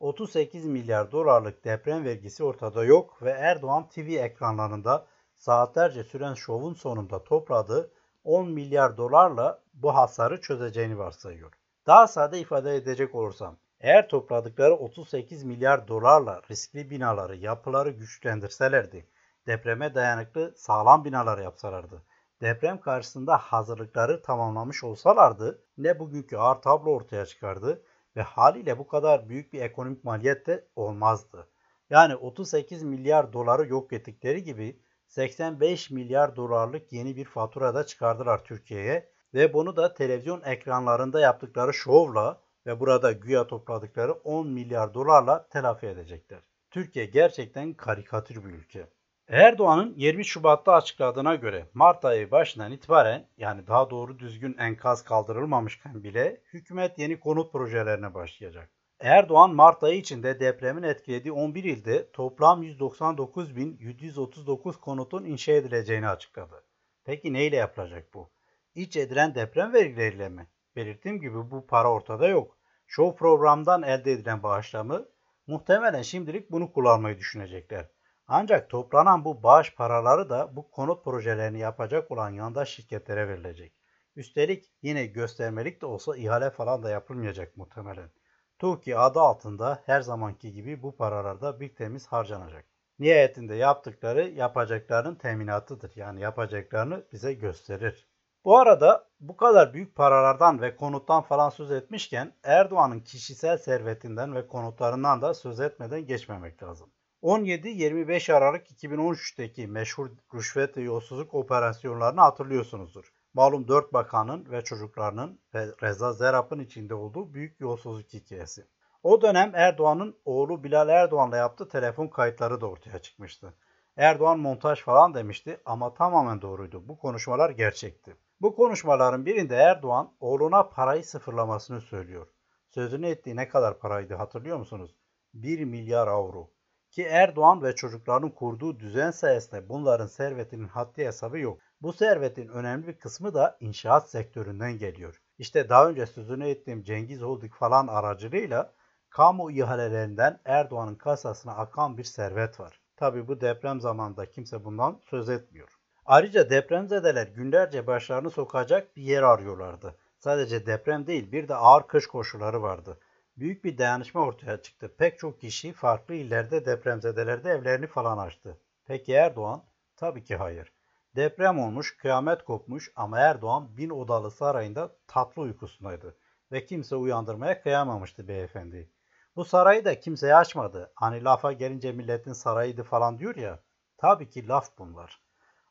38 0.00 0.64
milyar 0.64 1.12
dolarlık 1.12 1.64
deprem 1.64 2.04
vergisi 2.04 2.44
ortada 2.44 2.84
yok 2.84 3.22
ve 3.22 3.30
Erdoğan 3.30 3.88
TV 3.88 3.98
ekranlarında 3.98 5.06
saatlerce 5.34 6.04
süren 6.04 6.34
şovun 6.34 6.74
sonunda 6.74 7.24
topladığı 7.24 7.90
10 8.24 8.50
milyar 8.50 8.96
dolarla 8.96 9.62
bu 9.74 9.94
hasarı 9.94 10.40
çözeceğini 10.40 10.98
varsayıyor. 10.98 11.52
Daha 11.86 12.06
sade 12.06 12.40
ifade 12.40 12.76
edecek 12.76 13.14
olursam, 13.14 13.56
eğer 13.80 14.08
topladıkları 14.08 14.74
38 14.74 15.44
milyar 15.44 15.88
dolarla 15.88 16.42
riskli 16.50 16.90
binaları, 16.90 17.36
yapıları 17.36 17.90
güçlendirselerdi, 17.90 19.06
depreme 19.46 19.94
dayanıklı 19.94 20.54
sağlam 20.56 21.04
binalar 21.04 21.38
yapsalardı, 21.38 22.02
deprem 22.40 22.80
karşısında 22.80 23.36
hazırlıkları 23.36 24.22
tamamlamış 24.22 24.84
olsalardı 24.84 25.62
ne 25.78 25.98
bugünkü 25.98 26.36
ağır 26.36 26.62
tablo 26.62 26.90
ortaya 26.90 27.26
çıkardı 27.26 27.82
ve 28.16 28.22
haliyle 28.22 28.78
bu 28.78 28.86
kadar 28.86 29.28
büyük 29.28 29.52
bir 29.52 29.60
ekonomik 29.60 30.04
maliyet 30.04 30.46
de 30.46 30.68
olmazdı. 30.76 31.48
Yani 31.90 32.16
38 32.16 32.82
milyar 32.82 33.32
doları 33.32 33.68
yok 33.68 33.92
ettikleri 33.92 34.42
gibi 34.42 34.80
85 35.06 35.90
milyar 35.90 36.36
dolarlık 36.36 36.92
yeni 36.92 37.16
bir 37.16 37.24
fatura 37.24 37.74
da 37.74 37.86
çıkardılar 37.86 38.44
Türkiye'ye 38.44 39.08
ve 39.34 39.54
bunu 39.54 39.76
da 39.76 39.94
televizyon 39.94 40.42
ekranlarında 40.42 41.20
yaptıkları 41.20 41.74
şovla 41.74 42.40
ve 42.66 42.80
burada 42.80 43.12
güya 43.12 43.46
topladıkları 43.46 44.12
10 44.12 44.48
milyar 44.48 44.94
dolarla 44.94 45.48
telafi 45.48 45.86
edecekler. 45.86 46.40
Türkiye 46.70 47.06
gerçekten 47.06 47.74
karikatür 47.74 48.44
bir 48.44 48.50
ülke. 48.50 48.86
Erdoğan'ın 49.28 49.94
20 49.96 50.24
Şubat'ta 50.24 50.72
açıkladığına 50.72 51.34
göre 51.34 51.66
Mart 51.74 52.04
ayı 52.04 52.30
başından 52.30 52.72
itibaren 52.72 53.28
yani 53.36 53.66
daha 53.66 53.90
doğru 53.90 54.18
düzgün 54.18 54.56
enkaz 54.58 55.04
kaldırılmamışken 55.04 56.04
bile 56.04 56.40
hükümet 56.52 56.98
yeni 56.98 57.20
konut 57.20 57.52
projelerine 57.52 58.14
başlayacak. 58.14 58.70
Erdoğan 59.00 59.54
Mart 59.54 59.82
ayı 59.82 59.98
içinde 59.98 60.40
depremin 60.40 60.82
etkilediği 60.82 61.32
11 61.32 61.64
ilde 61.64 62.10
toplam 62.12 62.62
199.739 62.62 64.80
konutun 64.80 65.24
inşa 65.24 65.52
edileceğini 65.52 66.08
açıkladı. 66.08 66.64
Peki 67.04 67.32
neyle 67.32 67.56
yapılacak 67.56 68.14
bu? 68.14 68.30
İç 68.74 68.96
edilen 68.96 69.34
deprem 69.34 69.72
vergileriyle 69.72 70.28
mi? 70.28 70.46
Belirttiğim 70.76 71.20
gibi 71.20 71.50
bu 71.50 71.66
para 71.66 71.92
ortada 71.92 72.28
yok. 72.28 72.58
Show 72.86 73.18
programdan 73.18 73.82
elde 73.82 74.12
edilen 74.12 74.42
bağışlamı 74.42 75.08
muhtemelen 75.46 76.02
şimdilik 76.02 76.50
bunu 76.50 76.72
kullanmayı 76.72 77.18
düşünecekler. 77.18 77.86
Ancak 78.26 78.70
toplanan 78.70 79.24
bu 79.24 79.42
bağış 79.42 79.74
paraları 79.74 80.30
da 80.30 80.56
bu 80.56 80.70
konut 80.70 81.04
projelerini 81.04 81.58
yapacak 81.58 82.10
olan 82.10 82.30
yandaş 82.30 82.68
şirketlere 82.68 83.28
verilecek. 83.28 83.72
Üstelik 84.16 84.72
yine 84.82 85.06
göstermelik 85.06 85.82
de 85.82 85.86
olsa 85.86 86.16
ihale 86.16 86.50
falan 86.50 86.82
da 86.82 86.90
yapılmayacak 86.90 87.56
muhtemelen. 87.56 88.10
TOKİ 88.58 88.98
adı 88.98 89.20
altında 89.20 89.82
her 89.86 90.00
zamanki 90.00 90.52
gibi 90.52 90.82
bu 90.82 90.96
paralar 90.96 91.40
da 91.40 91.60
bir 91.60 91.74
temiz 91.74 92.06
harcanacak. 92.06 92.64
Nihayetinde 92.98 93.54
yaptıkları 93.54 94.28
yapacaklarının 94.28 95.14
teminatıdır. 95.14 95.92
Yani 95.96 96.20
yapacaklarını 96.20 97.04
bize 97.12 97.34
gösterir. 97.34 98.08
Bu 98.44 98.58
arada 98.58 99.08
bu 99.20 99.36
kadar 99.36 99.74
büyük 99.74 99.96
paralardan 99.96 100.60
ve 100.60 100.76
konuttan 100.76 101.22
falan 101.22 101.50
söz 101.50 101.70
etmişken 101.70 102.32
Erdoğan'ın 102.42 103.00
kişisel 103.00 103.58
servetinden 103.58 104.34
ve 104.34 104.46
konutlarından 104.46 105.22
da 105.22 105.34
söz 105.34 105.60
etmeden 105.60 106.06
geçmemek 106.06 106.62
lazım. 106.62 106.93
17-25 107.24 108.32
Aralık 108.32 108.70
2013'teki 108.70 109.66
meşhur 109.66 110.10
rüşvet 110.34 110.76
ve 110.76 110.82
yolsuzluk 110.82 111.34
operasyonlarını 111.34 112.20
hatırlıyorsunuzdur. 112.20 113.12
Malum 113.34 113.68
4 113.68 113.92
bakanın 113.92 114.50
ve 114.50 114.64
çocuklarının 114.64 115.40
ve 115.54 115.66
Reza 115.82 116.12
Zerap'ın 116.12 116.58
içinde 116.58 116.94
olduğu 116.94 117.34
büyük 117.34 117.60
yolsuzluk 117.60 118.12
hikayesi. 118.12 118.66
O 119.02 119.22
dönem 119.22 119.52
Erdoğan'ın 119.54 120.16
oğlu 120.24 120.64
Bilal 120.64 120.88
Erdoğan'la 120.88 121.36
yaptığı 121.36 121.68
telefon 121.68 122.08
kayıtları 122.08 122.60
da 122.60 122.66
ortaya 122.66 122.98
çıkmıştı. 122.98 123.54
Erdoğan 123.96 124.38
montaj 124.38 124.80
falan 124.80 125.14
demişti 125.14 125.60
ama 125.64 125.94
tamamen 125.94 126.42
doğruydu. 126.42 126.88
Bu 126.88 126.98
konuşmalar 126.98 127.50
gerçekti. 127.50 128.16
Bu 128.40 128.56
konuşmaların 128.56 129.26
birinde 129.26 129.56
Erdoğan 129.56 130.12
oğluna 130.20 130.68
parayı 130.68 131.04
sıfırlamasını 131.04 131.80
söylüyor. 131.80 132.26
Sözünü 132.68 133.06
ettiği 133.06 133.36
ne 133.36 133.48
kadar 133.48 133.78
paraydı 133.78 134.14
hatırlıyor 134.14 134.58
musunuz? 134.58 134.96
1 135.34 135.64
milyar 135.64 136.08
avro. 136.08 136.53
Ki 136.94 137.02
Erdoğan 137.02 137.62
ve 137.62 137.74
çocukların 137.74 138.30
kurduğu 138.30 138.80
düzen 138.80 139.10
sayesinde 139.10 139.68
bunların 139.68 140.06
servetinin 140.06 140.68
haddi 140.68 141.06
hesabı 141.06 141.38
yok. 141.38 141.58
Bu 141.82 141.92
servetin 141.92 142.48
önemli 142.48 142.86
bir 142.86 142.98
kısmı 142.98 143.34
da 143.34 143.56
inşaat 143.60 144.10
sektöründen 144.10 144.78
geliyor. 144.78 145.22
İşte 145.38 145.68
daha 145.68 145.88
önce 145.88 146.06
sözünü 146.06 146.48
ettiğim 146.48 146.82
Cengiz 146.82 147.20
Holding 147.20 147.54
falan 147.54 147.86
aracılığıyla 147.86 148.72
kamu 149.10 149.50
ihalelerinden 149.50 150.40
Erdoğan'ın 150.44 150.94
kasasına 150.94 151.52
akan 151.56 151.98
bir 151.98 152.04
servet 152.04 152.60
var. 152.60 152.80
Tabi 152.96 153.28
bu 153.28 153.40
deprem 153.40 153.80
zamanında 153.80 154.30
kimse 154.30 154.64
bundan 154.64 155.00
söz 155.04 155.28
etmiyor. 155.28 155.68
Ayrıca 156.06 156.50
depremzedeler 156.50 157.26
günlerce 157.26 157.86
başlarını 157.86 158.30
sokacak 158.30 158.96
bir 158.96 159.02
yer 159.02 159.22
arıyorlardı. 159.22 159.96
Sadece 160.18 160.66
deprem 160.66 161.06
değil 161.06 161.32
bir 161.32 161.48
de 161.48 161.54
ağır 161.54 161.86
kış 161.86 162.06
koşulları 162.06 162.62
vardı. 162.62 162.98
Büyük 163.36 163.64
bir 163.64 163.78
dayanışma 163.78 164.20
ortaya 164.20 164.62
çıktı. 164.62 164.94
Pek 164.98 165.18
çok 165.18 165.40
kişi 165.40 165.72
farklı 165.72 166.14
illerde 166.14 166.66
depremzedelerde 166.66 167.50
evlerini 167.50 167.86
falan 167.86 168.18
açtı. 168.18 168.60
Peki 168.84 169.12
Erdoğan? 169.12 169.64
Tabii 169.96 170.24
ki 170.24 170.36
hayır. 170.36 170.72
Deprem 171.16 171.58
olmuş, 171.58 171.96
kıyamet 171.96 172.44
kopmuş 172.44 172.92
ama 172.96 173.18
Erdoğan 173.18 173.76
bin 173.76 173.90
odalı 173.90 174.30
sarayında 174.30 174.96
tatlı 175.06 175.42
uykusundaydı 175.42 176.16
ve 176.52 176.64
kimse 176.64 176.96
uyandırmaya 176.96 177.62
kıyamamıştı 177.62 178.28
beyefendi. 178.28 178.90
Bu 179.36 179.44
sarayı 179.44 179.84
da 179.84 180.00
kimseye 180.00 180.36
açmadı. 180.36 180.92
Hani 180.94 181.24
lafa 181.24 181.52
gelince 181.52 181.92
milletin 181.92 182.32
sarayıydı 182.32 182.82
falan 182.82 183.18
diyor 183.18 183.36
ya. 183.36 183.58
Tabii 183.98 184.30
ki 184.30 184.48
laf 184.48 184.78
bunlar. 184.78 185.22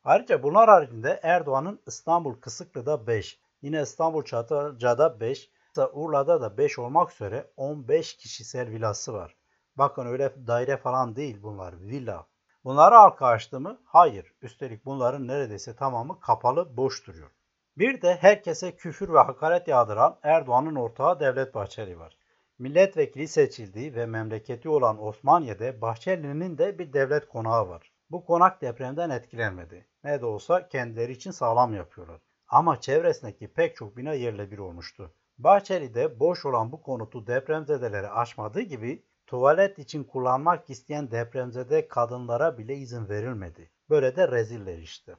Ayrıca 0.04 0.42
bunlar 0.42 0.68
haricinde 0.68 1.20
Erdoğan'ın 1.22 1.80
İstanbul 1.86 2.34
Kısıklı'da 2.40 3.06
5, 3.06 3.40
yine 3.62 3.82
İstanbul 3.82 4.24
Çatalca'da 4.24 5.20
5, 5.20 5.50
Urla'da 5.92 6.40
da 6.40 6.58
5 6.58 6.78
olmak 6.78 7.12
üzere 7.12 7.50
15 7.56 8.16
kişisel 8.16 8.70
villası 8.70 9.12
var. 9.12 9.36
Bakın 9.76 10.06
öyle 10.06 10.46
daire 10.46 10.76
falan 10.76 11.16
değil 11.16 11.42
bunlar, 11.42 11.80
villa. 11.80 12.26
Bunları 12.64 12.94
halka 12.94 13.26
açtı 13.26 13.60
mı? 13.60 13.80
Hayır. 13.84 14.34
Üstelik 14.42 14.84
bunların 14.84 15.28
neredeyse 15.28 15.76
tamamı 15.76 16.20
kapalı, 16.20 16.76
boş 16.76 17.06
duruyor. 17.06 17.30
Bir 17.78 18.02
de 18.02 18.14
herkese 18.14 18.76
küfür 18.76 19.12
ve 19.12 19.18
hakaret 19.18 19.68
yağdıran 19.68 20.18
Erdoğan'ın 20.22 20.74
ortağı 20.74 21.20
Devlet 21.20 21.54
Bahçeli 21.54 21.98
var. 21.98 22.18
Milletvekili 22.58 23.28
seçildiği 23.28 23.94
ve 23.94 24.06
memleketi 24.06 24.68
olan 24.68 25.02
Osmaniye'de 25.02 25.80
Bahçeli'nin 25.80 26.58
de 26.58 26.78
bir 26.78 26.92
devlet 26.92 27.28
konağı 27.28 27.68
var. 27.68 27.92
Bu 28.10 28.24
konak 28.24 28.62
depremden 28.62 29.10
etkilenmedi. 29.10 29.86
Ne 30.04 30.20
de 30.20 30.26
olsa 30.26 30.68
kendileri 30.68 31.12
için 31.12 31.30
sağlam 31.30 31.74
yapıyorlar. 31.74 32.20
Ama 32.48 32.80
çevresindeki 32.80 33.52
pek 33.52 33.76
çok 33.76 33.96
bina 33.96 34.12
yerle 34.12 34.50
bir 34.50 34.58
olmuştu. 34.58 35.14
Bahçeli'de 35.38 36.20
boş 36.20 36.46
olan 36.46 36.72
bu 36.72 36.82
konutu 36.82 37.26
depremzedelere 37.26 38.08
açmadığı 38.08 38.60
gibi 38.60 39.02
tuvalet 39.26 39.78
için 39.78 40.04
kullanmak 40.04 40.70
isteyen 40.70 41.10
depremzede 41.10 41.88
kadınlara 41.88 42.58
bile 42.58 42.76
izin 42.76 43.08
verilmedi. 43.08 43.70
Böyle 43.90 44.16
de 44.16 44.28
reziller 44.28 44.78
işte. 44.78 45.16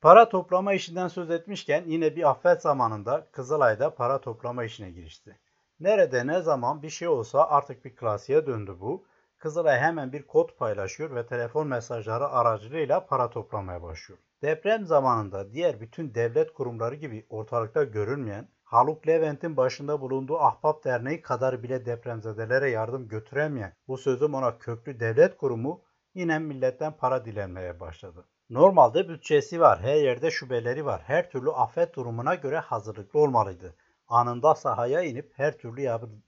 Para 0.00 0.28
toplama 0.28 0.72
işinden 0.72 1.08
söz 1.08 1.30
etmişken 1.30 1.84
yine 1.86 2.16
bir 2.16 2.30
affet 2.30 2.62
zamanında 2.62 3.26
Kızılay'da 3.32 3.94
para 3.94 4.20
toplama 4.20 4.64
işine 4.64 4.90
girişti. 4.90 5.38
Nerede 5.80 6.26
ne 6.26 6.40
zaman 6.40 6.82
bir 6.82 6.90
şey 6.90 7.08
olsa 7.08 7.48
artık 7.48 7.84
bir 7.84 7.96
klasiğe 7.96 8.46
döndü 8.46 8.76
bu. 8.80 9.06
Kızılay 9.38 9.78
hemen 9.78 10.12
bir 10.12 10.26
kod 10.26 10.56
paylaşıyor 10.56 11.14
ve 11.14 11.26
telefon 11.26 11.66
mesajları 11.68 12.28
aracılığıyla 12.28 13.06
para 13.06 13.30
toplamaya 13.30 13.82
başlıyor. 13.82 14.20
Deprem 14.42 14.86
zamanında 14.86 15.52
diğer 15.52 15.80
bütün 15.80 16.14
devlet 16.14 16.52
kurumları 16.52 16.94
gibi 16.94 17.26
ortalıkta 17.28 17.84
görünmeyen 17.84 18.48
Haluk 18.66 19.08
Levent'in 19.08 19.56
başında 19.56 20.00
bulunduğu 20.00 20.38
Ahbap 20.38 20.84
Derneği 20.84 21.22
kadar 21.22 21.62
bile 21.62 21.86
depremzedelere 21.86 22.70
yardım 22.70 23.08
götüremeyen 23.08 23.72
bu 23.88 23.98
sözüm 23.98 24.34
ona 24.34 24.58
köklü 24.58 25.00
devlet 25.00 25.36
kurumu 25.36 25.82
yine 26.14 26.38
milletten 26.38 26.96
para 26.96 27.24
dilenmeye 27.24 27.80
başladı. 27.80 28.28
Normalde 28.50 29.08
bütçesi 29.08 29.60
var, 29.60 29.80
her 29.80 29.94
yerde 29.94 30.30
şubeleri 30.30 30.84
var, 30.84 31.02
her 31.04 31.30
türlü 31.30 31.50
afet 31.50 31.96
durumuna 31.96 32.34
göre 32.34 32.58
hazırlıklı 32.58 33.20
olmalıydı. 33.20 33.74
Anında 34.08 34.54
sahaya 34.54 35.02
inip 35.02 35.32
her 35.36 35.58
türlü 35.58 35.82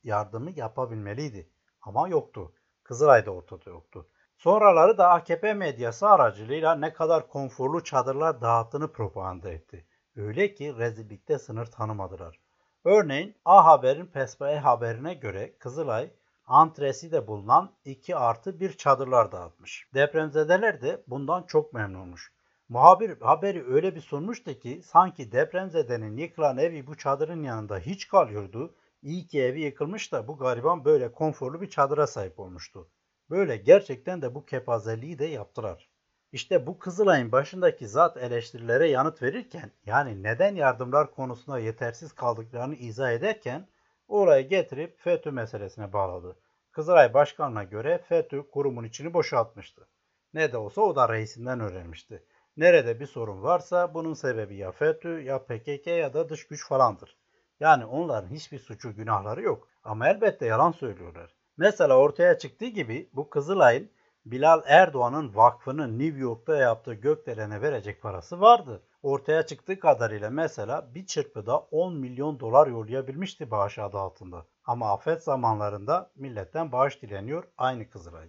yardımı 0.05 0.51
yapabilmeliydi. 0.51 1.51
Ama 1.83 2.09
yoktu. 2.09 2.53
Kızılay 2.85 3.27
da 3.27 3.31
ortada 3.31 3.71
yoktu. 3.71 4.09
Sonraları 4.37 4.99
da 4.99 5.09
AKP 5.09 5.55
medyası 5.55 6.09
aracılığıyla 6.09 6.75
ne 6.75 6.93
kadar 6.93 7.29
konforlu 7.29 7.85
çadırlar 7.85 8.41
dağıttığını 8.41 8.93
propaganda 8.93 9.51
etti. 9.51 9.87
Öyle 10.19 10.55
ki 10.55 10.75
rezillikte 10.79 11.39
sınır 11.39 11.67
tanımadılar. 11.67 12.41
Örneğin 12.85 13.35
A 13.45 13.65
Haber'in 13.65 14.07
Pespae 14.07 14.59
haberine 14.59 15.15
göre 15.15 15.59
Kızılay 15.59 16.11
antresi 16.47 17.13
de 17.13 17.27
bulunan 17.27 17.73
2 17.85 18.17
artı 18.17 18.61
1 18.61 18.73
çadırlar 18.73 19.33
dağıtmış. 19.33 19.89
Depremzedeler 19.95 20.83
de 20.83 21.03
bundan 21.07 21.43
çok 21.43 21.73
memnunmuş. 21.73 22.33
Muhabir 22.69 23.21
haberi 23.21 23.67
öyle 23.67 23.95
bir 23.95 24.01
sunmuştu 24.01 24.59
ki 24.59 24.83
sanki 24.85 25.33
depremzedenin 25.33 26.17
yıkılan 26.17 26.59
evi 26.59 26.87
bu 26.87 26.97
çadırın 26.97 27.43
yanında 27.43 27.79
hiç 27.79 28.09
kalıyordu. 28.09 28.75
İyi 29.03 29.27
ki 29.27 29.43
evi 29.43 29.61
yıkılmış 29.61 30.13
da 30.13 30.29
bu 30.29 30.39
gariban 30.39 30.85
böyle 30.85 31.13
konforlu 31.13 31.61
bir 31.61 31.71
çadıra 31.71 32.07
sahip 32.07 32.39
olmuştu. 32.41 32.91
Böyle 33.31 33.57
gerçekten 33.57 34.23
de 34.23 34.35
bu 34.35 34.45
kepazeliği 34.45 35.19
de 35.19 35.27
yaptılar. 35.27 35.88
İşte 36.33 36.67
bu 36.67 36.79
Kızılay'ın 36.79 37.33
başındaki 37.33 37.89
zat 37.89 38.17
eleştirilere 38.17 38.89
yanıt 38.89 39.23
verirken 39.23 39.71
yani 39.87 40.23
neden 40.23 40.55
yardımlar 40.55 41.11
konusunda 41.11 41.59
yetersiz 41.59 42.13
kaldıklarını 42.13 42.75
izah 42.75 43.13
ederken 43.13 43.69
olayı 44.09 44.49
getirip 44.49 44.99
FETÖ 45.01 45.31
meselesine 45.31 45.93
bağladı. 45.93 46.37
Kızılay 46.73 47.15
Başkanı'na 47.15 47.65
göre 47.65 47.99
FETÖ 47.99 48.43
kurumun 48.51 48.85
içini 48.85 49.15
boşaltmıştı. 49.15 49.89
Ne 50.35 50.53
de 50.53 50.57
olsa 50.57 50.81
o 50.81 50.97
da 50.97 51.09
reisinden 51.09 51.61
öğrenmişti. 51.61 52.25
Nerede 52.57 53.01
bir 53.01 53.07
sorun 53.07 53.43
varsa 53.43 53.95
bunun 53.95 54.15
sebebi 54.15 54.57
ya 54.57 54.73
FETÖ 54.73 55.21
ya 55.21 55.45
PKK 55.45 55.87
ya 55.87 56.15
da 56.15 56.29
dış 56.29 56.47
güç 56.47 56.69
falandır. 56.69 57.17
Yani 57.61 57.85
onların 57.85 58.29
hiçbir 58.29 58.59
suçu 58.59 58.95
günahları 58.95 59.43
yok. 59.43 59.69
Ama 59.85 60.09
elbette 60.09 60.47
yalan 60.47 60.73
söylüyorlar. 60.73 61.35
Mesela 61.57 61.99
ortaya 61.99 62.39
çıktığı 62.39 62.67
gibi 62.67 63.11
bu 63.13 63.31
Kızılay'ın 63.31 63.91
Bilal 64.27 64.63
Erdoğan'ın 64.67 65.35
vakfının 65.35 65.99
New 65.99 66.19
York'ta 66.19 66.57
yaptığı 66.57 66.95
gökdelene 66.95 67.63
verecek 67.63 68.03
parası 68.03 68.41
vardı. 68.41 68.83
Ortaya 69.03 69.47
çıktığı 69.47 69.81
kadarıyla 69.81 70.31
mesela 70.31 70.95
bir 70.95 71.07
çırpıda 71.07 71.59
10 71.59 71.97
milyon 71.97 72.41
dolar 72.41 72.67
yollayabilmişti 72.67 73.51
bağış 73.51 73.79
adı 73.79 73.99
altında. 73.99 74.47
Ama 74.65 74.93
afet 74.93 75.23
zamanlarında 75.23 76.11
milletten 76.17 76.73
bağış 76.73 77.03
dileniyor 77.03 77.45
aynı 77.59 77.91
Kızılay. 77.91 78.29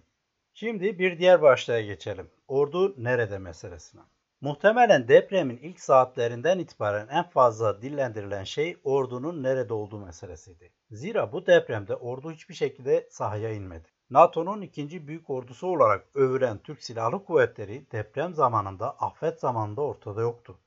Şimdi 0.54 0.98
bir 0.98 1.18
diğer 1.18 1.42
başlığa 1.42 1.80
geçelim. 1.80 2.30
Ordu 2.48 2.94
nerede 3.04 3.38
meselesine. 3.38 4.00
Muhtemelen 4.40 5.08
depremin 5.08 5.56
ilk 5.56 5.80
saatlerinden 5.80 6.58
itibaren 6.58 7.08
en 7.08 7.28
fazla 7.28 7.82
dillendirilen 7.82 8.44
şey 8.44 8.76
ordunun 8.84 9.42
nerede 9.42 9.74
olduğu 9.74 9.98
meselesiydi. 9.98 10.72
Zira 10.90 11.32
bu 11.32 11.46
depremde 11.46 11.96
ordu 11.96 12.32
hiçbir 12.32 12.54
şekilde 12.54 13.08
sahaya 13.10 13.52
inmedi. 13.52 13.88
NATO'nun 14.10 14.60
ikinci 14.60 15.06
büyük 15.06 15.30
ordusu 15.30 15.66
olarak 15.66 16.06
övülen 16.14 16.58
Türk 16.58 16.82
Silahlı 16.82 17.24
Kuvvetleri 17.24 17.90
deprem 17.92 18.34
zamanında, 18.34 18.90
afet 18.98 19.40
zamanında 19.40 19.80
ortada 19.82 20.20
yoktu. 20.20 20.58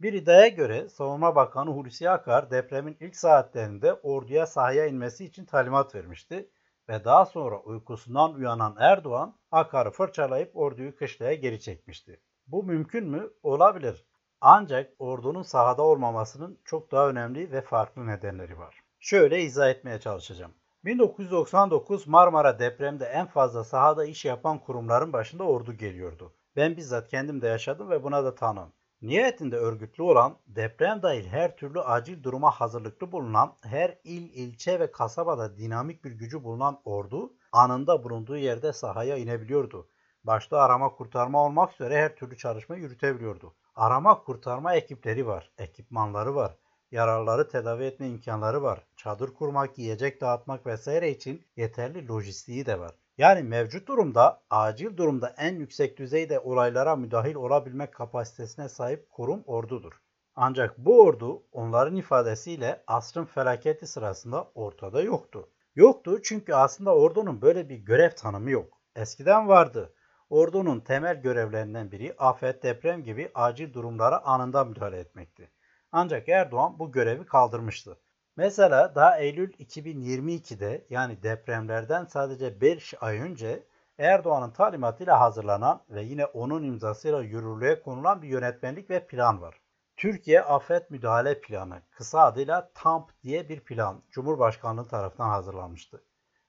Bir 0.00 0.12
iddiaya 0.12 0.48
göre 0.48 0.88
Savunma 0.88 1.36
Bakanı 1.36 1.70
Hulusi 1.70 2.10
Akar 2.10 2.50
depremin 2.50 2.96
ilk 3.00 3.16
saatlerinde 3.16 3.94
orduya 3.94 4.46
sahaya 4.46 4.86
inmesi 4.86 5.24
için 5.24 5.44
talimat 5.44 5.94
vermişti 5.94 6.50
ve 6.88 7.04
daha 7.04 7.26
sonra 7.26 7.60
uykusundan 7.60 8.34
uyanan 8.34 8.76
Erdoğan 8.78 9.36
Akar'ı 9.50 9.90
fırçalayıp 9.90 10.56
orduyu 10.56 10.96
kışlaya 10.96 11.34
geri 11.34 11.60
çekmişti. 11.60 12.20
Bu 12.46 12.64
mümkün 12.64 13.08
mü? 13.08 13.30
Olabilir. 13.42 14.06
Ancak 14.40 14.92
ordunun 14.98 15.42
sahada 15.42 15.82
olmamasının 15.82 16.58
çok 16.64 16.92
daha 16.92 17.08
önemli 17.08 17.52
ve 17.52 17.60
farklı 17.60 18.06
nedenleri 18.06 18.58
var. 18.58 18.80
Şöyle 19.00 19.40
izah 19.40 19.70
etmeye 19.70 20.00
çalışacağım. 20.00 20.52
1999 20.84 22.06
Marmara 22.06 22.58
depremde 22.58 23.04
en 23.04 23.26
fazla 23.26 23.64
sahada 23.64 24.04
iş 24.04 24.24
yapan 24.24 24.58
kurumların 24.58 25.12
başında 25.12 25.44
ordu 25.44 25.72
geliyordu. 25.72 26.32
Ben 26.56 26.76
bizzat 26.76 27.08
kendim 27.08 27.42
de 27.42 27.46
yaşadım 27.46 27.90
ve 27.90 28.02
buna 28.02 28.24
da 28.24 28.34
tanım. 28.34 28.72
Nihayetinde 29.02 29.56
örgütlü 29.56 30.02
olan, 30.02 30.38
deprem 30.46 31.02
dahil 31.02 31.26
her 31.26 31.56
türlü 31.56 31.80
acil 31.80 32.22
duruma 32.22 32.50
hazırlıklı 32.50 33.12
bulunan, 33.12 33.56
her 33.62 33.98
il, 34.04 34.34
ilçe 34.34 34.80
ve 34.80 34.92
kasabada 34.92 35.56
dinamik 35.56 36.04
bir 36.04 36.12
gücü 36.12 36.44
bulunan 36.44 36.80
ordu 36.84 37.32
anında 37.52 38.04
bulunduğu 38.04 38.36
yerde 38.36 38.72
sahaya 38.72 39.16
inebiliyordu. 39.16 39.88
Başta 40.24 40.58
arama 40.58 40.88
kurtarma 40.88 41.44
olmak 41.44 41.72
üzere 41.72 42.02
her 42.02 42.16
türlü 42.16 42.36
çalışma 42.36 42.76
yürütebiliyordu. 42.76 43.54
Arama 43.74 44.22
kurtarma 44.22 44.74
ekipleri 44.74 45.26
var, 45.26 45.50
ekipmanları 45.58 46.34
var, 46.34 46.56
yararları 46.92 47.48
tedavi 47.48 47.84
etme 47.84 48.08
imkanları 48.08 48.62
var. 48.62 48.86
Çadır 48.96 49.34
kurmak, 49.34 49.78
yiyecek 49.78 50.20
dağıtmak 50.20 50.66
vesaire 50.66 51.10
için 51.10 51.44
yeterli 51.56 52.08
lojistiği 52.08 52.66
de 52.66 52.80
var. 52.80 52.92
Yani 53.18 53.42
mevcut 53.42 53.88
durumda 53.88 54.42
acil 54.50 54.96
durumda 54.96 55.34
en 55.38 55.54
yüksek 55.54 55.98
düzeyde 55.98 56.38
olaylara 56.38 56.96
müdahil 56.96 57.34
olabilmek 57.34 57.94
kapasitesine 57.94 58.68
sahip 58.68 59.10
kurum 59.10 59.42
ordudur. 59.46 59.92
Ancak 60.36 60.78
bu 60.78 61.02
ordu 61.02 61.42
onların 61.52 61.96
ifadesiyle 61.96 62.82
asrın 62.86 63.24
felaketi 63.24 63.86
sırasında 63.86 64.48
ortada 64.54 65.02
yoktu. 65.02 65.48
Yoktu 65.74 66.20
çünkü 66.22 66.54
aslında 66.54 66.94
ordunun 66.94 67.42
böyle 67.42 67.68
bir 67.68 67.76
görev 67.76 68.10
tanımı 68.10 68.50
yok. 68.50 68.80
Eskiden 68.96 69.48
vardı. 69.48 69.94
Ordunun 70.30 70.80
temel 70.80 71.22
görevlerinden 71.22 71.90
biri 71.90 72.14
afet, 72.18 72.62
deprem 72.62 73.04
gibi 73.04 73.30
acil 73.34 73.72
durumlara 73.72 74.24
anında 74.24 74.64
müdahale 74.64 74.98
etmekti. 74.98 75.50
Ancak 75.92 76.28
Erdoğan 76.28 76.78
bu 76.78 76.92
görevi 76.92 77.26
kaldırmıştı. 77.26 77.98
Mesela 78.36 78.94
daha 78.94 79.18
Eylül 79.18 79.52
2022'de 79.52 80.86
yani 80.90 81.22
depremlerden 81.22 82.04
sadece 82.04 82.60
5 82.60 82.94
ay 83.00 83.18
önce 83.18 83.66
Erdoğan'ın 83.98 84.50
talimatıyla 84.50 85.20
hazırlanan 85.20 85.82
ve 85.90 86.02
yine 86.02 86.26
onun 86.26 86.62
imzasıyla 86.62 87.22
yürürlüğe 87.22 87.82
konulan 87.82 88.22
bir 88.22 88.28
yönetmenlik 88.28 88.90
ve 88.90 89.06
plan 89.06 89.42
var. 89.42 89.60
Türkiye 89.96 90.42
Afet 90.42 90.90
Müdahale 90.90 91.40
Planı, 91.40 91.82
kısa 91.90 92.20
adıyla 92.20 92.70
TAMP 92.74 93.10
diye 93.22 93.48
bir 93.48 93.60
plan 93.60 94.02
Cumhurbaşkanlığı 94.10 94.88
tarafından 94.88 95.28
hazırlanmıştı. 95.28 96.04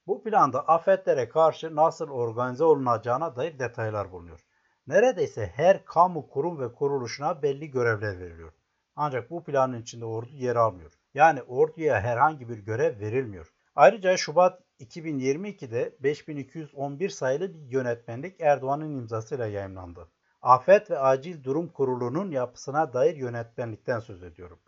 Bu 0.07 0.23
planda 0.23 0.67
afetlere 0.67 1.29
karşı 1.29 1.75
nasıl 1.75 2.09
organize 2.09 2.63
olunacağına 2.63 3.35
dair 3.35 3.59
detaylar 3.59 4.11
bulunuyor. 4.11 4.45
Neredeyse 4.87 5.47
her 5.55 5.85
kamu 5.85 6.29
kurum 6.29 6.59
ve 6.59 6.73
kuruluşuna 6.73 7.41
belli 7.41 7.71
görevler 7.71 8.19
veriliyor. 8.19 8.53
Ancak 8.95 9.29
bu 9.29 9.43
planın 9.43 9.81
içinde 9.81 10.05
ordu 10.05 10.29
yer 10.31 10.55
almıyor. 10.55 10.91
Yani 11.13 11.41
orduya 11.41 12.01
herhangi 12.01 12.49
bir 12.49 12.57
görev 12.57 12.99
verilmiyor. 12.99 13.53
Ayrıca 13.75 14.17
Şubat 14.17 14.61
2022'de 14.79 15.95
5211 15.99 17.09
sayılı 17.09 17.53
bir 17.53 17.59
yönetmenlik 17.59 18.41
Erdoğan'ın 18.41 18.91
imzasıyla 18.91 19.47
yayınlandı. 19.47 20.09
Afet 20.41 20.91
ve 20.91 20.99
Acil 20.99 21.43
Durum 21.43 21.67
Kurulu'nun 21.67 22.31
yapısına 22.31 22.93
dair 22.93 23.15
yönetmenlikten 23.15 23.99
söz 23.99 24.23
ediyorum. 24.23 24.59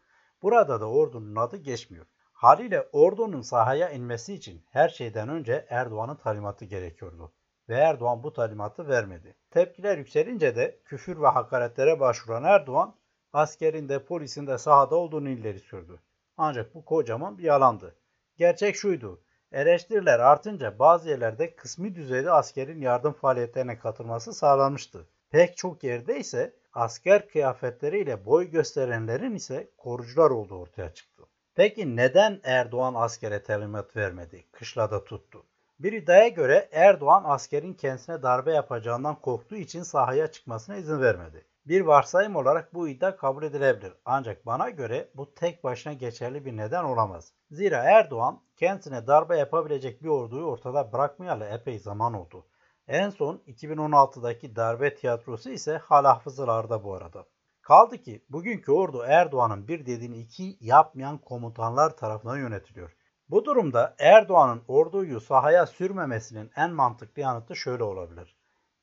Burada 0.41 0.81
da 0.81 0.89
ordunun 0.89 1.35
adı 1.35 1.57
geçmiyor. 1.57 2.05
Haliyle 2.33 2.81
ordunun 2.91 3.41
sahaya 3.41 3.89
inmesi 3.89 4.33
için 4.33 4.65
her 4.69 4.89
şeyden 4.89 5.29
önce 5.29 5.65
Erdoğan'ın 5.69 6.15
talimatı 6.15 6.65
gerekiyordu. 6.65 7.33
Ve 7.69 7.75
Erdoğan 7.75 8.23
bu 8.23 8.33
talimatı 8.33 8.87
vermedi. 8.87 9.35
Tepkiler 9.51 9.97
yükselince 9.97 10.55
de 10.55 10.79
küfür 10.85 11.21
ve 11.21 11.27
hakaretlere 11.27 11.99
başvuran 11.99 12.43
Erdoğan 12.43 12.95
askerin 13.35 13.89
de 13.89 14.03
polisin 14.03 14.47
de 14.47 14.57
sahada 14.57 14.95
olduğunu 14.95 15.29
ileri 15.29 15.59
sürdü. 15.59 15.99
Ancak 16.37 16.75
bu 16.75 16.85
kocaman 16.85 17.37
bir 17.37 17.43
yalandı. 17.43 17.95
Gerçek 18.37 18.75
şuydu. 18.75 19.21
Eleştiriler 19.51 20.19
artınca 20.19 20.79
bazı 20.79 21.09
yerlerde 21.09 21.55
kısmi 21.55 21.95
düzeyde 21.95 22.31
askerin 22.31 22.81
yardım 22.81 23.13
faaliyetlerine 23.13 23.79
katılması 23.79 24.33
sağlanmıştı. 24.33 25.07
Pek 25.29 25.57
çok 25.57 25.83
yerde 25.83 26.19
ise 26.19 26.53
asker 26.73 27.27
kıyafetleriyle 27.29 28.25
boy 28.25 28.49
gösterenlerin 28.51 29.35
ise 29.35 29.69
korucular 29.77 30.29
olduğu 30.29 30.59
ortaya 30.59 30.93
çıktı. 30.93 31.23
Peki 31.55 31.95
neden 31.95 32.39
Erdoğan 32.43 32.93
askere 32.97 33.43
talimat 33.43 33.95
vermedi? 33.95 34.45
Kışlada 34.51 35.03
tuttu. 35.03 35.43
Bir 35.79 35.93
iddiaya 35.93 36.27
göre 36.27 36.69
Erdoğan 36.71 37.23
askerin 37.25 37.73
kendisine 37.73 38.23
darbe 38.23 38.53
yapacağından 38.53 39.15
korktuğu 39.15 39.55
için 39.55 39.83
sahaya 39.83 40.27
çıkmasına 40.27 40.75
izin 40.75 41.01
vermedi. 41.01 41.45
Bir 41.65 41.81
varsayım 41.81 42.35
olarak 42.35 42.73
bu 42.73 42.87
iddia 42.87 43.15
kabul 43.15 43.43
edilebilir. 43.43 43.93
Ancak 44.05 44.45
bana 44.45 44.69
göre 44.69 45.09
bu 45.15 45.33
tek 45.33 45.63
başına 45.63 45.93
geçerli 45.93 46.45
bir 46.45 46.57
neden 46.57 46.83
olamaz. 46.83 47.33
Zira 47.51 47.77
Erdoğan 47.77 48.41
kendisine 48.55 49.07
darbe 49.07 49.37
yapabilecek 49.37 50.03
bir 50.03 50.07
orduyu 50.07 50.45
ortada 50.45 50.93
bırakmayalı 50.93 51.45
epey 51.45 51.79
zaman 51.79 52.13
oldu. 52.13 52.45
En 52.87 53.09
son 53.09 53.41
2016'daki 53.47 54.55
darbe 54.55 54.95
tiyatrosu 54.95 55.49
ise 55.49 55.77
hala 55.77 56.15
hafızalarda 56.15 56.83
bu 56.83 56.93
arada. 56.93 57.25
Kaldı 57.61 57.97
ki 57.97 58.25
bugünkü 58.29 58.71
ordu 58.71 59.03
Erdoğan'ın 59.07 59.67
bir 59.67 59.85
dediğini 59.85 60.17
iki 60.17 60.57
yapmayan 60.61 61.17
komutanlar 61.17 61.97
tarafından 61.97 62.37
yönetiliyor. 62.37 62.95
Bu 63.29 63.45
durumda 63.45 63.95
Erdoğan'ın 63.99 64.61
orduyu 64.67 65.21
sahaya 65.21 65.65
sürmemesinin 65.65 66.51
en 66.55 66.71
mantıklı 66.71 67.21
yanıtı 67.21 67.55
şöyle 67.55 67.83
olabilir. 67.83 68.35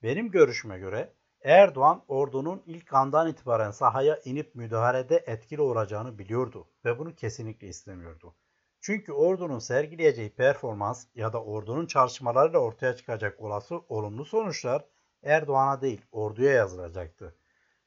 Benim 0.03 0.31
görüşüme 0.31 0.79
göre 0.79 1.13
Erdoğan 1.45 2.03
ordunun 2.09 2.63
ilk 2.67 2.95
andan 2.95 3.29
itibaren 3.29 3.71
sahaya 3.71 4.21
inip 4.25 4.55
müdahalede 4.55 5.25
etkili 5.27 5.63
olacağını 5.63 6.19
biliyordu 6.19 6.69
ve 6.85 6.99
bunu 6.99 7.15
kesinlikle 7.15 7.67
istemiyordu. 7.67 8.35
Çünkü 8.81 9.13
ordunun 9.13 9.59
sergileyeceği 9.59 10.35
performans 10.35 11.07
ya 11.15 11.33
da 11.33 11.45
ordunun 11.45 11.87
çalışmalarıyla 11.87 12.59
ortaya 12.59 12.97
çıkacak 12.97 13.41
olası 13.41 13.79
olumlu 13.89 14.25
sonuçlar 14.25 14.85
Erdoğan'a 15.23 15.81
değil 15.81 16.01
orduya 16.13 16.53
yazılacaktı. 16.53 17.37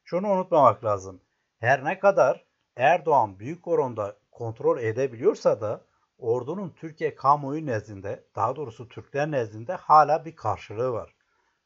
Şunu 0.04 0.30
unutmamak 0.30 0.84
lazım. 0.86 1.22
Her 1.60 1.86
ne 1.86 2.00
kadar 2.00 2.46
Erdoğan 2.76 3.40
büyük 3.40 3.68
oranda 3.68 4.18
kontrol 4.32 4.80
edebiliyorsa 4.80 5.62
da 5.62 5.86
ordunun 6.18 6.70
Türkiye 6.70 7.16
kamuoyu 7.16 7.66
nezdinde, 7.66 8.24
daha 8.36 8.56
doğrusu 8.56 8.88
Türkler 8.88 9.32
nezdinde 9.32 9.74
hala 9.74 10.26
bir 10.26 10.36
karşılığı 10.36 10.92
var. 10.92 11.15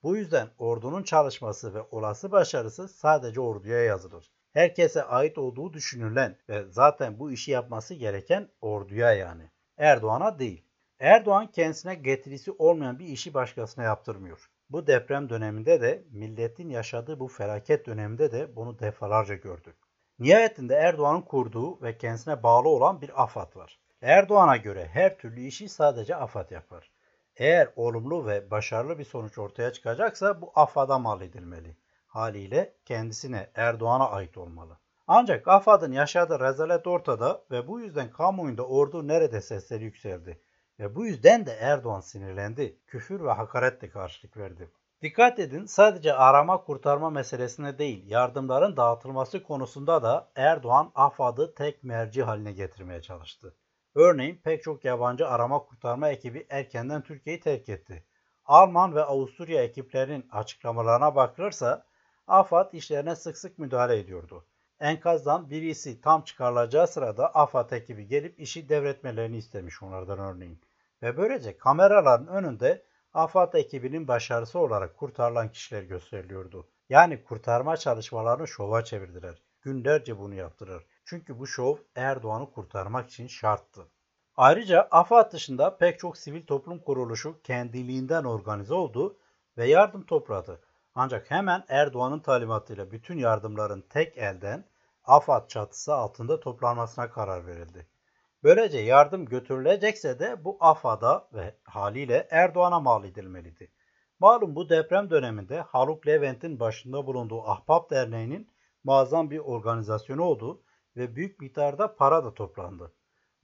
Bu 0.03 0.17
yüzden 0.17 0.49
ordunun 0.57 1.03
çalışması 1.03 1.73
ve 1.73 1.81
olası 1.91 2.31
başarısı 2.31 2.87
sadece 2.87 3.41
orduya 3.41 3.83
yazılır. 3.83 4.31
Herkese 4.53 5.03
ait 5.03 5.37
olduğu 5.37 5.73
düşünülen 5.73 6.37
ve 6.49 6.65
zaten 6.69 7.19
bu 7.19 7.31
işi 7.31 7.51
yapması 7.51 7.93
gereken 7.93 8.49
orduya 8.61 9.13
yani. 9.13 9.51
Erdoğan'a 9.77 10.39
değil. 10.39 10.65
Erdoğan 10.99 11.47
kendisine 11.51 11.95
getirisi 11.95 12.51
olmayan 12.51 12.99
bir 12.99 13.05
işi 13.05 13.33
başkasına 13.33 13.83
yaptırmıyor. 13.83 14.49
Bu 14.69 14.87
deprem 14.87 15.29
döneminde 15.29 15.81
de 15.81 16.03
milletin 16.11 16.69
yaşadığı 16.69 17.19
bu 17.19 17.27
felaket 17.27 17.85
döneminde 17.85 18.31
de 18.31 18.55
bunu 18.55 18.79
defalarca 18.79 19.35
gördük. 19.35 19.75
Nihayetinde 20.19 20.75
Erdoğan'ın 20.75 21.21
kurduğu 21.21 21.81
ve 21.81 21.97
kendisine 21.97 22.43
bağlı 22.43 22.69
olan 22.69 23.01
bir 23.01 23.23
AFAD 23.23 23.55
var. 23.55 23.79
Erdoğan'a 24.01 24.57
göre 24.57 24.89
her 24.93 25.17
türlü 25.17 25.41
işi 25.41 25.69
sadece 25.69 26.15
AFAD 26.15 26.51
yapar. 26.51 26.91
Eğer 27.39 27.69
olumlu 27.75 28.27
ve 28.27 28.51
başarılı 28.51 28.99
bir 28.99 29.03
sonuç 29.03 29.37
ortaya 29.37 29.73
çıkacaksa 29.73 30.41
bu 30.41 30.51
AFAD'a 30.55 30.99
mal 30.99 31.21
edilmeli. 31.21 31.77
Haliyle 32.07 32.73
kendisine 32.85 33.51
Erdoğan'a 33.55 34.09
ait 34.09 34.37
olmalı. 34.37 34.77
Ancak 35.07 35.47
AFAD'ın 35.47 35.91
yaşadığı 35.91 36.39
rezalet 36.39 36.87
ortada 36.87 37.43
ve 37.51 37.67
bu 37.67 37.79
yüzden 37.79 38.11
kamuoyunda 38.11 38.67
ordu 38.67 39.07
nerede 39.07 39.41
sesleri 39.41 39.83
yükseldi. 39.83 40.41
Ve 40.79 40.95
bu 40.95 41.05
yüzden 41.05 41.45
de 41.45 41.51
Erdoğan 41.51 42.01
sinirlendi. 42.01 42.79
Küfür 42.87 43.23
ve 43.23 43.31
hakaretle 43.31 43.89
karşılık 43.89 44.37
verdi. 44.37 44.71
Dikkat 45.01 45.39
edin 45.39 45.65
sadece 45.65 46.13
arama 46.13 46.63
kurtarma 46.63 47.09
meselesine 47.09 47.77
değil 47.77 48.07
yardımların 48.07 48.77
dağıtılması 48.77 49.43
konusunda 49.43 50.03
da 50.03 50.31
Erdoğan 50.35 50.91
AFAD'ı 50.95 51.55
tek 51.55 51.83
merci 51.83 52.23
haline 52.23 52.51
getirmeye 52.51 53.01
çalıştı. 53.01 53.55
Örneğin 53.95 54.35
pek 54.43 54.63
çok 54.63 54.85
yabancı 54.85 55.27
arama 55.27 55.59
kurtarma 55.59 56.09
ekibi 56.09 56.47
erkenden 56.49 57.01
Türkiye'yi 57.01 57.39
terk 57.39 57.69
etti. 57.69 58.03
Alman 58.45 58.95
ve 58.95 59.03
Avusturya 59.03 59.63
ekiplerinin 59.63 60.27
açıklamalarına 60.31 61.15
bakılırsa 61.15 61.85
AFAD 62.27 62.73
işlerine 62.73 63.15
sık 63.15 63.37
sık 63.37 63.59
müdahale 63.59 63.99
ediyordu. 63.99 64.45
Enkazdan 64.79 65.49
birisi 65.49 66.01
tam 66.01 66.21
çıkarılacağı 66.21 66.87
sırada 66.87 67.35
AFAD 67.35 67.71
ekibi 67.71 68.07
gelip 68.07 68.39
işi 68.39 68.69
devretmelerini 68.69 69.37
istemiş 69.37 69.83
onlardan 69.83 70.19
örneğin. 70.19 70.61
Ve 71.01 71.17
böylece 71.17 71.57
kameraların 71.57 72.27
önünde 72.27 72.83
AFAD 73.13 73.53
ekibinin 73.53 74.07
başarısı 74.07 74.59
olarak 74.59 74.97
kurtarılan 74.97 75.51
kişiler 75.51 75.83
gösteriliyordu. 75.83 76.67
Yani 76.89 77.23
kurtarma 77.23 77.77
çalışmalarını 77.77 78.47
şova 78.47 78.83
çevirdiler. 78.83 79.41
Günlerce 79.61 80.19
bunu 80.19 80.33
yaptılar. 80.33 80.83
Çünkü 81.09 81.39
bu 81.39 81.47
şov 81.47 81.77
Erdoğan'ı 81.95 82.51
kurtarmak 82.51 83.09
için 83.09 83.27
şarttı. 83.27 83.87
Ayrıca 84.35 84.87
AFAD 84.91 85.31
dışında 85.31 85.77
pek 85.77 85.99
çok 85.99 86.17
sivil 86.17 86.45
toplum 86.45 86.79
kuruluşu 86.79 87.41
kendiliğinden 87.43 88.23
organize 88.23 88.73
oldu 88.73 89.17
ve 89.57 89.67
yardım 89.67 90.05
topladı. 90.05 90.61
Ancak 90.95 91.31
hemen 91.31 91.63
Erdoğan'ın 91.69 92.19
talimatıyla 92.19 92.91
bütün 92.91 93.17
yardımların 93.17 93.81
tek 93.89 94.17
elden 94.17 94.65
AFAD 95.03 95.47
çatısı 95.47 95.93
altında 95.93 96.39
toplanmasına 96.39 97.09
karar 97.09 97.47
verildi. 97.47 97.87
Böylece 98.43 98.79
yardım 98.79 99.25
götürülecekse 99.25 100.19
de 100.19 100.43
bu 100.45 100.57
AFAD'a 100.59 101.27
ve 101.33 101.55
haliyle 101.63 102.27
Erdoğan'a 102.31 102.79
mal 102.79 103.03
edilmeliydi. 103.03 103.71
Malum 104.19 104.55
bu 104.55 104.69
deprem 104.69 105.09
döneminde 105.09 105.61
Haluk 105.61 106.07
Levent'in 106.07 106.59
başında 106.59 107.07
bulunduğu 107.07 107.43
Ahbap 107.43 107.89
Derneği'nin 107.89 108.49
muazzam 108.83 109.31
bir 109.31 109.39
organizasyonu 109.39 110.23
oldu 110.23 110.63
ve 110.95 111.15
büyük 111.15 111.39
miktarda 111.39 111.95
para 111.95 112.23
da 112.23 112.33
toplandı. 112.33 112.93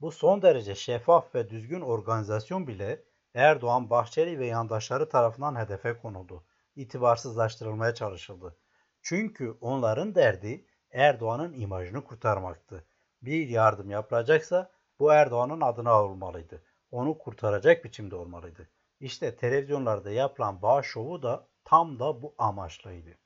Bu 0.00 0.10
son 0.10 0.42
derece 0.42 0.74
şeffaf 0.74 1.34
ve 1.34 1.50
düzgün 1.50 1.80
organizasyon 1.80 2.66
bile 2.66 3.04
Erdoğan, 3.34 3.90
Bahçeli 3.90 4.38
ve 4.38 4.46
yandaşları 4.46 5.08
tarafından 5.08 5.56
hedefe 5.56 5.98
konuldu. 5.98 6.44
İtibarsızlaştırılmaya 6.76 7.94
çalışıldı. 7.94 8.56
Çünkü 9.02 9.56
onların 9.60 10.14
derdi 10.14 10.66
Erdoğan'ın 10.90 11.52
imajını 11.52 12.04
kurtarmaktı. 12.04 12.86
Bir 13.22 13.48
yardım 13.48 13.90
yapılacaksa 13.90 14.70
bu 14.98 15.12
Erdoğan'ın 15.12 15.60
adına 15.60 16.02
olmalıydı. 16.02 16.62
Onu 16.90 17.18
kurtaracak 17.18 17.84
biçimde 17.84 18.16
olmalıydı. 18.16 18.68
İşte 19.00 19.36
televizyonlarda 19.36 20.10
yapılan 20.10 20.62
bağış 20.62 20.86
şovu 20.86 21.22
da 21.22 21.48
tam 21.64 21.98
da 21.98 22.22
bu 22.22 22.34
amaçlıydı. 22.38 23.18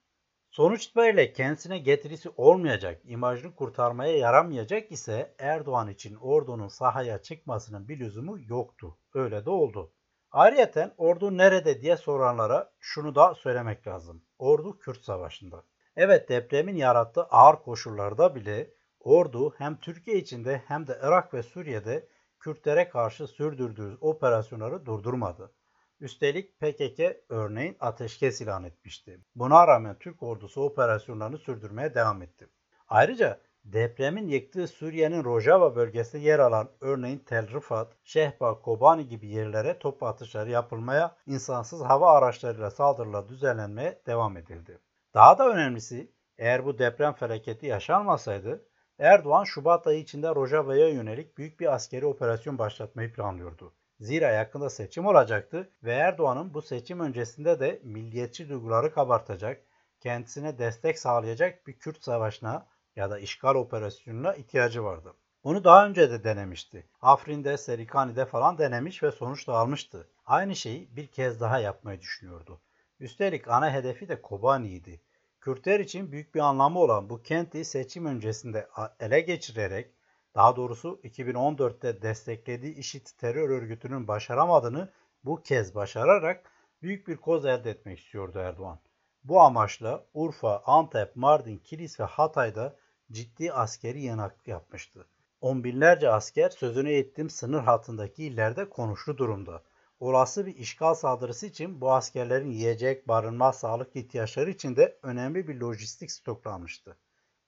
Sonuç 0.50 0.86
itibariyle 0.86 1.32
kendisine 1.32 1.78
getirisi 1.78 2.30
olmayacak, 2.36 3.00
imajını 3.04 3.54
kurtarmaya 3.54 4.16
yaramayacak 4.16 4.92
ise 4.92 5.34
Erdoğan 5.38 5.88
için 5.88 6.14
ordunun 6.14 6.68
sahaya 6.68 7.22
çıkmasının 7.22 7.88
bir 7.88 7.98
lüzumu 7.98 8.38
yoktu. 8.48 8.98
Öyle 9.14 9.44
de 9.44 9.50
oldu. 9.50 9.92
Ayrıca 10.30 10.94
ordu 10.96 11.38
nerede 11.38 11.80
diye 11.80 11.96
soranlara 11.96 12.72
şunu 12.80 13.14
da 13.14 13.34
söylemek 13.34 13.86
lazım. 13.86 14.24
Ordu 14.38 14.78
Kürt 14.78 15.04
Savaşı'nda. 15.04 15.64
Evet 15.96 16.28
depremin 16.28 16.76
yarattığı 16.76 17.22
ağır 17.22 17.56
koşullarda 17.56 18.34
bile 18.34 18.70
ordu 19.00 19.54
hem 19.58 19.76
Türkiye 19.76 20.16
içinde 20.16 20.62
hem 20.66 20.86
de 20.86 20.98
Irak 21.02 21.34
ve 21.34 21.42
Suriye'de 21.42 22.08
Kürtlere 22.40 22.88
karşı 22.88 23.26
sürdürdüğü 23.26 23.98
operasyonları 24.00 24.86
durdurmadı. 24.86 25.52
Üstelik 26.00 26.60
PKK 26.60 27.00
örneğin 27.28 27.76
ateşkes 27.80 28.40
ilan 28.40 28.64
etmişti. 28.64 29.20
Buna 29.34 29.66
rağmen 29.66 29.98
Türk 29.98 30.22
ordusu 30.22 30.62
operasyonlarını 30.62 31.38
sürdürmeye 31.38 31.94
devam 31.94 32.22
etti. 32.22 32.48
Ayrıca 32.88 33.40
depremin 33.64 34.28
yıktığı 34.28 34.68
Suriye'nin 34.68 35.24
Rojava 35.24 35.76
bölgesinde 35.76 36.22
yer 36.22 36.38
alan 36.38 36.70
örneğin 36.80 37.18
Tel 37.18 37.54
Rifat, 37.54 37.96
Şehba, 38.04 38.60
Kobani 38.60 39.08
gibi 39.08 39.28
yerlere 39.28 39.78
top 39.78 40.02
atışları 40.02 40.50
yapılmaya, 40.50 41.16
insansız 41.26 41.80
hava 41.80 42.12
araçlarıyla 42.12 42.70
saldırılar 42.70 43.28
düzenlenmeye 43.28 44.02
devam 44.06 44.36
edildi. 44.36 44.78
Daha 45.14 45.38
da 45.38 45.48
önemlisi 45.48 46.12
eğer 46.38 46.64
bu 46.64 46.78
deprem 46.78 47.12
felaketi 47.12 47.66
yaşanmasaydı 47.66 48.66
Erdoğan 48.98 49.44
Şubat 49.44 49.86
ayı 49.86 49.98
içinde 49.98 50.28
Rojava'ya 50.28 50.88
yönelik 50.88 51.38
büyük 51.38 51.60
bir 51.60 51.74
askeri 51.74 52.06
operasyon 52.06 52.58
başlatmayı 52.58 53.12
planlıyordu. 53.12 53.74
Zira 54.00 54.30
yakında 54.30 54.70
seçim 54.70 55.06
olacaktı 55.06 55.70
ve 55.84 55.92
Erdoğan'ın 55.92 56.54
bu 56.54 56.62
seçim 56.62 57.00
öncesinde 57.00 57.60
de 57.60 57.80
milliyetçi 57.84 58.48
duyguları 58.48 58.94
kabartacak, 58.94 59.62
kendisine 60.00 60.58
destek 60.58 60.98
sağlayacak 60.98 61.66
bir 61.66 61.72
Kürt 61.72 62.02
savaşına 62.04 62.66
ya 62.96 63.10
da 63.10 63.18
işgal 63.18 63.54
operasyonuna 63.54 64.34
ihtiyacı 64.34 64.84
vardı. 64.84 65.14
Bunu 65.44 65.64
daha 65.64 65.86
önce 65.86 66.10
de 66.10 66.24
denemişti. 66.24 66.86
Afrin'de, 67.02 67.56
Serikani'de 67.56 68.26
falan 68.26 68.58
denemiş 68.58 69.02
ve 69.02 69.10
sonuç 69.10 69.48
da 69.48 69.54
almıştı. 69.54 70.08
Aynı 70.26 70.56
şeyi 70.56 70.96
bir 70.96 71.06
kez 71.06 71.40
daha 71.40 71.58
yapmayı 71.58 72.00
düşünüyordu. 72.00 72.60
Üstelik 73.00 73.48
ana 73.48 73.72
hedefi 73.72 74.08
de 74.08 74.22
Kobani'ydi. 74.22 75.00
Kürtler 75.40 75.80
için 75.80 76.12
büyük 76.12 76.34
bir 76.34 76.40
anlamı 76.40 76.78
olan 76.78 77.10
bu 77.10 77.22
kenti 77.22 77.64
seçim 77.64 78.06
öncesinde 78.06 78.68
ele 79.00 79.20
geçirerek 79.20 79.90
daha 80.34 80.56
doğrusu 80.56 81.00
2014'te 81.04 82.02
desteklediği 82.02 82.74
IŞİD 82.74 83.06
terör 83.18 83.50
örgütünün 83.50 84.08
başaramadığını 84.08 84.92
bu 85.24 85.42
kez 85.42 85.74
başararak 85.74 86.50
büyük 86.82 87.08
bir 87.08 87.16
koz 87.16 87.44
elde 87.44 87.70
etmek 87.70 87.98
istiyordu 87.98 88.38
Erdoğan. 88.38 88.80
Bu 89.24 89.40
amaçla 89.40 90.06
Urfa, 90.14 90.62
Antep, 90.66 91.16
Mardin, 91.16 91.58
Kilis 91.58 92.00
ve 92.00 92.04
Hatay'da 92.04 92.76
ciddi 93.12 93.52
askeri 93.52 94.02
yanak 94.02 94.48
yapmıştı. 94.48 95.06
On 95.40 95.64
binlerce 95.64 96.10
asker 96.10 96.50
sözünü 96.50 96.92
ettiğim 96.92 97.30
sınır 97.30 97.60
hattındaki 97.60 98.24
illerde 98.24 98.68
konuşlu 98.68 99.18
durumda. 99.18 99.62
Olası 100.00 100.46
bir 100.46 100.56
işgal 100.56 100.94
saldırısı 100.94 101.46
için 101.46 101.80
bu 101.80 101.92
askerlerin 101.92 102.50
yiyecek, 102.50 103.08
barınma, 103.08 103.52
sağlık 103.52 103.96
ihtiyaçları 103.96 104.50
için 104.50 104.76
de 104.76 104.98
önemli 105.02 105.48
bir 105.48 105.60
lojistik 105.60 106.10
stoklanmıştı. 106.10 106.96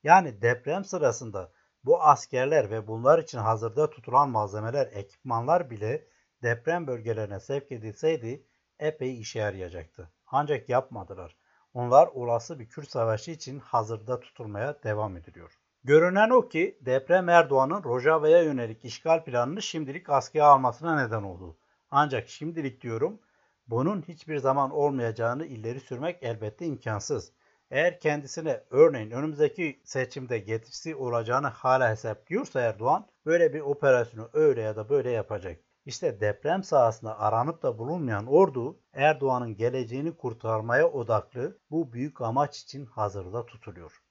Yani 0.03 0.43
deprem 0.43 0.85
sırasında 0.85 1.53
bu 1.85 2.03
askerler 2.03 2.70
ve 2.70 2.87
bunlar 2.87 3.18
için 3.18 3.39
hazırda 3.39 3.91
tutulan 3.91 4.30
malzemeler, 4.30 4.89
ekipmanlar 4.93 5.70
bile 5.70 6.07
deprem 6.43 6.87
bölgelerine 6.87 7.41
sevk 7.41 7.72
edilseydi 7.72 8.47
epey 8.78 9.20
işe 9.20 9.39
yarayacaktı. 9.39 10.11
Ancak 10.26 10.68
yapmadılar. 10.68 11.37
Onlar 11.74 12.07
olası 12.07 12.59
bir 12.59 12.68
Kürt 12.68 12.91
savaşı 12.91 13.30
için 13.30 13.59
hazırda 13.59 14.20
tutulmaya 14.20 14.83
devam 14.83 15.16
ediliyor. 15.16 15.59
Görünen 15.85 16.30
o 16.30 16.49
ki 16.49 16.78
deprem 16.80 17.28
Erdoğan'ın 17.28 17.85
Rojava'ya 17.85 18.43
yönelik 18.43 18.85
işgal 18.85 19.24
planını 19.24 19.62
şimdilik 19.62 20.11
askıya 20.11 20.47
almasına 20.47 20.97
neden 21.07 21.22
oldu. 21.22 21.57
Ancak 21.91 22.28
şimdilik 22.28 22.80
diyorum 22.80 23.20
bunun 23.66 24.03
hiçbir 24.03 24.39
zaman 24.39 24.70
olmayacağını 24.70 25.47
ileri 25.47 25.80
sürmek 25.80 26.22
elbette 26.22 26.66
imkansız. 26.66 27.33
Eğer 27.73 28.01
kendisine 28.01 28.64
örneğin 28.70 29.11
önümüzdeki 29.11 29.81
seçimde 29.85 30.39
getirisi 30.39 30.97
olacağını 30.97 31.47
hala 31.47 31.91
hesaplıyorsa 31.91 32.61
Erdoğan 32.61 33.07
böyle 33.27 33.55
bir 33.55 33.61
operasyonu 33.61 34.31
öyle 34.33 34.61
ya 34.61 34.77
da 34.77 34.89
böyle 34.89 35.11
yapacak. 35.11 35.61
İşte 35.85 36.20
deprem 36.20 36.62
sahasında 36.62 37.18
aranıp 37.18 37.62
da 37.62 37.79
bulunmayan 37.79 38.27
ordu 38.27 38.81
Erdoğan'ın 38.93 39.57
geleceğini 39.57 40.16
kurtarmaya 40.16 40.89
odaklı 40.89 41.59
bu 41.70 41.93
büyük 41.93 42.20
amaç 42.20 42.61
için 42.61 42.87
hazırda 42.87 43.47
tutuluyor. 43.47 44.03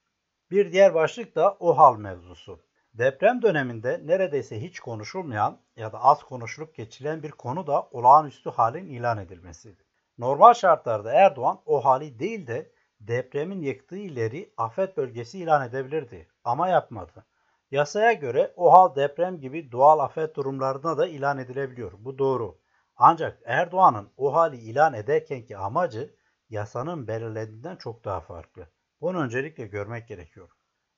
Bir 0.50 0.72
diğer 0.72 0.94
başlık 0.94 1.36
da 1.36 1.52
OHAL 1.52 1.96
mevzusu. 1.96 2.60
Deprem 2.94 3.42
döneminde 3.42 4.00
neredeyse 4.04 4.62
hiç 4.62 4.80
konuşulmayan 4.80 5.58
ya 5.76 5.92
da 5.92 6.02
az 6.02 6.22
konuşulup 6.22 6.74
geçilen 6.74 7.22
bir 7.22 7.30
konu 7.30 7.66
da 7.66 7.82
olağanüstü 7.82 8.50
halin 8.50 8.86
ilan 8.86 9.18
edilmesiydi. 9.18 9.82
Normal 10.18 10.54
şartlarda 10.54 11.12
Erdoğan 11.12 11.60
o 11.66 11.84
hali 11.84 12.18
değil 12.18 12.46
de 12.46 12.72
depremin 13.08 13.60
yıktığı 13.60 13.96
illeri 13.98 14.52
afet 14.56 14.96
bölgesi 14.96 15.38
ilan 15.38 15.68
edebilirdi 15.68 16.28
ama 16.44 16.68
yapmadı. 16.68 17.26
Yasaya 17.70 18.12
göre 18.12 18.52
o 18.56 18.72
hal 18.72 18.96
deprem 18.96 19.40
gibi 19.40 19.72
doğal 19.72 19.98
afet 19.98 20.36
durumlarına 20.36 20.98
da 20.98 21.06
ilan 21.06 21.38
edilebiliyor. 21.38 21.92
Bu 21.98 22.18
doğru. 22.18 22.58
Ancak 22.96 23.38
Erdoğan'ın 23.44 24.08
o 24.16 24.34
hali 24.34 24.56
ilan 24.56 24.94
ederkenki 24.94 25.56
amacı 25.56 26.14
yasanın 26.50 27.06
belirlediğinden 27.06 27.76
çok 27.76 28.04
daha 28.04 28.20
farklı. 28.20 28.66
Bunu 29.00 29.18
öncelikle 29.18 29.66
görmek 29.66 30.08
gerekiyor. 30.08 30.50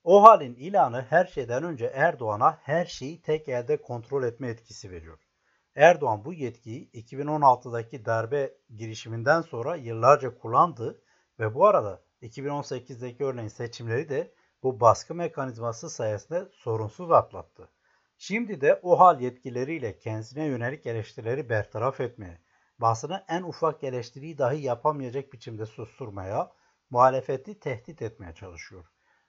O 0.04 0.22
halin 0.22 0.54
ilanı 0.54 1.02
her 1.02 1.24
şeyden 1.24 1.64
önce 1.64 1.86
Erdoğan'a 1.86 2.58
her 2.62 2.84
şeyi 2.84 3.22
tek 3.22 3.48
elde 3.48 3.82
kontrol 3.82 4.24
etme 4.24 4.48
etkisi 4.48 4.90
veriyor. 4.90 5.18
Erdoğan 5.76 6.24
bu 6.24 6.32
yetkiyi 6.32 6.90
2016'daki 6.90 8.04
darbe 8.04 8.54
girişiminden 8.76 9.40
sonra 9.40 9.76
yıllarca 9.76 10.38
kullandı 10.38 11.02
ve 11.38 11.54
bu 11.54 11.66
arada 11.66 12.02
2018'deki 12.22 13.24
örneğin 13.24 13.48
seçimleri 13.48 14.08
de 14.08 14.34
bu 14.62 14.80
baskı 14.80 15.14
mekanizması 15.14 15.90
sayesinde 15.90 16.48
sorunsuz 16.52 17.10
atlattı. 17.10 17.70
Şimdi 18.18 18.60
de 18.60 18.80
o 18.82 19.00
hal 19.00 19.20
yetkileriyle 19.20 19.98
kendisine 19.98 20.44
yönelik 20.44 20.86
eleştirileri 20.86 21.48
bertaraf 21.48 22.00
etmeye, 22.00 22.40
basını 22.78 23.24
en 23.28 23.42
ufak 23.42 23.84
eleştiriyi 23.84 24.38
dahi 24.38 24.62
yapamayacak 24.62 25.32
biçimde 25.32 25.66
susturmaya, 25.66 26.52
muhalefeti 26.90 27.58
tehdit 27.58 28.02
etmeye 28.02 28.34
çalışıyor. 28.34 28.84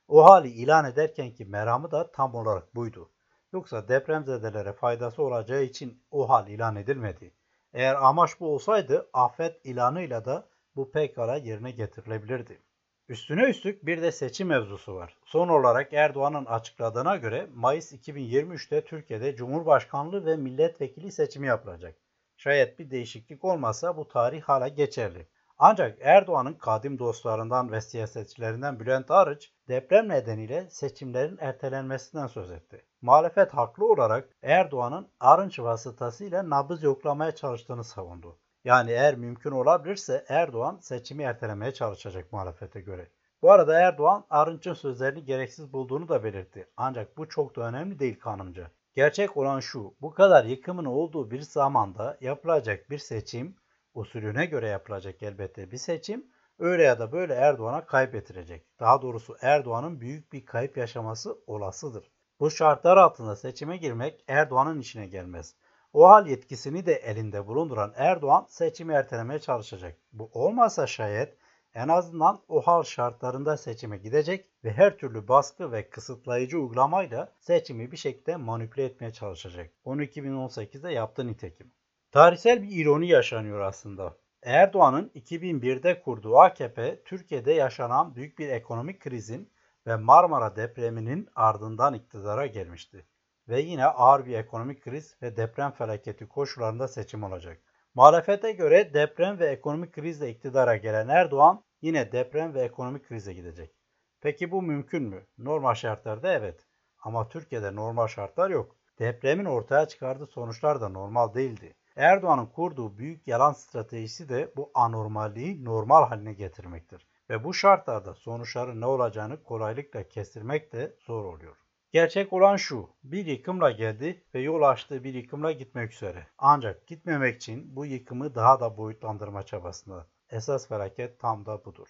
O 0.08 0.26
hali 0.26 0.50
ilan 0.50 0.86
ederken 0.86 1.32
ki 1.32 1.46
meramı 1.46 1.92
da 1.92 2.12
tam 2.12 2.36
olarak 2.36 2.76
buydu. 2.76 3.12
Yoksa 3.54 3.88
depremzedelere 3.88 4.74
faydası 4.74 5.24
olacağı 5.24 5.64
için 5.64 6.04
o 6.12 6.30
hal 6.30 6.48
ilan 6.48 6.76
edilmedi. 6.76 7.34
Eğer 7.74 7.96
amaç 7.96 8.40
bu 8.40 8.54
olsaydı 8.54 9.10
afet 9.14 9.66
ilanıyla 9.66 10.26
da 10.26 10.50
bu 10.76 10.92
pekala 10.92 11.36
yerine 11.36 11.72
getirilebilirdi. 11.72 12.62
Üstüne 13.10 13.44
üstlük 13.50 13.86
bir 13.86 14.02
de 14.02 14.12
seçim 14.12 14.48
mevzusu 14.48 14.96
var. 14.96 15.18
Son 15.26 15.48
olarak 15.48 15.94
Erdoğan'ın 15.94 16.46
açıkladığına 16.46 17.16
göre 17.16 17.48
Mayıs 17.54 17.94
2023'te 17.94 18.84
Türkiye'de 18.84 19.36
Cumhurbaşkanlığı 19.36 20.26
ve 20.26 20.36
milletvekili 20.36 21.12
seçimi 21.12 21.48
yapılacak. 21.48 21.96
Şayet 22.38 22.80
bir 22.80 22.92
değişiklik 22.92 23.46
olmazsa 23.46 23.98
bu 23.98 24.08
tarih 24.08 24.42
hala 24.42 24.68
geçerli. 24.68 25.28
Ancak 25.58 25.98
Erdoğan'ın 26.02 26.54
kadim 26.54 27.00
dostlarından 27.00 27.72
ve 27.72 27.82
siyasetçilerinden 27.82 28.80
Bülent 28.80 29.12
Arıç 29.12 29.52
deprem 29.68 30.10
nedeniyle 30.10 30.70
seçimlerin 30.70 31.38
ertelenmesinden 31.40 32.28
söz 32.28 32.52
etti. 32.52 32.86
Muhalefet 33.02 33.54
haklı 33.54 33.92
olarak 33.92 34.30
Erdoğan'ın 34.44 35.08
Arınç 35.20 35.60
vasıtasıyla 35.60 36.50
nabız 36.50 36.84
yoklamaya 36.84 37.36
çalıştığını 37.36 37.84
savundu. 37.84 38.40
Yani 38.66 38.92
eğer 38.92 39.16
mümkün 39.16 39.52
olabilirse 39.52 40.26
Erdoğan 40.30 40.78
seçimi 40.82 41.24
ertelemeye 41.24 41.74
çalışacak 41.74 42.34
muhalefete 42.34 42.82
göre. 42.82 43.10
Bu 43.42 43.52
arada 43.52 43.80
Erdoğan 43.80 44.26
Arınç'ın 44.30 44.74
sözlerini 44.74 45.26
gereksiz 45.26 45.74
bulduğunu 45.74 46.08
da 46.08 46.24
belirtti. 46.24 46.68
Ancak 46.78 47.18
bu 47.18 47.30
çok 47.30 47.56
da 47.56 47.62
önemli 47.62 48.00
değil 48.00 48.20
kanımca. 48.20 48.72
Gerçek 48.94 49.38
olan 49.38 49.60
şu, 49.60 49.96
bu 50.02 50.12
kadar 50.12 50.46
yıkımın 50.46 50.86
olduğu 50.86 51.32
bir 51.32 51.42
zamanda 51.42 52.18
yapılacak 52.22 52.90
bir 52.90 52.98
seçim, 52.98 53.56
usulüne 53.94 54.46
göre 54.46 54.68
yapılacak 54.68 55.24
elbette 55.24 55.72
bir 55.72 55.78
seçim, 55.78 56.28
öyle 56.60 56.84
ya 56.84 57.00
da 57.00 57.12
böyle 57.12 57.34
Erdoğan'a 57.34 57.86
kaybettirecek. 57.86 58.80
Daha 58.80 59.02
doğrusu 59.02 59.36
Erdoğan'ın 59.42 60.02
büyük 60.02 60.34
bir 60.34 60.46
kayıp 60.46 60.78
yaşaması 60.78 61.38
olasıdır. 61.48 62.12
Bu 62.40 62.52
şartlar 62.52 62.98
altında 62.98 63.36
seçime 63.36 63.78
girmek 63.78 64.24
Erdoğan'ın 64.28 64.80
işine 64.80 65.08
gelmez. 65.08 65.56
O 65.96 66.10
hal 66.10 66.28
yetkisini 66.28 66.86
de 66.86 66.94
elinde 66.94 67.48
bulunduran 67.48 67.94
Erdoğan 67.96 68.46
seçimi 68.50 68.94
ertelemeye 68.94 69.40
çalışacak. 69.40 69.98
Bu 70.14 70.30
olmasa 70.34 70.88
şayet 70.88 71.38
en 71.74 71.88
azından 71.88 72.40
o 72.48 72.62
hal 72.62 72.84
şartlarında 72.84 73.58
seçime 73.58 73.98
gidecek 73.98 74.46
ve 74.64 74.72
her 74.72 74.98
türlü 74.98 75.28
baskı 75.28 75.72
ve 75.72 75.90
kısıtlayıcı 75.90 76.60
uygulamayla 76.60 77.34
seçimi 77.40 77.92
bir 77.92 77.98
şekilde 77.98 78.36
manipüle 78.36 78.86
etmeye 78.86 79.14
çalışacak. 79.14 79.72
Onu 79.86 80.04
2018'de 80.04 80.92
yaptı 80.92 81.28
nitekim. 81.28 81.72
Tarihsel 82.12 82.64
bir 82.64 82.72
ironi 82.72 83.08
yaşanıyor 83.08 83.60
aslında. 83.60 84.18
Erdoğan'ın 84.44 85.12
2001'de 85.16 86.02
kurduğu 86.02 86.38
AKP, 86.38 87.04
Türkiye'de 87.06 87.54
yaşanan 87.54 88.16
büyük 88.16 88.40
bir 88.40 88.50
ekonomik 88.50 89.00
krizin 89.00 89.50
ve 89.88 89.96
Marmara 89.96 90.56
depreminin 90.56 91.30
ardından 91.36 91.94
iktidara 91.94 92.46
gelmişti. 92.46 93.06
Ve 93.50 93.62
yine 93.62 93.86
ağır 93.86 94.26
bir 94.26 94.38
ekonomik 94.38 94.84
kriz 94.84 95.16
ve 95.22 95.38
deprem 95.38 95.72
felaketi 95.72 96.28
koşullarında 96.28 96.88
seçim 96.88 97.24
olacak. 97.24 97.62
Muhalefete 97.96 98.52
göre 98.52 98.94
deprem 98.94 99.40
ve 99.40 99.48
ekonomik 99.48 99.94
krizle 99.94 100.30
iktidara 100.30 100.76
gelen 100.76 101.08
Erdoğan 101.08 101.64
yine 101.82 102.12
deprem 102.12 102.54
ve 102.54 102.62
ekonomik 102.62 103.08
krize 103.08 103.34
gidecek. 103.34 103.76
Peki 104.22 104.52
bu 104.52 104.62
mümkün 104.62 105.04
mü? 105.04 105.28
Normal 105.38 105.74
şartlarda 105.74 106.32
evet. 106.34 106.68
Ama 107.00 107.30
Türkiye'de 107.30 107.76
normal 107.76 108.08
şartlar 108.08 108.50
yok. 108.50 108.76
Depremin 109.00 109.46
ortaya 109.46 109.88
çıkardığı 109.88 110.28
sonuçlar 110.28 110.82
da 110.82 110.90
normal 110.90 111.34
değildi. 111.34 111.76
Erdoğan'ın 111.96 112.46
kurduğu 112.46 112.98
büyük 112.98 113.28
yalan 113.28 113.54
stratejisi 113.54 114.30
de 114.30 114.54
bu 114.56 114.72
anormalliği 114.74 115.66
normal 115.66 116.08
haline 116.08 116.34
getirmektir. 116.34 117.08
Ve 117.30 117.44
bu 117.44 117.54
şartlarda 117.54 118.14
sonuçların 118.14 118.82
ne 118.82 118.86
olacağını 118.86 119.44
kolaylıkla 119.44 120.08
kestirmek 120.08 120.74
de 120.74 120.96
zor 121.00 121.26
oluyor. 121.26 121.65
Gerçek 121.96 122.34
olan 122.34 122.56
şu, 122.56 122.90
bir 123.04 123.26
yıkımla 123.26 123.72
geldi 123.72 124.24
ve 124.34 124.40
yol 124.40 124.62
açtığı 124.62 125.04
bir 125.04 125.14
yıkımla 125.14 125.52
gitmek 125.52 125.94
üzere. 125.94 126.28
Ancak 126.38 126.88
gitmemek 126.88 127.36
için 127.36 127.76
bu 127.76 127.86
yıkımı 127.86 128.36
daha 128.36 128.60
da 128.60 128.78
boyutlandırma 128.78 129.44
çabasında. 129.44 130.08
Esas 130.30 130.68
felaket 130.68 131.20
tam 131.20 131.46
da 131.46 131.66
budur. 131.66 131.88